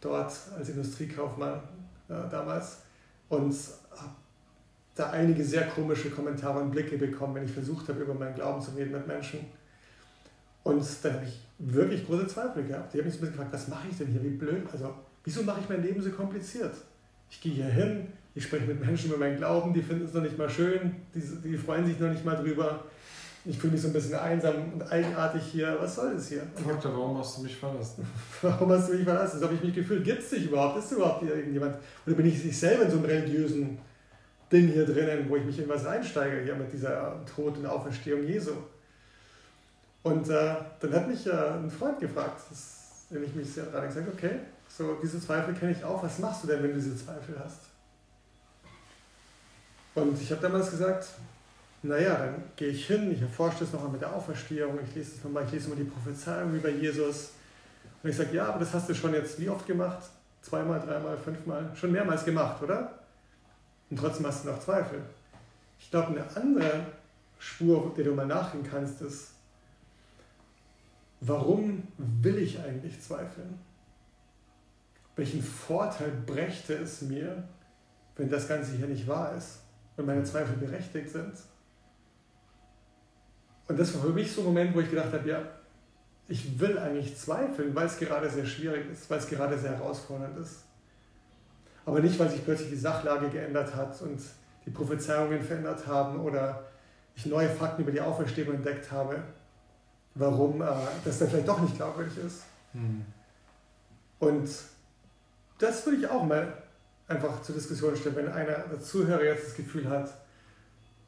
dort 0.01 0.33
als 0.57 0.69
Industriekaufmann 0.69 1.61
äh, 2.09 2.15
damals 2.31 2.83
und 3.29 3.53
habe 3.97 4.15
da 4.95 5.11
einige 5.11 5.45
sehr 5.45 5.67
komische 5.67 6.11
Kommentare 6.11 6.61
und 6.61 6.71
Blicke 6.71 6.97
bekommen, 6.97 7.35
wenn 7.35 7.45
ich 7.45 7.53
versucht 7.53 7.89
habe, 7.89 8.01
über 8.01 8.15
meinen 8.15 8.35
Glauben 8.35 8.61
zu 8.63 8.71
reden 8.73 8.93
mit 8.93 9.07
Menschen. 9.07 9.41
Und 10.63 10.85
da 11.03 11.13
habe 11.13 11.25
ich 11.25 11.41
wirklich 11.59 12.07
große 12.07 12.29
Zweifel 12.29 12.65
gehabt. 12.65 12.95
Die 12.95 12.99
haben 12.99 13.07
mich 13.07 13.15
so 13.15 13.19
ein 13.19 13.21
bisschen 13.23 13.37
gefragt, 13.37 13.53
was 13.53 13.69
mache 13.69 13.89
ich 13.91 13.99
denn 13.99 14.09
hier? 14.09 14.23
Wie 14.23 14.31
blöd. 14.31 14.67
Also, 14.73 14.95
wieso 15.25 15.43
mache 15.43 15.61
ich 15.61 15.69
mein 15.69 15.83
Leben 15.83 16.01
so 16.01 16.11
kompliziert? 16.11 16.75
Ich 17.31 17.41
gehe 17.41 17.53
hier 17.53 17.67
hin, 17.67 18.07
ich 18.35 18.45
spreche 18.45 18.67
mit 18.67 18.85
Menschen 18.85 19.11
über 19.11 19.19
meinen 19.19 19.37
Glauben, 19.37 19.73
die 19.73 19.83
finden 19.83 20.05
es 20.05 20.13
noch 20.13 20.23
nicht 20.23 20.37
mal 20.37 20.49
schön, 20.49 20.95
die, 21.15 21.21
die 21.49 21.57
freuen 21.57 21.87
sich 21.87 21.99
noch 21.99 22.11
nicht 22.11 22.25
mal 22.25 22.37
drüber. 22.37 22.85
Ich 23.49 23.59
fühle 23.59 23.75
mich 23.75 23.83
so 23.83 23.89
ein 23.89 23.93
bisschen 23.93 24.15
einsam 24.15 24.73
und 24.75 24.83
eigenartig 24.91 25.43
hier. 25.53 25.77
Was 25.81 25.95
soll 25.95 26.15
das 26.15 26.29
hier? 26.29 26.43
Doktor, 26.67 26.93
warum 26.93 27.17
hast 27.17 27.39
du 27.39 27.43
mich 27.43 27.57
verlassen? 27.57 28.05
warum 28.43 28.73
hast 28.73 28.89
du 28.89 28.95
mich 28.95 29.05
verlassen? 29.05 29.39
So 29.39 29.47
habe 29.47 29.55
ich 29.55 29.63
mich 29.63 29.75
gefühlt. 29.75 30.05
Gibt 30.05 30.21
es 30.21 30.31
dich 30.31 30.47
überhaupt? 30.47 30.79
Ist 30.79 30.91
überhaupt 30.91 31.23
hier 31.23 31.37
irgendjemand? 31.37 31.77
Oder 32.05 32.17
bin 32.17 32.27
ich 32.27 32.43
sich 32.43 32.59
selber 32.59 32.85
in 32.85 32.91
so 32.91 32.97
einem 32.97 33.07
religiösen 33.07 33.79
Ding 34.51 34.69
hier 34.69 34.85
drinnen, 34.85 35.27
wo 35.29 35.37
ich 35.37 35.45
mich 35.45 35.61
in 35.61 35.69
was 35.69 35.85
reinsteige, 35.85 36.43
hier 36.43 36.57
mit 36.57 36.73
dieser 36.73 37.25
Tod 37.25 37.57
und 37.57 37.67
Auferstehung 37.67 38.27
Jesu? 38.27 38.53
Und 40.03 40.29
äh, 40.29 40.55
dann 40.81 40.93
hat 40.93 41.09
mich 41.09 41.27
äh, 41.27 41.31
ein 41.31 41.71
Freund 41.71 42.01
gefragt, 42.01 42.41
das, 42.51 43.07
den 43.11 43.25
ich 43.25 43.35
mich 43.35 43.49
sehr 43.49 43.65
daran 43.67 43.89
gesagt 43.89 44.09
okay, 44.13 44.41
so 44.77 44.99
diese 45.03 45.21
Zweifel 45.21 45.55
kenne 45.55 45.73
ich 45.73 45.83
auch. 45.83 46.03
Was 46.03 46.19
machst 46.19 46.45
du 46.45 46.49
denn, 46.49 46.63
wenn 46.63 46.71
du 46.71 46.77
diese 46.77 46.97
Zweifel 46.97 47.39
hast? 47.43 47.61
Und 49.95 50.21
ich 50.21 50.31
habe 50.31 50.43
damals 50.43 50.71
gesagt, 50.71 51.09
naja, 51.83 52.17
dann 52.17 52.45
gehe 52.57 52.69
ich 52.69 52.87
hin, 52.87 53.11
ich 53.11 53.23
erforsche 53.23 53.61
das 53.61 53.73
nochmal 53.73 53.93
mit 53.93 54.03
der 54.03 54.15
Auferstehung, 54.15 54.79
ich 54.87 54.95
lese 54.95 55.13
das 55.13 55.25
nochmal, 55.25 55.45
ich 55.45 55.53
lese 55.53 55.71
mal 55.71 55.77
die 55.77 55.85
Prophezeiung 55.85 56.55
über 56.55 56.69
Jesus. 56.69 57.31
Und 58.03 58.11
ich 58.11 58.17
sage, 58.17 58.37
ja, 58.37 58.49
aber 58.49 58.59
das 58.59 58.75
hast 58.75 58.89
du 58.89 58.95
schon 58.95 59.15
jetzt 59.15 59.41
wie 59.41 59.49
oft 59.49 59.67
gemacht? 59.67 60.11
Zweimal, 60.43 60.81
dreimal, 60.81 61.17
fünfmal? 61.17 61.71
Schon 61.75 61.93
mehrmals 61.93 62.25
gemacht, 62.25 62.63
oder? 62.63 62.99
Und 63.89 63.99
trotzdem 63.99 64.27
hast 64.27 64.45
du 64.45 64.51
noch 64.51 64.61
Zweifel. 64.61 65.01
Ich 65.79 65.91
glaube, 65.91 66.09
eine 66.09 66.37
andere 66.37 66.87
Spur, 67.39 67.95
der 67.97 68.05
du 68.05 68.13
mal 68.13 68.27
nachgehen 68.27 68.67
kannst, 68.69 69.01
ist, 69.01 69.31
warum 71.21 71.83
will 71.97 72.39
ich 72.39 72.61
eigentlich 72.61 73.01
zweifeln? 73.01 73.59
Welchen 75.17 75.43
Vorteil 75.43 76.13
brächte 76.27 76.75
es 76.75 77.03
mir, 77.03 77.45
wenn 78.17 78.29
das 78.29 78.49
Ganze 78.49 78.77
hier 78.77 78.87
nicht 78.87 79.09
wahr 79.09 79.35
ist 79.35 79.61
und 79.97 80.07
meine 80.07 80.25
Zweifel 80.25 80.57
berechtigt 80.57 81.11
sind? 81.11 81.33
Und 83.69 83.79
das 83.79 83.95
war 83.95 84.03
für 84.03 84.11
mich 84.13 84.31
so 84.31 84.43
ein 84.43 84.47
Moment, 84.47 84.75
wo 84.75 84.81
ich 84.81 84.91
gedacht 84.91 85.13
habe, 85.13 85.29
ja, 85.29 85.43
ich 86.29 86.59
will 86.61 86.79
eigentlich 86.79 87.17
zweifeln, 87.17 87.75
weil 87.75 87.87
es 87.87 87.99
gerade 87.99 88.29
sehr 88.29 88.47
schwierig 88.47 88.91
ist, 88.91 89.09
weil 89.11 89.19
es 89.19 89.29
gerade 89.29 89.59
sehr 89.59 89.77
herausfordernd 89.77 90.39
ist. 90.39 90.65
Aber 91.85 92.01
nicht, 92.01 92.19
weil 92.19 92.29
sich 92.29 92.45
plötzlich 92.45 92.71
die 92.71 92.77
Sachlage 92.77 93.29
geändert 93.29 93.75
hat 93.75 94.01
und 94.03 94.21
die 94.65 94.71
Prophezeiungen 94.71 95.43
verändert 95.43 95.87
haben 95.87 96.21
oder 96.21 96.65
ich 97.15 97.27
neue 97.27 97.49
Fakten 97.49 97.83
über 97.83 97.93
die 97.93 98.01
Auferstehung 98.01 98.57
entdeckt 98.57 98.91
habe, 98.91 99.23
warum 100.15 100.61
äh, 100.61 100.67
das 101.05 101.19
dann 101.19 101.29
vielleicht 101.29 101.49
doch 101.49 101.61
nicht 101.61 101.77
glaubwürdig 101.77 102.19
ist. 102.19 102.43
Hm. 102.73 103.05
Und 104.19 104.49
das 105.59 105.85
würde 105.87 105.99
ich 105.99 106.09
auch 106.09 106.25
mal 106.25 106.63
einfach 107.09 107.43
zur 107.43 107.55
Diskussion 107.55 107.97
stellen, 107.97 108.17
wenn 108.17 108.33
einer 108.33 108.59
der 108.59 108.81
Zuhörer 108.81 109.25
jetzt 109.25 109.49
das 109.49 109.55
Gefühl 109.55 109.89
hat, 109.89 110.13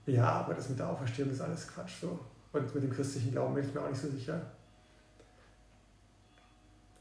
ja, 0.07 0.25
aber 0.25 0.55
das 0.55 0.69
mit 0.71 0.79
der 0.79 0.89
Auferstehung 0.89 1.31
ist 1.31 1.41
alles 1.41 1.69
Quatsch 1.69 2.01
so. 2.01 2.19
Und 2.53 2.75
mit 2.75 2.83
dem 2.83 2.91
christlichen 2.91 3.33
Glauben 3.33 3.55
bin 3.55 3.69
ich 3.69 3.75
mir 3.75 3.83
auch 3.83 3.91
nicht 3.91 4.01
so 4.01 4.09
sicher. 4.09 4.41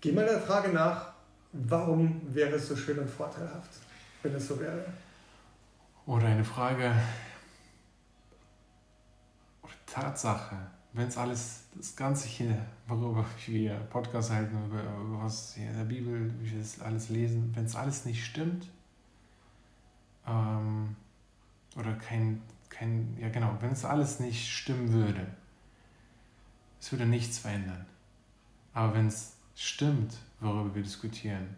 Geh 0.01 0.11
mal 0.11 0.25
der 0.25 0.41
Frage 0.41 0.69
nach, 0.69 1.13
warum 1.53 2.21
wäre 2.33 2.55
es 2.55 2.67
so 2.67 2.75
schön 2.75 2.99
und 2.99 3.09
vorteilhaft, 3.09 3.69
wenn 4.23 4.35
es 4.35 4.47
so 4.47 4.59
wäre? 4.59 4.85
Oder 6.05 6.27
eine 6.27 6.43
Frage, 6.43 6.93
oder 9.63 9.73
Tatsache, 9.85 10.55
wenn 10.93 11.07
es 11.07 11.17
alles, 11.17 11.63
das 11.75 11.95
Ganze 11.95 12.27
hier, 12.27 12.65
worüber 12.88 13.25
wir 13.45 13.75
Podcast 13.89 14.31
halten, 14.31 14.57
über, 14.65 14.81
über 14.81 15.23
was 15.23 15.55
hier 15.55 15.69
in 15.69 15.77
der 15.77 15.83
Bibel, 15.83 16.33
wie 16.39 16.51
wir 16.51 16.59
das 16.59 16.79
alles 16.81 17.09
lesen, 17.09 17.51
wenn 17.55 17.65
es 17.65 17.75
alles 17.75 18.05
nicht 18.05 18.25
stimmt, 18.25 18.67
ähm, 20.25 20.95
oder 21.75 21.93
kein, 21.93 22.41
kein, 22.69 23.15
ja 23.19 23.29
genau, 23.29 23.55
wenn 23.59 23.71
es 23.71 23.85
alles 23.85 24.19
nicht 24.19 24.51
stimmen 24.51 24.91
würde, 24.91 25.27
es 26.79 26.91
würde 26.91 27.05
nichts 27.05 27.39
verändern. 27.39 27.85
Aber 28.73 28.93
wenn 28.93 29.07
es 29.07 29.35
stimmt, 29.55 30.17
worüber 30.39 30.73
wir 30.75 30.83
diskutieren, 30.83 31.55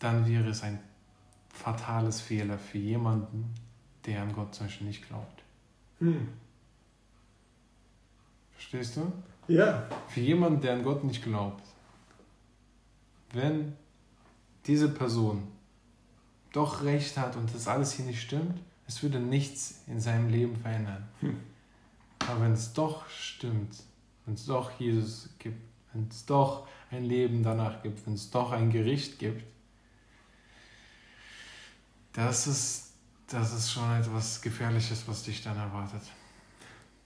dann 0.00 0.26
wäre 0.26 0.48
es 0.48 0.62
ein 0.62 0.78
fatales 1.48 2.20
Fehler 2.20 2.58
für 2.58 2.78
jemanden, 2.78 3.54
der 4.04 4.22
an 4.22 4.32
Gott 4.32 4.54
zum 4.54 4.66
Beispiel 4.66 4.88
nicht 4.88 5.06
glaubt. 5.06 5.42
Hm. 6.00 6.28
Verstehst 8.64 8.96
du? 8.96 9.12
Ja. 9.46 9.86
Für 10.08 10.20
jemanden, 10.20 10.62
der 10.62 10.72
an 10.72 10.84
Gott 10.84 11.04
nicht 11.04 11.22
glaubt, 11.22 11.62
wenn 13.32 13.74
diese 14.66 14.88
Person 14.88 15.46
doch 16.52 16.82
recht 16.82 17.18
hat 17.18 17.36
und 17.36 17.54
das 17.54 17.68
alles 17.68 17.92
hier 17.92 18.06
nicht 18.06 18.22
stimmt, 18.22 18.58
es 18.86 19.02
würde 19.02 19.20
nichts 19.20 19.82
in 19.86 20.00
seinem 20.00 20.30
Leben 20.30 20.56
verändern. 20.56 21.06
Hm. 21.20 21.40
Aber 22.20 22.40
wenn 22.40 22.52
es 22.52 22.72
doch 22.72 23.06
stimmt, 23.10 23.76
wenn 24.24 24.34
es 24.34 24.46
doch 24.46 24.70
Jesus 24.80 25.28
gibt, 25.38 25.60
wenn 25.92 26.08
es 26.08 26.24
doch 26.24 26.66
ein 26.90 27.04
Leben 27.04 27.42
danach 27.42 27.82
gibt, 27.82 28.06
wenn 28.06 28.14
es 28.14 28.30
doch 28.30 28.52
ein 28.52 28.70
Gericht 28.70 29.18
gibt, 29.18 29.44
das 32.14 32.46
ist, 32.46 32.92
das 33.26 33.52
ist 33.52 33.70
schon 33.70 33.92
etwas 33.92 34.40
Gefährliches, 34.40 35.06
was 35.06 35.22
dich 35.24 35.42
dann 35.42 35.58
erwartet. 35.58 36.02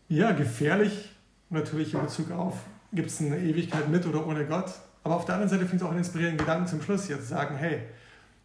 Ja, 0.09 0.31
gefährlich 0.33 1.11
natürlich 1.51 1.95
in 1.95 2.01
Bezug 2.01 2.31
auf, 2.31 2.55
gibt 2.93 3.11
es 3.11 3.21
eine 3.21 3.39
Ewigkeit 3.39 3.89
mit 3.89 4.07
oder 4.07 4.27
ohne 4.27 4.47
Gott. 4.47 4.73
Aber 5.05 5.17
auf 5.17 5.25
der 5.25 5.37
anderen 5.37 5.51
Seite 5.51 5.63
finde 5.63 5.77
ich 5.77 5.83
es 5.83 5.87
auch 5.87 5.91
einen 5.91 6.01
inspirierenden 6.01 6.39
Gedanken 6.45 6.67
zum 6.67 6.83
Schluss 6.83 7.07
hier 7.07 7.19
zu 7.19 7.27
sagen, 7.27 7.57
hey, 7.57 7.83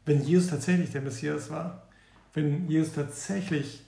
wenn 0.05 0.21
Jesus 0.21 0.49
tatsächlich 0.49 0.91
der 0.91 1.01
Messias 1.01 1.49
war, 1.49 1.83
wenn 2.33 2.67
Jesus 2.67 2.93
tatsächlich 2.93 3.83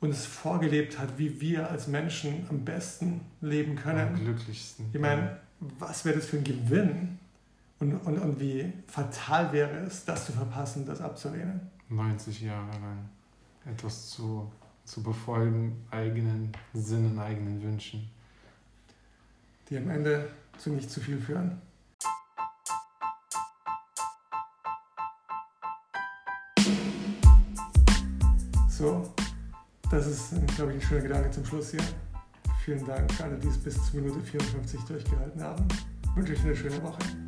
uns 0.00 0.24
vorgelebt 0.24 0.98
hat, 0.98 1.18
wie 1.18 1.40
wir 1.40 1.70
als 1.70 1.88
Menschen 1.88 2.46
am 2.48 2.64
besten 2.64 3.20
leben 3.40 3.74
können. 3.74 4.14
Am 4.14 4.14
glücklichsten. 4.14 4.86
Ich 4.92 5.00
meine, 5.00 5.38
was 5.78 6.04
wäre 6.04 6.16
das 6.16 6.26
für 6.26 6.38
ein 6.38 6.44
Gewinn 6.44 7.18
und, 7.80 7.94
und, 7.94 8.18
und 8.18 8.40
wie 8.40 8.72
fatal 8.86 9.52
wäre 9.52 9.78
es, 9.78 10.04
das 10.04 10.26
zu 10.26 10.32
verpassen, 10.32 10.86
das 10.86 11.00
abzulehnen? 11.00 11.60
90 11.88 12.42
Jahre 12.42 12.70
lang 12.80 13.08
etwas 13.64 14.10
zu, 14.10 14.50
zu 14.84 15.02
befolgen, 15.02 15.84
eigenen 15.90 16.52
Sinnen, 16.74 17.18
eigenen 17.18 17.62
Wünschen. 17.62 18.08
Die 19.68 19.76
am 19.76 19.90
Ende 19.90 20.30
zu 20.56 20.70
nicht 20.70 20.90
zu 20.90 21.00
viel 21.00 21.20
führen. 21.20 21.60
So, 28.70 29.12
das 29.90 30.06
ist, 30.06 30.34
glaube 30.56 30.72
ich, 30.72 30.78
ein 30.78 30.82
schöner 30.82 31.02
Gedanke 31.02 31.30
zum 31.32 31.44
Schluss 31.44 31.72
hier. 31.72 31.80
Vielen 32.64 32.86
Dank 32.86 33.12
für 33.12 33.24
alle, 33.24 33.36
die 33.36 33.48
es 33.48 33.58
bis 33.58 33.74
zur 33.90 34.00
Minute 34.00 34.20
54 34.20 34.80
durchgehalten 34.82 35.42
haben. 35.42 35.66
Ich 36.02 36.16
wünsche 36.16 36.32
euch 36.32 36.44
eine 36.44 36.56
schöne 36.56 36.82
Woche. 36.82 37.27